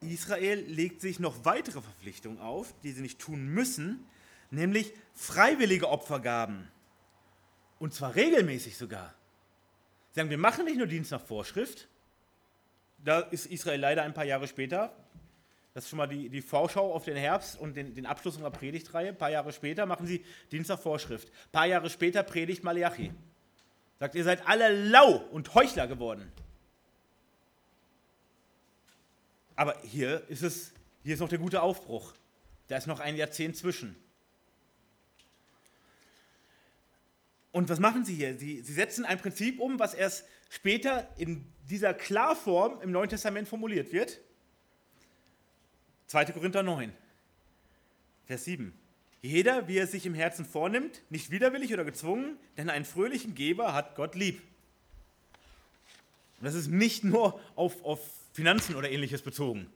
Israel 0.00 0.60
legt 0.66 1.00
sich 1.00 1.20
noch 1.20 1.44
weitere 1.44 1.80
Verpflichtungen 1.80 2.40
auf, 2.40 2.74
die 2.82 2.92
sie 2.92 3.02
nicht 3.02 3.20
tun 3.20 3.46
müssen, 3.46 4.04
nämlich 4.50 4.92
freiwillige 5.14 5.88
Opfergaben. 5.88 6.68
Und 7.78 7.94
zwar 7.94 8.14
regelmäßig 8.14 8.76
sogar. 8.76 9.14
Sie 10.10 10.20
sagen, 10.20 10.30
wir 10.30 10.38
machen 10.38 10.64
nicht 10.64 10.76
nur 10.76 10.86
Dienst 10.86 11.10
nach 11.10 11.24
Vorschrift, 11.24 11.88
da 13.04 13.20
ist 13.20 13.46
Israel 13.46 13.80
leider 13.80 14.02
ein 14.02 14.14
paar 14.14 14.24
Jahre 14.24 14.46
später. 14.46 14.94
Das 15.74 15.84
ist 15.84 15.90
schon 15.90 15.96
mal 15.96 16.06
die, 16.06 16.28
die 16.28 16.42
Vorschau 16.42 16.92
auf 16.92 17.04
den 17.04 17.16
Herbst 17.16 17.58
und 17.58 17.76
den, 17.76 17.94
den 17.94 18.06
Abschluss 18.06 18.34
unserer 18.34 18.50
Predigtreihe. 18.50 19.08
Ein 19.08 19.18
paar 19.18 19.30
Jahre 19.30 19.52
später 19.52 19.86
machen 19.86 20.06
sie 20.06 20.24
Dienst 20.50 20.68
nach 20.68 20.78
Vorschrift. 20.78 21.28
Ein 21.28 21.52
paar 21.52 21.66
Jahre 21.66 21.90
später 21.90 22.22
predigt 22.22 22.62
Malachi. 22.62 23.12
Sagt, 24.02 24.16
ihr 24.16 24.24
seid 24.24 24.48
alle 24.48 24.88
lau 24.88 25.14
und 25.30 25.54
Heuchler 25.54 25.86
geworden. 25.86 26.32
Aber 29.54 29.80
hier 29.84 30.28
ist 30.28 30.42
es, 30.42 30.72
hier 31.04 31.14
ist 31.14 31.20
noch 31.20 31.28
der 31.28 31.38
gute 31.38 31.62
Aufbruch. 31.62 32.12
Da 32.66 32.76
ist 32.78 32.88
noch 32.88 32.98
ein 32.98 33.14
Jahrzehnt 33.14 33.56
zwischen. 33.56 33.94
Und 37.52 37.68
was 37.68 37.78
machen 37.78 38.04
sie 38.04 38.16
hier? 38.16 38.36
Sie, 38.36 38.62
sie 38.62 38.72
setzen 38.72 39.04
ein 39.04 39.20
Prinzip 39.20 39.60
um, 39.60 39.78
was 39.78 39.94
erst 39.94 40.24
später 40.50 41.08
in 41.16 41.46
dieser 41.70 41.94
Klarform 41.94 42.80
im 42.80 42.90
Neuen 42.90 43.08
Testament 43.08 43.46
formuliert 43.46 43.92
wird. 43.92 44.18
2. 46.08 46.24
Korinther 46.24 46.64
9. 46.64 46.92
Vers 48.24 48.46
7. 48.46 48.76
Jeder, 49.22 49.68
wie 49.68 49.78
er 49.78 49.86
sich 49.86 50.04
im 50.04 50.14
Herzen 50.14 50.44
vornimmt, 50.44 51.00
nicht 51.08 51.30
widerwillig 51.30 51.72
oder 51.72 51.84
gezwungen, 51.84 52.36
denn 52.56 52.68
einen 52.68 52.84
fröhlichen 52.84 53.36
Geber 53.36 53.72
hat 53.72 53.94
Gott 53.94 54.16
lieb. 54.16 54.42
Und 56.40 56.46
das 56.46 56.54
ist 56.54 56.66
nicht 56.66 57.04
nur 57.04 57.40
auf, 57.54 57.84
auf 57.84 58.00
Finanzen 58.32 58.74
oder 58.74 58.90
ähnliches 58.90 59.22
bezogen. 59.22 59.72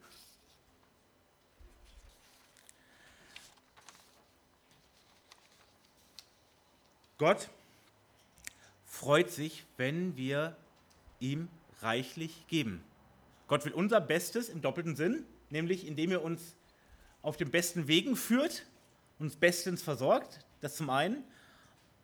Gott 7.18 7.48
freut 8.84 9.30
sich, 9.30 9.64
wenn 9.76 10.16
wir 10.16 10.56
ihm 11.20 11.48
reichlich 11.82 12.46
geben. 12.48 12.82
Gott 13.46 13.64
will 13.64 13.72
unser 13.72 14.00
Bestes 14.00 14.48
im 14.48 14.60
doppelten 14.60 14.96
Sinn, 14.96 15.24
nämlich 15.50 15.86
indem 15.86 16.10
er 16.10 16.24
uns 16.24 16.56
auf 17.22 17.36
den 17.36 17.52
besten 17.52 17.86
Wegen 17.86 18.16
führt, 18.16 18.66
uns 19.18 19.36
bestens 19.36 19.82
versorgt, 19.82 20.40
das 20.60 20.76
zum 20.76 20.90
einen, 20.90 21.24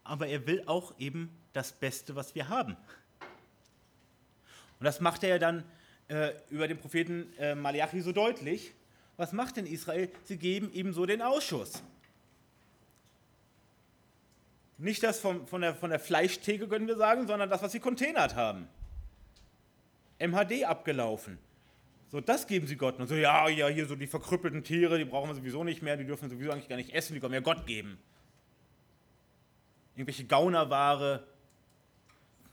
aber 0.05 0.27
er 0.27 0.47
will 0.47 0.63
auch 0.67 0.99
eben 0.99 1.31
das 1.53 1.73
Beste, 1.73 2.17
was 2.17 2.35
wir 2.35 2.49
haben. 2.49 2.77
Und 4.79 4.85
das 4.85 5.01
macht 5.01 5.23
er 5.23 5.31
ja 5.31 5.39
dann 5.39 5.65
äh, 6.09 6.33
über 6.51 6.67
den 6.67 6.79
Propheten 6.79 7.33
äh, 7.39 7.55
Malachi 7.55 8.01
so 8.01 8.13
deutlich. 8.13 8.73
Was 9.17 9.33
macht 9.33 9.57
denn 9.57 9.67
Israel? 9.67 10.11
Sie 10.25 10.37
geben 10.37 10.73
ihm 10.73 10.93
so 10.93 11.07
den 11.07 11.23
Ausschuss. 11.23 11.83
Nicht 14.79 15.03
das 15.03 15.21
vom, 15.21 15.47
von, 15.47 15.61
der, 15.61 15.77
von 15.77 15.91
der 15.91 16.01
Fleischtheke, 16.01 16.67
können 16.67 16.89
wir 16.89 16.97
sagen, 16.97 17.29
sondern 17.29 17.49
das, 17.49 17.63
was 17.63 17.71
sie 17.71 17.79
containert 17.79 18.35
haben. 18.35 18.69
MHD 20.19 20.65
abgelaufen. 20.65 21.39
So, 22.13 22.21
das 22.21 22.47
geben 22.47 22.69
sie 22.69 22.77
Gott. 22.77 23.01
Und 23.01 23.09
so, 23.09 23.17
ja, 23.17 23.49
ja, 23.49 23.67
hier 23.67 23.87
so 23.87 23.97
die 23.97 24.07
verkrüppelten 24.07 24.63
Tiere, 24.63 24.99
die 24.99 25.05
brauchen 25.05 25.31
wir 25.31 25.35
sowieso 25.35 25.65
nicht 25.65 25.83
mehr, 25.83 25.97
die 25.97 26.05
dürfen 26.05 26.29
sowieso 26.29 26.53
eigentlich 26.53 26.69
gar 26.69 26.77
nicht 26.77 26.95
essen, 26.95 27.15
die 27.15 27.21
können 27.21 27.33
wir 27.33 27.41
Gott 27.41 27.67
geben. 27.67 27.99
Irgendwelche 29.97 30.27
Gaunerware. 30.27 31.27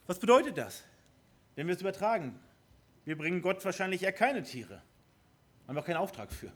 Was 0.07 0.17
bedeutet 0.17 0.57
das? 0.57 0.83
Wenn 1.55 1.67
wir 1.67 1.75
es 1.75 1.81
übertragen, 1.81 2.39
wir 3.05 3.17
bringen 3.17 3.41
Gott 3.43 3.63
wahrscheinlich 3.63 4.01
eher 4.01 4.13
keine 4.13 4.41
Tiere. 4.41 4.81
Haben 5.67 5.75
wir 5.75 5.81
auch 5.81 5.85
keinen 5.85 5.97
Auftrag 5.97 6.31
für. 6.31 6.51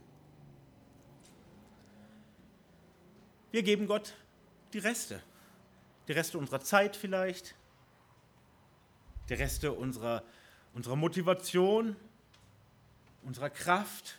Wir 3.52 3.62
geben 3.62 3.86
Gott 3.86 4.16
die 4.74 4.80
Reste 4.80 5.22
die 6.08 6.14
Reste 6.14 6.38
unserer 6.38 6.60
Zeit 6.60 6.96
vielleicht, 6.96 7.56
die 9.30 9.36
Reste 9.36 9.72
unserer, 9.72 10.24
unserer 10.74 10.96
Motivation, 10.96 11.96
unserer 13.24 13.50
Kraft, 13.50 14.18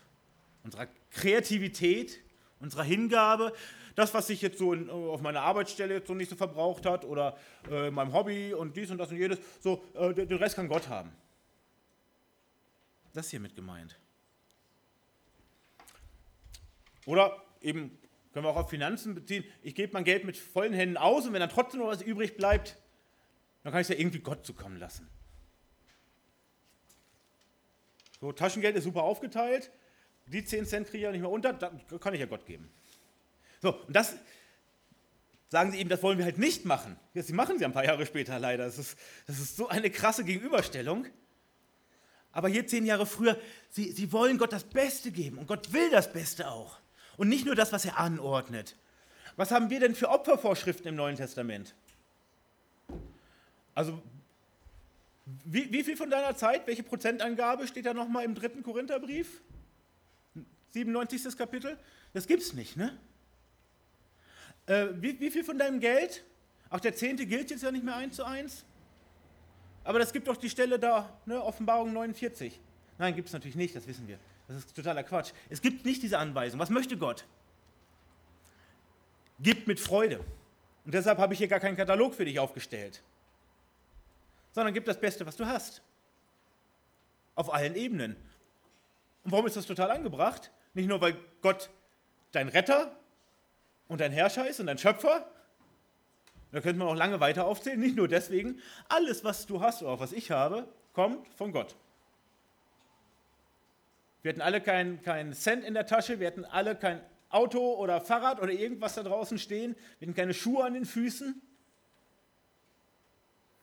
unserer 0.62 0.88
Kreativität, 1.11 2.20
unserer 2.61 2.84
Hingabe, 2.84 3.52
das, 3.94 4.12
was 4.12 4.26
sich 4.26 4.42
jetzt 4.42 4.59
so 4.59 4.72
in, 4.72 4.90
auf 4.90 5.20
meiner 5.20 5.42
Arbeitsstelle 5.42 5.94
jetzt 5.94 6.09
so 6.09 6.14
nicht 6.14 6.28
so 6.28 6.36
verbraucht 6.36 6.84
hat 6.86 7.05
oder 7.05 7.36
äh, 7.70 7.90
meinem 7.90 8.12
Hobby 8.12 8.52
und 8.52 8.76
dies 8.76 8.90
und 8.90 8.98
das 8.98 9.11
und 9.11 9.18
jedes, 9.18 9.38
so, 9.61 9.84
äh, 9.94 10.12
den 10.12 10.38
Rest 10.38 10.57
kann 10.57 10.68
Gott 10.68 10.88
haben. 10.88 11.12
Das 13.12 13.30
hier 13.30 13.40
mit 13.40 13.55
gemeint. 13.55 13.96
Oder 17.07 17.40
eben 17.61 17.96
können 18.32 18.46
wir 18.46 18.50
auch 18.50 18.57
auf 18.57 18.70
Finanzen 18.70 19.14
beziehen. 19.14 19.44
Ich 19.62 19.76
gebe 19.76 19.92
mein 19.92 20.02
Geld 20.02 20.24
mit 20.24 20.36
vollen 20.36 20.72
Händen 20.72 20.96
aus 20.96 21.26
und 21.26 21.32
wenn 21.32 21.40
dann 21.40 21.50
trotzdem 21.50 21.80
noch 21.80 21.86
was 21.86 22.02
übrig 22.02 22.36
bleibt, 22.36 22.76
dann 23.62 23.72
kann 23.72 23.80
ich 23.80 23.88
es 23.88 23.94
ja 23.94 24.00
irgendwie 24.00 24.18
Gott 24.18 24.44
zukommen 24.44 24.78
lassen. 24.78 25.09
So, 28.25 28.33
Taschengeld 28.33 28.75
ist 28.75 28.85
super 28.85 29.03
aufgeteilt. 29.03 29.70
Die 30.29 30.43
10 30.43 30.64
Cent 30.64 30.87
kriege 30.87 30.97
ich 30.97 31.03
ja 31.03 31.12
nicht 31.12 31.20
mehr 31.20 31.29
unter, 31.29 31.53
dann 31.53 31.79
kann 32.01 32.14
ich 32.14 32.20
ja 32.20 32.25
Gott 32.25 32.47
geben. 32.47 32.70
So, 33.61 33.75
und 33.75 33.95
das 33.95 34.16
sagen 35.51 35.72
sie 35.72 35.79
eben, 35.79 35.91
das 35.91 36.03
wollen 36.03 36.16
wir 36.16 36.25
halt 36.25 36.39
nicht 36.39 36.64
machen. 36.64 36.97
Sie 37.12 37.35
machen 37.35 37.59
sie 37.59 37.66
ein 37.66 37.75
paar 37.75 37.85
Jahre 37.85 38.07
später 38.07 38.39
leider. 38.39 38.64
Das 38.64 38.79
ist, 38.79 38.99
das 39.27 39.39
ist 39.39 39.59
so 39.59 39.68
eine 39.68 39.91
krasse 39.91 40.25
Gegenüberstellung. 40.25 41.05
Aber 42.33 42.49
hier 42.49 42.66
zehn 42.66 42.87
Jahre 42.87 43.05
früher, 43.05 43.39
sie, 43.68 43.93
sie 43.93 44.11
wollen 44.11 44.39
Gott 44.39 44.55
das 44.55 44.64
Beste 44.64 45.11
geben 45.11 45.37
und 45.37 45.47
Gott 45.47 45.75
will 45.75 45.91
das 45.91 46.11
Beste 46.11 46.49
auch. 46.49 46.79
Und 47.18 47.29
nicht 47.29 47.45
nur 47.45 47.55
das, 47.55 47.75
was 47.75 47.85
er 47.85 47.99
anordnet. 47.99 48.75
Was 49.37 49.51
haben 49.51 49.68
wir 49.68 49.81
denn 49.81 49.95
für 49.95 50.09
Opfervorschriften 50.09 50.87
im 50.87 50.95
Neuen 50.95 51.16
Testament? 51.16 51.75
Also, 53.75 54.01
wie, 55.27 55.72
wie 55.72 55.83
viel 55.85 55.97
von 55.97 56.11
deiner 56.11 56.37
Zeit, 56.37 56.66
welche 56.66 56.83
Prozentangabe 56.83 57.66
steht 57.66 57.87
da 57.87 57.95
nochmal 57.95 58.25
im 58.25 58.35
dritten 58.35 58.62
Korintherbrief? 58.62 59.41
97. 60.70 61.37
Kapitel? 61.37 61.79
Das 62.12 62.27
gibt's 62.27 62.53
nicht, 62.53 62.77
ne? 62.77 62.99
Äh, 64.66 64.89
wie, 64.97 65.18
wie 65.20 65.31
viel 65.31 65.45
von 65.45 65.59
deinem 65.59 65.81
Geld? 65.81 66.25
Auch 66.70 66.81
der 66.81 66.95
Zehnte 66.95 67.27
gilt 67.27 67.51
jetzt 67.51 67.62
ja 67.62 67.70
nicht 67.70 67.85
mehr 67.85 67.97
eins 67.97 68.16
zu 68.16 68.25
eins. 68.25 68.64
Aber 69.85 69.99
das 69.99 70.12
gibt 70.12 70.29
doch 70.29 70.37
die 70.37 70.51
Stelle 70.51 70.79
da, 70.79 71.16
ne, 71.27 71.43
Offenbarung 71.43 71.93
49. 71.93 72.59
Nein, 72.99 73.14
gibt 73.14 73.29
es 73.29 73.33
natürlich 73.33 73.57
nicht, 73.57 73.77
das 73.77 73.87
wissen 73.87 74.09
wir. 74.09 74.18
Das 74.49 74.57
ist 74.57 74.75
totaler 74.75 75.03
Quatsch. 75.05 75.33
Es 75.49 75.61
gibt 75.61 75.85
nicht 75.85 76.03
diese 76.03 76.18
Anweisung. 76.18 76.61
Was 76.61 76.70
möchte 76.70 76.97
Gott? 76.97 77.25
Gib 79.41 79.66
mit 79.66 79.81
Freude. 79.81 80.20
Und 80.85 80.95
deshalb 80.95 81.18
habe 81.18 81.33
ich 81.33 81.39
hier 81.39 81.49
gar 81.49 81.61
keinen 81.61 81.77
Katalog 81.77 82.14
für 82.14 82.25
dich 82.25 82.39
aufgestellt. 82.39 83.03
Sondern 84.55 84.72
gib 84.72 84.86
das 84.86 84.98
Beste, 84.98 85.26
was 85.26 85.36
du 85.36 85.46
hast. 85.46 85.82
Auf 87.34 87.52
allen 87.52 87.74
Ebenen. 87.74 88.16
Und 89.24 89.32
warum 89.32 89.46
ist 89.46 89.57
das 89.57 89.66
total 89.66 89.90
angebracht? 89.90 90.50
Nicht 90.72 90.88
nur, 90.88 91.00
weil 91.02 91.16
Gott 91.42 91.68
dein 92.32 92.48
Retter 92.48 92.96
und 93.88 94.00
dein 94.00 94.12
Herrscher 94.12 94.48
ist 94.48 94.61
und 94.61 94.66
dein 94.66 94.78
Schöpfer. 94.78 95.28
Da 96.52 96.61
könnte 96.61 96.78
man 96.78 96.88
auch 96.88 96.94
lange 96.94 97.20
weiter 97.20 97.46
aufzählen. 97.46 97.80
Nicht 97.80 97.96
nur 97.96 98.09
deswegen. 98.09 98.61
Alles, 98.88 99.24
was 99.24 99.46
du 99.46 99.61
hast 99.61 99.82
oder 99.82 99.92
auch 99.92 100.00
was 100.00 100.12
ich 100.12 100.30
habe, 100.30 100.68
kommt 100.92 101.26
von 101.34 101.52
Gott. 101.52 101.76
Wir 104.22 104.30
hatten 104.30 104.40
alle 104.40 104.62
keinen 104.62 105.02
kein 105.02 105.34
Cent 105.34 105.64
in 105.64 105.74
der 105.74 105.84
Tasche, 105.84 106.18
wir 106.18 106.26
hatten 106.26 106.46
alle 106.46 106.76
kein 106.76 107.02
Auto 107.28 107.74
oder 107.74 108.00
Fahrrad 108.00 108.40
oder 108.40 108.52
irgendwas 108.52 108.94
da 108.94 109.02
draußen 109.02 109.38
stehen, 109.38 109.76
wir 109.98 110.07
hatten 110.07 110.16
keine 110.16 110.32
Schuhe 110.32 110.64
an 110.64 110.72
den 110.72 110.86
Füßen, 110.86 111.42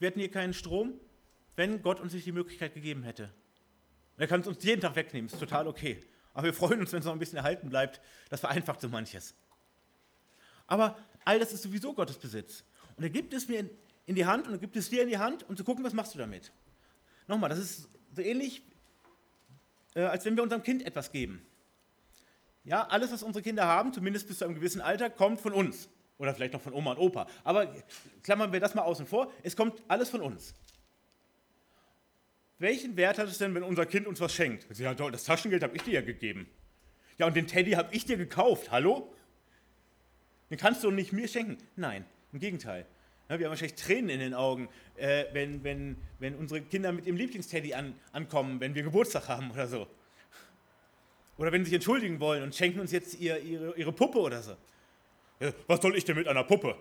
wir 0.02 0.08
hatten 0.08 0.20
hier 0.20 0.32
keinen 0.32 0.54
Strom, 0.54 1.00
wenn 1.56 1.82
Gott 1.82 2.00
uns 2.00 2.14
nicht 2.14 2.26
die 2.26 2.32
Möglichkeit 2.32 2.74
gegeben 2.74 3.04
hätte. 3.04 3.32
er 4.18 4.28
kann 4.28 4.42
es 4.42 4.48
uns 4.48 4.64
jeden 4.64 4.82
Tag 4.82 4.96
wegnehmen, 4.96 5.30
ist 5.30 5.40
total 5.40 5.68
okay. 5.68 6.04
Aber 6.34 6.46
wir 6.46 6.54
freuen 6.54 6.80
uns, 6.80 6.92
wenn 6.92 7.00
es 7.00 7.06
noch 7.06 7.14
ein 7.14 7.20
bisschen 7.20 7.38
erhalten 7.38 7.70
bleibt. 7.70 8.02
Das 8.30 8.40
vereinfacht 8.40 8.82
so 8.82 8.90
manches. 8.90 9.36
Aber 10.66 10.98
all 11.26 11.40
das 11.40 11.54
ist 11.54 11.62
sowieso 11.62 11.94
Gottes 11.94 12.18
Besitz. 12.18 12.64
Und 12.96 13.04
er 13.04 13.10
gibt 13.10 13.34
es 13.34 13.48
mir 13.48 13.60
in, 13.60 13.70
in 14.06 14.16
die 14.16 14.26
Hand 14.26 14.48
und 14.48 14.54
er 14.54 14.60
gibt 14.60 14.76
es 14.76 14.90
dir 14.90 15.04
in 15.04 15.10
die 15.10 15.18
Hand, 15.18 15.48
um 15.48 15.56
zu 15.56 15.64
gucken, 15.64 15.84
was 15.84 15.94
machst 15.94 16.14
du 16.14 16.20
damit. 16.20 16.52
Nochmal, 17.28 17.50
das 17.50 17.60
ist 17.60 17.90
so 18.14 18.22
ähnlich 18.22 18.64
äh, 19.94 20.02
als 20.02 20.26
wenn 20.26 20.36
wir 20.36 20.44
unserem 20.44 20.64
Kind 20.64 20.86
etwas 20.86 21.12
geben. 21.12 21.46
Ja, 22.64 22.88
alles, 22.88 23.12
was 23.12 23.24
unsere 23.24 23.44
Kinder 23.44 23.66
haben, 23.66 23.94
zumindest 23.94 24.28
bis 24.28 24.38
zu 24.38 24.46
einem 24.46 24.56
gewissen 24.56 24.82
Alter, 24.82 25.10
kommt 25.10 25.42
von 25.42 25.54
uns. 25.54 25.90
Oder 26.22 26.36
vielleicht 26.36 26.54
noch 26.54 26.62
von 26.62 26.74
Oma 26.74 26.92
und 26.92 27.00
Opa. 27.00 27.26
Aber 27.44 27.74
klammern 28.22 28.54
wir 28.54 28.60
das 28.60 28.76
mal 28.76 28.84
außen 28.84 29.08
vor. 29.08 29.32
Es 29.42 29.56
kommt 29.56 29.82
alles 29.88 30.12
von 30.12 30.22
uns. 30.22 30.54
Welchen 32.60 32.96
Wert 32.96 33.18
hat 33.18 33.28
es 33.28 33.40
denn, 33.40 33.56
wenn 33.56 33.64
unser 33.64 33.88
Kind 33.88 34.06
uns 34.06 34.22
was 34.22 34.32
schenkt? 34.32 34.68
Ja, 34.78 34.94
das 34.94 35.24
Taschengeld 35.24 35.64
habe 35.64 35.76
ich 35.76 35.82
dir 35.82 35.96
ja 35.96 36.02
gegeben. 36.02 36.48
Ja, 37.18 37.26
und 37.26 37.36
den 37.36 37.48
Teddy 37.48 37.72
habe 37.72 37.92
ich 37.96 38.06
dir 38.06 38.18
gekauft. 38.18 38.70
Hallo? 38.70 39.12
Den 40.52 40.60
kannst 40.60 40.84
du 40.84 40.92
nicht 40.92 41.12
mir 41.12 41.28
schenken. 41.28 41.58
Nein, 41.76 42.06
im 42.34 42.40
Gegenteil. 42.40 42.86
Ja, 43.28 43.40
wir 43.40 43.48
haben 43.48 43.54
wahrscheinlich 43.54 43.82
Tränen 43.82 44.12
in 44.12 44.20
den 44.20 44.36
Augen, 44.36 44.70
äh, 44.98 45.26
wenn, 45.34 45.64
wenn, 45.64 45.98
wenn 46.20 46.36
unsere 46.36 46.62
Kinder 46.62 46.92
mit 46.92 47.08
ihrem 47.08 47.18
Lieblingsteddy 47.18 47.74
an, 47.74 47.96
ankommen, 48.12 48.60
wenn 48.60 48.76
wir 48.76 48.84
Geburtstag 48.84 49.28
haben 49.28 49.50
oder 49.50 49.68
so. 49.68 49.88
Oder 51.38 51.52
wenn 51.52 51.62
sie 51.62 51.70
sich 51.70 51.76
entschuldigen 51.76 52.20
wollen 52.20 52.44
und 52.44 52.54
schenken 52.54 52.80
uns 52.80 52.92
jetzt 52.92 53.20
ihr, 53.20 53.40
ihre, 53.40 53.76
ihre 53.76 53.92
Puppe 53.92 54.20
oder 54.20 54.44
so. 54.44 54.56
Ja, 55.42 55.52
was 55.68 55.82
soll 55.82 55.98
ich 55.98 56.06
denn 56.06 56.16
mit 56.16 56.28
einer 56.28 56.44
Puppe? 56.44 56.78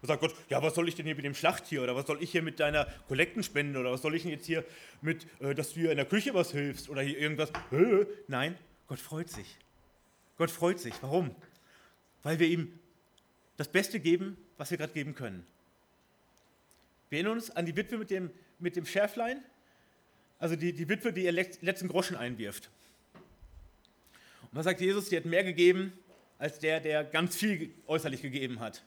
Da 0.00 0.08
sagt 0.08 0.20
Gott, 0.22 0.34
ja, 0.48 0.62
was 0.62 0.74
soll 0.74 0.88
ich 0.88 0.94
denn 0.94 1.04
hier 1.04 1.14
mit 1.14 1.24
dem 1.24 1.34
Schlachttier 1.34 1.82
oder 1.82 1.94
was 1.94 2.06
soll 2.06 2.22
ich 2.22 2.30
hier 2.30 2.42
mit 2.42 2.58
deiner 2.58 2.86
Kollektenspende 3.06 3.78
oder 3.78 3.92
was 3.92 4.02
soll 4.02 4.14
ich 4.14 4.22
denn 4.22 4.30
jetzt 4.30 4.46
hier 4.46 4.64
mit, 5.02 5.26
äh, 5.40 5.54
dass 5.54 5.74
du 5.74 5.80
hier 5.80 5.90
in 5.90 5.98
der 5.98 6.06
Küche 6.06 6.32
was 6.32 6.52
hilfst 6.52 6.88
oder 6.88 7.02
hier 7.02 7.18
irgendwas? 7.18 7.52
Nein, 8.28 8.56
Gott 8.88 8.98
freut 8.98 9.28
sich. 9.28 9.58
Gott 10.38 10.50
freut 10.50 10.80
sich. 10.80 10.94
Warum? 11.02 11.34
Weil 12.22 12.38
wir 12.38 12.48
ihm 12.48 12.78
das 13.58 13.68
Beste 13.68 14.00
geben, 14.00 14.38
was 14.56 14.70
wir 14.70 14.78
gerade 14.78 14.92
geben 14.92 15.14
können. 15.14 15.46
Wir 17.10 17.18
erinnern 17.18 17.34
uns 17.34 17.50
an 17.50 17.66
die 17.66 17.76
Witwe 17.76 17.98
mit 17.98 18.10
dem, 18.10 18.30
mit 18.58 18.76
dem 18.76 18.86
Schärflein, 18.86 19.42
also 20.38 20.56
die, 20.56 20.72
die 20.72 20.88
Witwe, 20.88 21.12
die 21.12 21.24
ihr 21.24 21.32
letzten 21.32 21.88
Groschen 21.88 22.16
einwirft. 22.16 22.70
Und 24.50 24.50
was 24.52 24.64
sagt 24.64 24.80
Jesus? 24.80 25.08
Die 25.10 25.16
hat 25.16 25.24
mehr 25.26 25.44
gegeben 25.44 25.92
als 26.38 26.58
der, 26.58 26.80
der 26.80 27.04
ganz 27.04 27.36
viel 27.36 27.74
äußerlich 27.86 28.22
gegeben 28.22 28.60
hat. 28.60 28.84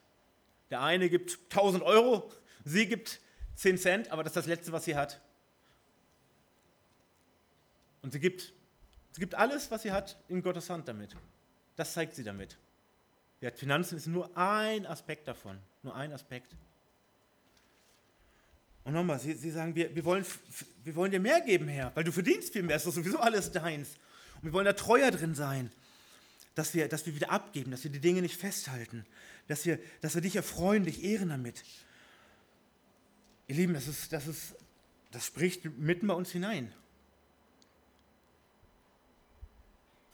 Der 0.70 0.82
eine 0.82 1.10
gibt 1.10 1.40
1000 1.50 1.84
Euro, 1.84 2.32
sie 2.64 2.88
gibt 2.88 3.20
10 3.56 3.78
Cent, 3.78 4.12
aber 4.12 4.24
das 4.24 4.32
ist 4.32 4.38
das 4.38 4.46
Letzte, 4.46 4.72
was 4.72 4.86
sie 4.86 4.96
hat. 4.96 5.20
Und 8.02 8.14
sie 8.14 8.20
gibt, 8.20 8.54
sie 9.12 9.20
gibt 9.20 9.36
alles, 9.36 9.72
was 9.72 9.82
sie 9.82 9.92
hat, 9.92 10.18
in 10.28 10.42
Gottes 10.42 10.70
Hand 10.70 10.88
damit. 10.88 11.16
Das 11.76 11.94
zeigt 11.94 12.16
sie 12.16 12.24
damit. 12.24 12.58
Ja, 13.42 13.52
Finanzen 13.52 13.98
ist 13.98 14.08
nur 14.08 14.36
ein 14.38 14.86
Aspekt 14.86 15.28
davon, 15.28 15.58
nur 15.82 15.96
ein 15.96 16.12
Aspekt. 16.12 16.56
Und 18.84 18.94
nochmal, 18.94 19.20
Sie, 19.20 19.34
Sie 19.34 19.52
sagen, 19.52 19.76
wir, 19.76 19.94
wir, 19.96 20.04
wollen, 20.04 20.26
wir 20.84 20.96
wollen 20.96 21.12
dir 21.12 21.20
mehr 21.20 21.42
geben, 21.42 21.68
Herr, 21.68 21.92
weil 21.96 22.04
du 22.04 22.12
verdienst 22.12 22.54
viel 22.54 22.64
mehr, 22.64 22.76
es 22.76 22.86
ist 22.86 22.96
sowieso 22.96 23.20
alles 23.20 23.52
deins. 23.52 23.96
Und 24.38 24.46
wir 24.46 24.54
wollen 24.54 24.66
da 24.66 24.74
treuer 24.74 25.12
drin 25.12 25.36
sein, 25.36 25.72
dass 26.60 26.74
wir, 26.74 26.90
dass 26.90 27.06
wir 27.06 27.16
wieder 27.16 27.32
abgeben, 27.32 27.72
dass 27.72 27.86
wir 27.86 27.92
die 27.92 28.02
Dinge 28.02 28.22
nicht 28.22 28.36
festhalten, 28.36 29.06
dass 29.48 29.66
wir, 29.66 29.80
dass 30.02 30.14
wir 30.14 30.22
dich 30.22 30.36
erfreuen, 30.36 30.84
dich 30.84 31.06
ehren 31.06 31.30
damit. 31.30 31.64
Ihr 33.48 33.56
Lieben, 33.56 33.74
das, 33.74 33.88
ist, 33.88 34.12
das, 34.12 34.28
ist, 34.28 34.56
das 35.12 35.26
spricht 35.26 35.64
mitten 35.78 36.06
bei 36.08 36.14
uns 36.14 36.32
hinein. 36.32 36.74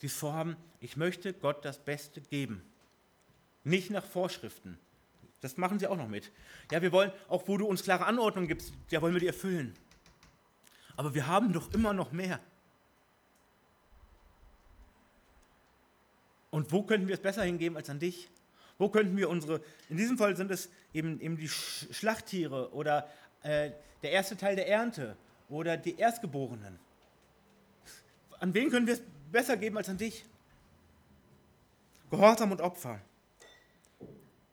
Dieses 0.04 0.16
Vorhaben, 0.16 0.56
ich 0.82 0.98
möchte 0.98 1.34
Gott 1.34 1.66
das 1.66 1.84
Beste 1.84 2.22
geben. 2.22 2.62
Nicht 3.64 3.90
nach 3.90 4.06
Vorschriften. 4.06 4.78
Das 5.42 5.58
machen 5.58 5.80
sie 5.80 5.88
auch 5.88 5.98
noch 5.98 6.08
mit. 6.08 6.32
Ja, 6.72 6.84
wir 6.84 6.92
wollen, 6.92 7.12
auch 7.28 7.48
wo 7.48 7.58
du 7.58 7.66
uns 7.66 7.82
klare 7.82 8.06
Anordnungen 8.06 8.48
gibst, 8.48 8.72
ja, 8.92 9.02
wollen 9.02 9.16
wir 9.16 9.20
die 9.20 9.28
erfüllen. 9.28 9.74
Aber 10.96 11.16
wir 11.16 11.26
haben 11.26 11.54
doch 11.54 11.74
immer 11.74 11.94
noch 11.94 12.12
mehr. 12.12 12.40
Und 16.56 16.72
wo 16.72 16.84
könnten 16.84 17.10
wir 17.10 17.16
es 17.16 17.22
besser 17.22 17.44
hingeben 17.44 17.76
als 17.76 17.90
an 17.90 18.00
dich? 18.00 18.30
Wo 18.78 18.88
könnten 18.88 19.18
wir 19.18 19.30
unsere, 19.30 19.62
in 19.90 19.98
diesem 19.98 20.18
Fall 20.18 20.38
sind 20.38 20.50
es 20.52 20.70
eben, 20.94 21.20
eben 21.20 21.36
die 21.36 21.50
Schlachttiere 21.50 22.74
oder 22.74 23.10
äh, 23.44 23.72
der 24.02 24.12
erste 24.12 24.38
Teil 24.38 24.56
der 24.56 24.70
Ernte 24.70 25.18
oder 25.50 25.76
die 25.76 25.98
Erstgeborenen. 25.98 26.80
An 28.40 28.54
wen 28.54 28.70
können 28.70 28.88
wir 28.88 28.94
es 28.94 29.02
besser 29.34 29.58
geben 29.58 29.76
als 29.76 29.90
an 29.90 29.98
dich? 29.98 30.24
Gehorsam 32.10 32.54
und 32.54 32.62
Opfer. 32.62 33.02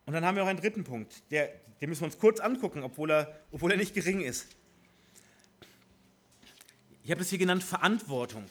Und 0.05 0.13
dann 0.13 0.25
haben 0.25 0.35
wir 0.35 0.43
noch 0.43 0.51
einen 0.51 0.59
dritten 0.59 0.83
Punkt, 0.83 1.23
der, 1.31 1.53
den 1.81 1.89
müssen 1.89 2.01
wir 2.01 2.07
uns 2.07 2.19
kurz 2.19 2.41
angucken, 2.41 2.83
obwohl 2.83 3.13
er, 3.13 3.41
obwohl 3.53 3.71
er 3.71 3.77
nicht 3.77 3.95
gering 3.95 4.23
ist. 4.23 4.49
Ich 7.05 7.13
habe 7.13 7.21
das 7.21 7.29
hier 7.29 7.39
genannt 7.39 7.63
Verantwortung, 7.63 8.45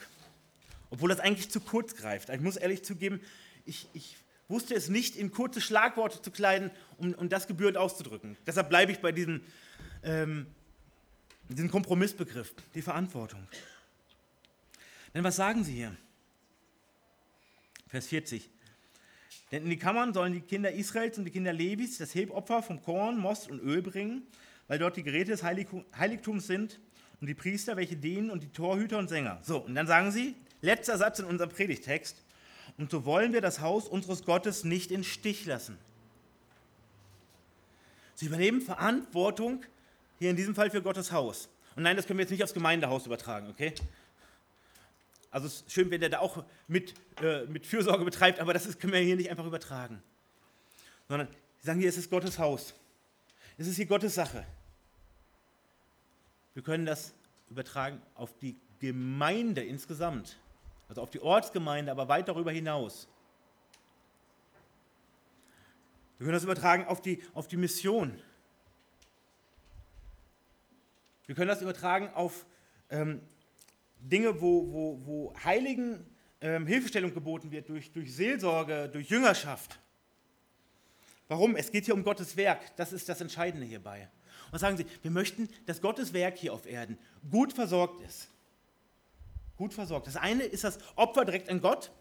obwohl 0.91 1.09
das 1.09 1.19
eigentlich 1.19 1.49
zu 1.49 1.59
kurz 1.59 1.95
greift. 1.95 2.29
Ich 2.29 2.41
muss 2.41 2.57
ehrlich 2.57 2.83
zugeben, 2.83 3.19
ich, 3.65 3.87
ich 3.93 4.17
wusste 4.47 4.75
es 4.75 4.89
nicht 4.89 5.15
in 5.15 5.31
kurze 5.31 5.61
Schlagworte 5.61 6.21
zu 6.21 6.29
kleiden, 6.29 6.69
um, 6.97 7.13
um 7.13 7.29
das 7.29 7.47
gebührend 7.47 7.77
auszudrücken. 7.77 8.37
Deshalb 8.45 8.69
bleibe 8.69 8.91
ich 8.91 8.99
bei 8.99 9.11
diesem, 9.11 9.41
ähm, 10.03 10.45
diesem 11.49 11.71
Kompromissbegriff, 11.71 12.53
die 12.75 12.81
Verantwortung. 12.81 13.47
Denn 15.15 15.23
was 15.23 15.37
sagen 15.37 15.63
sie 15.63 15.73
hier? 15.73 15.95
Vers 17.87 18.07
40. 18.07 18.49
Denn 19.51 19.63
in 19.63 19.69
die 19.69 19.77
Kammern 19.77 20.13
sollen 20.13 20.33
die 20.33 20.41
Kinder 20.41 20.71
Israels 20.71 21.17
und 21.17 21.25
die 21.25 21.31
Kinder 21.31 21.51
Levis 21.51 21.97
das 21.97 22.15
Hebopfer 22.15 22.63
vom 22.63 22.81
Korn, 22.81 23.17
Most 23.17 23.49
und 23.49 23.59
Öl 23.59 23.81
bringen, 23.81 24.23
weil 24.67 24.79
dort 24.79 24.95
die 24.95 25.03
Geräte 25.03 25.31
des 25.31 25.43
Heiligtums 25.43 26.47
sind 26.47 26.79
und 27.19 27.27
die 27.27 27.33
Priester, 27.33 27.75
welche 27.75 27.97
dienen 27.97 28.29
und 28.29 28.43
die 28.43 28.47
Torhüter 28.47 28.97
und 28.97 29.09
Sänger. 29.09 29.39
So, 29.43 29.59
und 29.59 29.75
dann 29.75 29.87
sagen 29.87 30.11
sie, 30.11 30.35
letzter 30.61 30.97
Satz 30.97 31.19
in 31.19 31.25
unserem 31.25 31.49
Predigtext, 31.49 32.17
und 32.77 32.89
so 32.89 33.05
wollen 33.05 33.33
wir 33.33 33.41
das 33.41 33.59
Haus 33.59 33.87
unseres 33.87 34.23
Gottes 34.23 34.63
nicht 34.63 34.91
in 34.91 35.03
Stich 35.03 35.45
lassen. 35.45 35.77
Sie 38.15 38.27
übernehmen 38.27 38.61
Verantwortung, 38.61 39.63
hier 40.19 40.29
in 40.29 40.35
diesem 40.35 40.55
Fall 40.55 40.69
für 40.69 40.81
Gottes 40.81 41.11
Haus. 41.11 41.49
Und 41.75 41.83
nein, 41.83 41.95
das 41.97 42.05
können 42.05 42.19
wir 42.19 42.23
jetzt 42.23 42.31
nicht 42.31 42.43
aufs 42.43 42.53
Gemeindehaus 42.53 43.05
übertragen, 43.05 43.49
okay? 43.49 43.73
Also 45.31 45.47
es 45.47 45.61
ist 45.61 45.71
schön, 45.71 45.89
wenn 45.89 46.01
der 46.01 46.09
da 46.09 46.19
auch 46.19 46.43
mit, 46.67 46.93
äh, 47.21 47.45
mit 47.45 47.65
Fürsorge 47.65 48.03
betreibt, 48.03 48.39
aber 48.39 48.53
das 48.53 48.65
ist, 48.65 48.79
können 48.79 48.93
wir 48.93 48.99
hier 48.99 49.15
nicht 49.15 49.29
einfach 49.29 49.45
übertragen. 49.45 50.03
Sondern 51.07 51.27
sie 51.59 51.67
sagen 51.67 51.79
hier, 51.79 51.89
es 51.89 51.97
ist 51.97 52.09
Gottes 52.09 52.37
Haus. 52.37 52.73
Es 53.57 53.67
ist 53.67 53.77
hier 53.77 53.85
Gottes 53.85 54.15
Sache. 54.15 54.45
Wir 56.53 56.63
können 56.63 56.85
das 56.85 57.13
übertragen 57.49 58.01
auf 58.15 58.37
die 58.39 58.57
Gemeinde 58.79 59.63
insgesamt. 59.63 60.37
Also 60.91 61.03
auf 61.03 61.09
die 61.09 61.21
Ortsgemeinde, 61.21 61.89
aber 61.89 62.09
weit 62.09 62.27
darüber 62.27 62.51
hinaus. 62.51 63.07
Wir 66.17 66.25
können 66.25 66.33
das 66.33 66.43
übertragen 66.43 66.83
auf 66.83 67.01
die, 67.01 67.23
auf 67.33 67.47
die 67.47 67.55
Mission. 67.55 68.21
Wir 71.27 71.35
können 71.35 71.47
das 71.47 71.61
übertragen 71.61 72.09
auf 72.13 72.45
ähm, 72.89 73.21
Dinge, 74.01 74.41
wo, 74.41 74.69
wo, 74.69 75.05
wo 75.05 75.33
Heiligen 75.45 76.05
ähm, 76.41 76.67
Hilfestellung 76.67 77.13
geboten 77.13 77.51
wird 77.51 77.69
durch, 77.69 77.93
durch 77.93 78.13
Seelsorge, 78.13 78.89
durch 78.89 79.09
Jüngerschaft. 79.09 79.79
Warum? 81.29 81.55
Es 81.55 81.71
geht 81.71 81.85
hier 81.85 81.93
um 81.93 82.03
Gottes 82.03 82.35
Werk. 82.35 82.75
Das 82.75 82.91
ist 82.91 83.07
das 83.07 83.21
Entscheidende 83.21 83.65
hierbei. 83.65 84.09
Und 84.51 84.59
sagen 84.59 84.75
Sie, 84.75 84.85
wir 85.03 85.11
möchten, 85.11 85.47
dass 85.67 85.81
Gottes 85.81 86.11
Werk 86.11 86.37
hier 86.37 86.53
auf 86.53 86.65
Erden 86.65 86.97
gut 87.29 87.53
versorgt 87.53 88.03
ist. 88.05 88.27
Gut 89.61 89.75
versorgt. 89.75 90.07
Das 90.07 90.15
eine 90.15 90.41
ist 90.41 90.63
das 90.63 90.79
Opfer 90.95 91.23
direkt 91.23 91.47
an 91.47 91.61
Gott. 91.61 91.91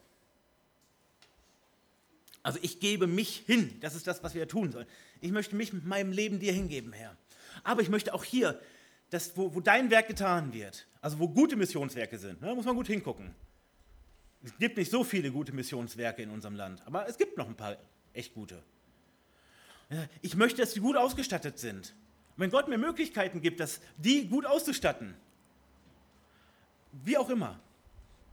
Also 2.42 2.58
ich 2.62 2.80
gebe 2.80 3.06
mich 3.06 3.42
hin. 3.46 3.76
Das 3.82 3.94
ist 3.94 4.06
das, 4.06 4.22
was 4.22 4.34
wir 4.34 4.48
tun 4.48 4.72
sollen. 4.72 4.86
Ich 5.20 5.30
möchte 5.30 5.54
mich 5.54 5.74
mit 5.74 5.84
meinem 5.84 6.10
Leben 6.10 6.38
dir 6.38 6.54
hingeben, 6.54 6.94
Herr. 6.94 7.14
Aber 7.62 7.82
ich 7.82 7.90
möchte 7.90 8.14
auch 8.14 8.24
hier 8.24 8.58
das, 9.10 9.36
wo, 9.36 9.54
wo 9.54 9.60
dein 9.60 9.90
Werk 9.90 10.08
getan 10.08 10.54
wird, 10.54 10.86
also 11.02 11.18
wo 11.18 11.28
gute 11.28 11.54
Missionswerke 11.54 12.16
sind, 12.18 12.40
ne, 12.40 12.54
muss 12.54 12.64
man 12.64 12.76
gut 12.76 12.86
hingucken. 12.86 13.34
Es 14.42 14.56
gibt 14.56 14.78
nicht 14.78 14.90
so 14.90 15.04
viele 15.04 15.30
gute 15.30 15.52
Missionswerke 15.52 16.22
in 16.22 16.30
unserem 16.30 16.54
Land, 16.54 16.80
aber 16.86 17.06
es 17.10 17.18
gibt 17.18 17.36
noch 17.36 17.46
ein 17.46 17.56
paar 17.56 17.76
echt 18.14 18.32
gute. 18.32 18.62
Ich 20.22 20.34
möchte, 20.34 20.62
dass 20.62 20.72
die 20.72 20.80
gut 20.80 20.96
ausgestattet 20.96 21.58
sind. 21.58 21.94
Wenn 22.38 22.48
Gott 22.48 22.68
mir 22.68 22.78
Möglichkeiten 22.78 23.42
gibt, 23.42 23.60
dass 23.60 23.82
die 23.98 24.28
gut 24.30 24.46
auszustatten, 24.46 25.14
wie 26.92 27.16
auch 27.16 27.30
immer, 27.30 27.58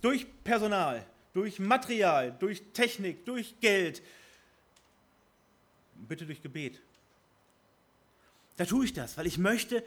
durch 0.01 0.25
Personal, 0.43 1.05
durch 1.33 1.59
Material, 1.59 2.35
durch 2.39 2.63
Technik, 2.73 3.25
durch 3.25 3.59
Geld, 3.59 4.01
bitte 6.07 6.25
durch 6.25 6.41
Gebet. 6.41 6.79
Da 8.57 8.65
tue 8.65 8.85
ich 8.85 8.93
das, 8.93 9.17
weil 9.17 9.27
ich 9.27 9.37
möchte, 9.37 9.83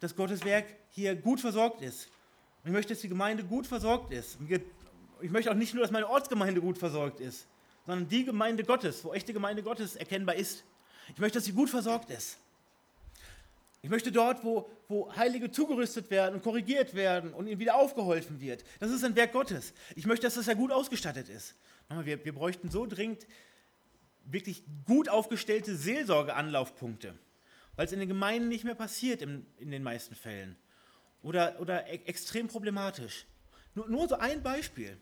dass 0.00 0.16
Gottes 0.16 0.44
Werk 0.44 0.66
hier 0.90 1.14
gut 1.14 1.40
versorgt 1.40 1.82
ist. 1.82 2.06
Und 2.62 2.70
ich 2.70 2.72
möchte, 2.72 2.94
dass 2.94 3.02
die 3.02 3.08
Gemeinde 3.08 3.44
gut 3.44 3.66
versorgt 3.66 4.12
ist. 4.12 4.38
ich 5.20 5.30
möchte 5.30 5.50
auch 5.50 5.54
nicht 5.54 5.74
nur, 5.74 5.82
dass 5.82 5.90
meine 5.90 6.08
Ortsgemeinde 6.08 6.60
gut 6.60 6.78
versorgt 6.78 7.20
ist, 7.20 7.46
sondern 7.86 8.08
die 8.08 8.24
Gemeinde 8.24 8.64
Gottes, 8.64 9.04
wo 9.04 9.12
echte 9.12 9.32
Gemeinde 9.32 9.62
Gottes 9.62 9.96
erkennbar 9.96 10.36
ist. 10.36 10.64
Ich 11.08 11.18
möchte, 11.18 11.38
dass 11.38 11.44
sie 11.44 11.52
gut 11.52 11.68
versorgt 11.68 12.10
ist. 12.10 12.38
Ich 13.82 13.90
möchte 13.90 14.12
dort, 14.12 14.44
wo, 14.44 14.70
wo 14.88 15.14
Heilige 15.14 15.50
zugerüstet 15.50 16.10
werden 16.10 16.36
und 16.36 16.42
korrigiert 16.42 16.94
werden 16.94 17.34
und 17.34 17.48
ihnen 17.48 17.58
wieder 17.58 17.74
aufgeholfen 17.74 18.40
wird. 18.40 18.64
Das 18.80 18.90
ist 18.90 19.04
ein 19.04 19.16
Werk 19.16 19.32
Gottes. 19.32 19.74
Ich 19.96 20.06
möchte, 20.06 20.26
dass 20.26 20.34
das 20.34 20.46
ja 20.46 20.54
gut 20.54 20.70
ausgestattet 20.72 21.28
ist. 21.28 21.54
Wir, 22.04 22.24
wir 22.24 22.32
bräuchten 22.32 22.70
so 22.70 22.86
dringend 22.86 23.26
wirklich 24.24 24.62
gut 24.86 25.08
aufgestellte 25.08 25.76
Seelsorgeanlaufpunkte 25.76 27.14
weil 27.76 27.86
es 27.86 27.92
in 27.92 28.00
den 28.00 28.08
Gemeinden 28.08 28.48
nicht 28.48 28.64
mehr 28.64 28.74
passiert 28.74 29.22
in, 29.22 29.46
in 29.58 29.70
den 29.70 29.82
meisten 29.82 30.14
Fällen. 30.14 30.56
Oder, 31.22 31.60
oder 31.60 31.86
e 31.88 32.00
extrem 32.06 32.48
problematisch. 32.48 33.26
Nur, 33.74 33.88
nur 33.88 34.08
so 34.08 34.16
ein 34.16 34.42
Beispiel. 34.42 34.96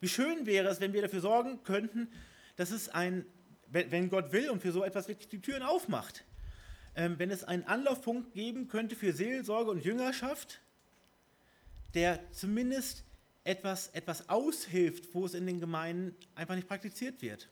Wie 0.00 0.08
schön 0.08 0.46
wäre 0.46 0.68
es, 0.68 0.80
wenn 0.80 0.92
wir 0.92 1.02
dafür 1.02 1.20
sorgen 1.20 1.62
könnten, 1.64 2.08
dass 2.56 2.70
es 2.70 2.88
ein, 2.88 3.26
wenn 3.66 4.08
Gott 4.08 4.32
will 4.32 4.48
und 4.50 4.62
für 4.62 4.72
so 4.72 4.84
etwas 4.84 5.08
wirklich 5.08 5.28
die 5.28 5.40
Türen 5.40 5.62
aufmacht, 5.62 6.24
wenn 6.98 7.30
es 7.30 7.44
einen 7.44 7.64
Anlaufpunkt 7.64 8.32
geben 8.32 8.66
könnte 8.66 8.96
für 8.96 9.12
Seelsorge 9.12 9.70
und 9.70 9.84
Jüngerschaft, 9.84 10.60
der 11.94 12.20
zumindest 12.32 13.04
etwas, 13.44 13.88
etwas 13.88 14.28
aushilft, 14.28 15.14
wo 15.14 15.24
es 15.24 15.34
in 15.34 15.46
den 15.46 15.60
Gemeinden 15.60 16.14
einfach 16.34 16.56
nicht 16.56 16.66
praktiziert 16.66 17.22
wird. 17.22 17.48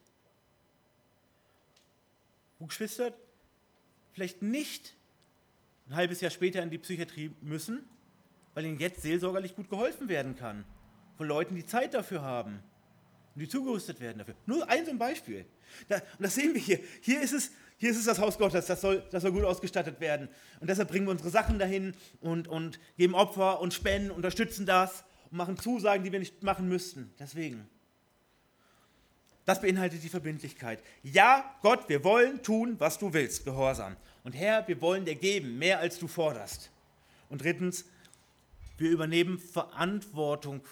Wo 2.58 2.66
Geschwister 2.66 3.14
vielleicht 4.12 4.42
nicht 4.42 4.94
ein 5.88 5.94
halbes 5.94 6.20
Jahr 6.20 6.30
später 6.30 6.62
in 6.62 6.70
die 6.70 6.78
Psychiatrie 6.78 7.30
müssen, 7.40 7.88
weil 8.54 8.64
ihnen 8.64 8.80
jetzt 8.80 9.02
seelsorgerlich 9.02 9.54
gut 9.54 9.70
geholfen 9.70 10.08
werden 10.08 10.34
kann. 10.34 10.64
Von 11.16 11.28
Leuten, 11.28 11.54
die 11.54 11.64
Zeit 11.64 11.94
dafür 11.94 12.22
haben 12.22 12.62
und 13.34 13.40
die 13.40 13.48
zugerüstet 13.48 14.00
werden 14.00 14.18
dafür. 14.18 14.34
Nur 14.46 14.68
ein 14.68 14.84
so 14.84 14.90
ein 14.90 14.98
Beispiel. 14.98 15.46
Da, 15.88 15.96
und 15.96 16.20
das 16.20 16.34
sehen 16.34 16.52
wir 16.54 16.60
hier. 16.60 16.80
Hier 17.00 17.20
ist 17.20 17.32
es, 17.32 17.52
hier 17.78 17.90
ist 17.90 17.98
es 17.98 18.06
das 18.06 18.18
Haus 18.18 18.38
Gottes, 18.38 18.66
das 18.66 18.80
soll, 18.80 19.04
das 19.10 19.22
soll 19.22 19.32
gut 19.32 19.44
ausgestattet 19.44 20.00
werden. 20.00 20.28
Und 20.60 20.70
deshalb 20.70 20.88
bringen 20.88 21.06
wir 21.06 21.10
unsere 21.10 21.30
Sachen 21.30 21.58
dahin 21.58 21.94
und, 22.20 22.48
und 22.48 22.80
geben 22.96 23.14
Opfer 23.14 23.60
und 23.60 23.74
spenden, 23.74 24.10
unterstützen 24.10 24.64
das 24.64 25.04
und 25.30 25.36
machen 25.36 25.58
Zusagen, 25.58 26.02
die 26.02 26.12
wir 26.12 26.18
nicht 26.18 26.42
machen 26.42 26.68
müssten. 26.68 27.12
Deswegen. 27.18 27.68
Das 29.44 29.60
beinhaltet 29.60 30.02
die 30.02 30.08
Verbindlichkeit. 30.08 30.82
Ja, 31.02 31.54
Gott, 31.62 31.88
wir 31.88 32.02
wollen 32.02 32.42
tun, 32.42 32.76
was 32.78 32.98
du 32.98 33.12
willst, 33.12 33.44
Gehorsam. 33.44 33.96
Und 34.24 34.32
Herr, 34.32 34.66
wir 34.66 34.80
wollen 34.80 35.04
dir 35.04 35.14
geben, 35.14 35.58
mehr 35.58 35.78
als 35.78 35.98
du 35.98 36.08
forderst. 36.08 36.70
Und 37.28 37.42
drittens, 37.42 37.84
wir 38.78 38.90
übernehmen 38.90 39.38
Verantwortung 39.38 40.62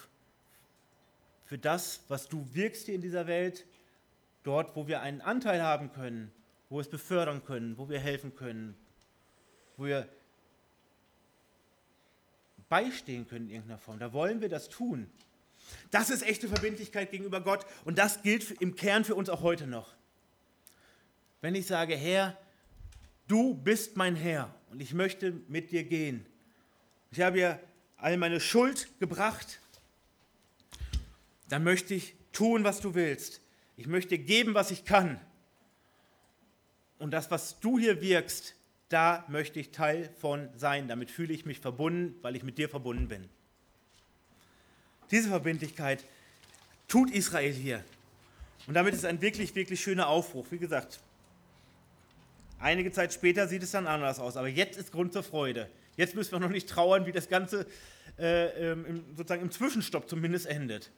für 1.45 1.57
das, 1.57 2.01
was 2.07 2.27
du 2.27 2.45
wirkst 2.53 2.87
hier 2.87 2.95
in 2.95 3.01
dieser 3.01 3.27
Welt 3.27 3.65
dort, 4.43 4.75
wo 4.75 4.87
wir 4.87 5.01
einen 5.01 5.21
Anteil 5.21 5.61
haben 5.61 5.91
können, 5.93 6.31
wo 6.69 6.77
wir 6.77 6.81
es 6.81 6.89
befördern 6.89 7.43
können, 7.43 7.77
wo 7.77 7.89
wir 7.89 7.99
helfen 7.99 8.35
können, 8.35 8.75
wo 9.77 9.85
wir 9.85 10.09
beistehen 12.69 13.27
können 13.27 13.45
in 13.45 13.55
irgendeiner 13.55 13.79
Form. 13.79 13.99
Da 13.99 14.13
wollen 14.13 14.41
wir 14.41 14.49
das 14.49 14.69
tun. 14.69 15.09
Das 15.91 16.09
ist 16.09 16.23
echte 16.23 16.47
Verbindlichkeit 16.47 17.11
gegenüber 17.11 17.41
Gott 17.41 17.65
und 17.85 17.97
das 17.97 18.21
gilt 18.21 18.51
im 18.61 18.75
Kern 18.75 19.03
für 19.03 19.15
uns 19.15 19.29
auch 19.29 19.41
heute 19.41 19.67
noch. 19.67 19.95
Wenn 21.41 21.55
ich 21.55 21.67
sage, 21.67 21.95
Herr, 21.95 22.37
du 23.27 23.53
bist 23.53 23.97
mein 23.97 24.15
Herr 24.15 24.53
und 24.71 24.81
ich 24.81 24.93
möchte 24.93 25.33
mit 25.47 25.71
dir 25.71 25.83
gehen. 25.83 26.25
Ich 27.11 27.21
habe 27.21 27.37
dir 27.37 27.59
all 27.97 28.17
meine 28.17 28.39
Schuld 28.39 28.87
gebracht, 28.99 29.59
dann 31.49 31.63
möchte 31.63 31.93
ich 31.93 32.15
tun, 32.31 32.63
was 32.63 32.81
du 32.81 32.95
willst. 32.95 33.41
Ich 33.77 33.87
möchte 33.87 34.17
geben, 34.17 34.53
was 34.53 34.71
ich 34.71 34.85
kann. 34.85 35.19
Und 37.05 37.11
das, 37.11 37.29
was 37.29 37.59
du 37.59 37.77
hier 37.77 38.01
wirkst, 38.01 38.55
da 38.89 39.25
möchte 39.27 39.59
ich 39.59 39.69
Teil 39.69 40.09
von 40.17 40.49
sein. 40.57 40.87
Damit 40.87 41.11
fühle 41.11 41.35
ich 41.35 41.45
mich 41.45 41.59
verbunden, 41.59 42.17
weil 42.23 42.35
ich 42.35 42.41
mit 42.41 42.57
dir 42.57 42.67
verbunden 42.67 43.07
bin. 43.07 43.29
Diese 45.11 45.29
Verbindlichkeit 45.29 46.03
tut 46.87 47.11
Israel 47.11 47.53
hier. 47.53 47.83
Und 48.65 48.73
damit 48.73 48.95
ist 48.95 49.05
ein 49.05 49.21
wirklich, 49.21 49.53
wirklich 49.53 49.81
schöner 49.81 50.07
Aufbruch. 50.07 50.47
Wie 50.49 50.57
gesagt, 50.57 50.99
einige 52.57 52.91
Zeit 52.91 53.13
später 53.13 53.47
sieht 53.47 53.61
es 53.61 53.69
dann 53.69 53.85
anders 53.85 54.17
aus. 54.17 54.35
Aber 54.35 54.47
jetzt 54.47 54.75
ist 54.79 54.91
Grund 54.91 55.13
zur 55.13 55.21
Freude. 55.21 55.69
Jetzt 55.97 56.15
müssen 56.15 56.31
wir 56.31 56.39
noch 56.39 56.49
nicht 56.49 56.67
trauern, 56.67 57.05
wie 57.05 57.11
das 57.11 57.29
Ganze 57.29 57.67
äh, 58.17 58.71
im, 58.71 59.05
sozusagen 59.15 59.43
im 59.43 59.51
Zwischenstopp 59.51 60.09
zumindest 60.09 60.47
endet. 60.47 60.89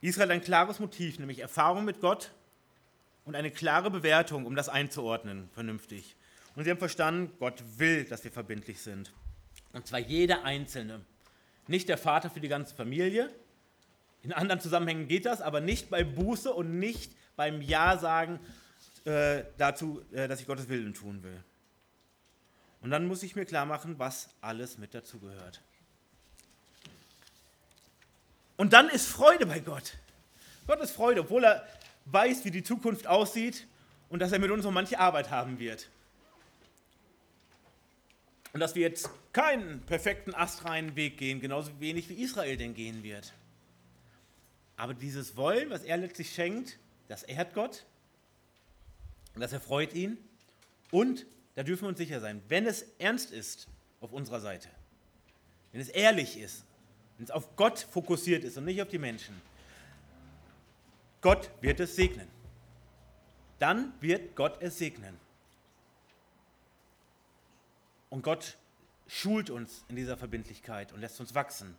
Israel 0.00 0.28
hat 0.28 0.34
ein 0.36 0.42
klares 0.42 0.80
Motiv, 0.80 1.18
nämlich 1.18 1.40
Erfahrung 1.40 1.84
mit 1.84 2.00
Gott 2.00 2.30
und 3.24 3.34
eine 3.34 3.50
klare 3.50 3.90
Bewertung, 3.90 4.46
um 4.46 4.54
das 4.54 4.68
einzuordnen, 4.68 5.48
vernünftig. 5.52 6.16
Und 6.54 6.64
sie 6.64 6.70
haben 6.70 6.78
verstanden, 6.78 7.32
Gott 7.38 7.62
will, 7.78 8.04
dass 8.04 8.22
wir 8.24 8.30
verbindlich 8.30 8.80
sind. 8.80 9.12
Und 9.72 9.86
zwar 9.86 9.98
jeder 9.98 10.44
Einzelne. 10.44 11.00
Nicht 11.66 11.88
der 11.88 11.98
Vater 11.98 12.30
für 12.30 12.40
die 12.40 12.48
ganze 12.48 12.74
Familie. 12.74 13.30
In 14.22 14.32
anderen 14.32 14.60
Zusammenhängen 14.60 15.08
geht 15.08 15.26
das, 15.26 15.40
aber 15.40 15.60
nicht 15.60 15.90
bei 15.90 16.04
Buße 16.04 16.52
und 16.52 16.78
nicht 16.78 17.12
beim 17.36 17.60
Ja 17.60 17.98
sagen 17.98 18.38
äh, 19.04 19.42
dazu, 19.58 20.02
äh, 20.12 20.28
dass 20.28 20.40
ich 20.40 20.46
Gottes 20.46 20.68
Willen 20.68 20.94
tun 20.94 21.22
will. 21.22 21.42
Und 22.80 22.90
dann 22.90 23.06
muss 23.06 23.22
ich 23.22 23.34
mir 23.34 23.46
klar 23.46 23.66
machen, 23.66 23.98
was 23.98 24.28
alles 24.40 24.78
mit 24.78 24.94
dazu 24.94 25.18
gehört. 25.18 25.60
Und 28.56 28.72
dann 28.72 28.88
ist 28.88 29.08
Freude 29.08 29.46
bei 29.46 29.58
Gott. 29.58 29.94
Gott 30.66 30.80
ist 30.80 30.92
Freude, 30.92 31.22
obwohl 31.22 31.44
er 31.44 31.66
weiß, 32.06 32.44
wie 32.44 32.50
die 32.50 32.62
Zukunft 32.62 33.06
aussieht 33.06 33.66
und 34.08 34.20
dass 34.20 34.32
er 34.32 34.38
mit 34.38 34.50
uns 34.50 34.64
noch 34.64 34.70
manche 34.70 34.98
Arbeit 34.98 35.30
haben 35.30 35.58
wird. 35.58 35.88
Und 38.52 38.60
dass 38.60 38.74
wir 38.74 38.82
jetzt 38.82 39.10
keinen 39.32 39.80
perfekten 39.80 40.34
astreinen 40.34 40.94
Weg 40.94 41.18
gehen, 41.18 41.40
genauso 41.40 41.80
wenig 41.80 42.08
wie 42.08 42.22
Israel 42.22 42.56
den 42.56 42.74
gehen 42.74 43.02
wird. 43.02 43.32
Aber 44.76 44.94
dieses 44.94 45.36
Wollen, 45.36 45.70
was 45.70 45.82
er 45.82 45.96
letztlich 45.96 46.32
schenkt, 46.32 46.78
das 47.08 47.24
ehrt 47.24 47.54
Gott 47.54 47.84
das 49.36 49.52
erfreut 49.52 49.94
ihn. 49.94 50.18
Und 50.90 51.26
da 51.54 51.62
dürfen 51.62 51.82
wir 51.82 51.88
uns 51.88 51.98
sicher 51.98 52.20
sein, 52.20 52.42
wenn 52.48 52.66
es 52.66 52.86
ernst 52.98 53.32
ist 53.32 53.68
auf 54.00 54.12
unserer 54.12 54.40
Seite, 54.40 54.68
wenn 55.72 55.80
es 55.80 55.88
ehrlich 55.88 56.38
ist, 56.38 56.64
wenn 57.16 57.24
es 57.24 57.30
auf 57.30 57.56
Gott 57.56 57.78
fokussiert 57.78 58.44
ist 58.44 58.56
und 58.56 58.64
nicht 58.64 58.80
auf 58.82 58.88
die 58.88 58.98
Menschen, 58.98 59.34
Gott 61.24 61.50
wird 61.62 61.80
es 61.80 61.96
segnen. 61.96 62.28
Dann 63.58 63.94
wird 64.02 64.36
Gott 64.36 64.60
es 64.60 64.76
segnen. 64.76 65.18
Und 68.10 68.20
Gott 68.20 68.58
schult 69.06 69.48
uns 69.48 69.86
in 69.88 69.96
dieser 69.96 70.18
Verbindlichkeit 70.18 70.92
und 70.92 71.00
lässt 71.00 71.18
uns 71.20 71.34
wachsen. 71.34 71.78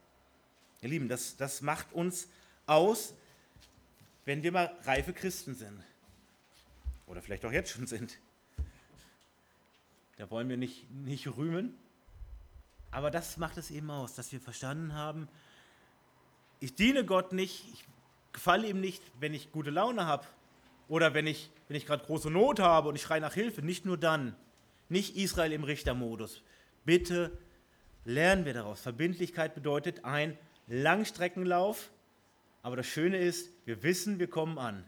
Ihr 0.82 0.90
Lieben, 0.90 1.08
das, 1.08 1.38
das 1.38 1.62
macht 1.62 1.94
uns 1.94 2.28
aus, 2.66 3.14
wenn 4.26 4.42
wir 4.42 4.52
mal 4.52 4.76
reife 4.82 5.14
Christen 5.14 5.54
sind. 5.54 5.80
Oder 7.06 7.22
vielleicht 7.22 7.46
auch 7.46 7.52
jetzt 7.52 7.70
schon 7.70 7.86
sind. 7.86 8.18
Da 10.18 10.32
wollen 10.32 10.50
wir 10.50 10.58
nicht, 10.58 10.90
nicht 10.90 11.28
rühmen. 11.38 11.78
Aber 12.90 13.12
das 13.12 13.38
macht 13.38 13.58
es 13.58 13.70
eben 13.70 13.92
aus, 13.92 14.16
dass 14.16 14.32
wir 14.32 14.42
verstanden 14.42 14.96
haben, 14.96 15.30
ich 16.60 16.74
diene 16.74 17.06
Gott 17.06 17.32
nicht, 17.32 17.72
ich 17.72 17.86
gefalle 18.36 18.68
ihm 18.68 18.80
nicht, 18.80 19.02
wenn 19.20 19.34
ich 19.34 19.52
gute 19.52 19.72
Laune 19.72 20.06
habe 20.06 20.26
oder 20.88 21.16
wenn 21.16 21.26
ich, 21.26 21.50
wenn 21.68 21.76
ich 21.76 21.88
gerade 21.88 22.06
große 22.06 22.30
Not 22.30 22.60
habe 22.60 22.90
und 22.90 22.96
ich 22.96 23.02
schreie 23.02 23.22
nach 23.22 23.34
Hilfe. 23.34 23.64
Nicht 23.64 23.86
nur 23.86 23.98
dann, 23.98 24.36
nicht 24.90 25.16
Israel 25.16 25.52
im 25.52 25.64
Richtermodus. 25.64 26.44
Bitte 26.86 27.36
lernen 28.04 28.46
wir 28.46 28.54
daraus. 28.54 28.82
Verbindlichkeit 28.82 29.56
bedeutet 29.56 30.06
ein 30.06 30.38
Langstreckenlauf, 30.68 31.90
aber 32.62 32.76
das 32.76 32.86
Schöne 32.86 33.18
ist, 33.18 33.50
wir 33.66 33.82
wissen, 33.82 34.20
wir 34.20 34.30
kommen 34.30 34.60
an. 34.60 34.86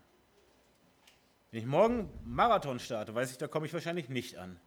Wenn 1.51 1.61
ich 1.61 1.65
morgen 1.65 2.09
Marathon 2.25 2.79
starte, 2.79 3.15
weiß 3.15 3.31
ich, 3.31 3.37
da 3.37 3.47
komme 3.47 3.65
ich 3.65 3.73
wahrscheinlich 3.73 4.09
nicht 4.09 4.37
an. 4.37 4.59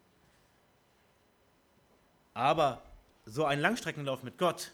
Aber 2.32 2.82
so 3.26 3.44
ein 3.44 3.60
Langstreckenlauf 3.60 4.22
mit 4.22 4.38
Gott 4.38 4.72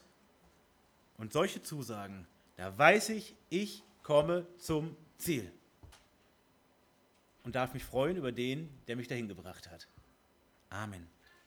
und 1.18 1.32
solche 1.32 1.62
Zusagen, 1.62 2.26
da 2.56 2.76
weiß 2.78 3.10
ich, 3.10 3.34
ich 3.50 3.82
komme 4.06 4.46
zum 4.58 4.96
Ziel 5.18 5.50
und 7.42 7.56
darf 7.56 7.74
mich 7.74 7.82
freuen 7.82 8.16
über 8.16 8.30
den, 8.30 8.68
der 8.86 8.94
mich 8.94 9.08
dahin 9.08 9.26
gebracht 9.26 9.68
hat. 9.68 9.88
Amen. 10.70 11.08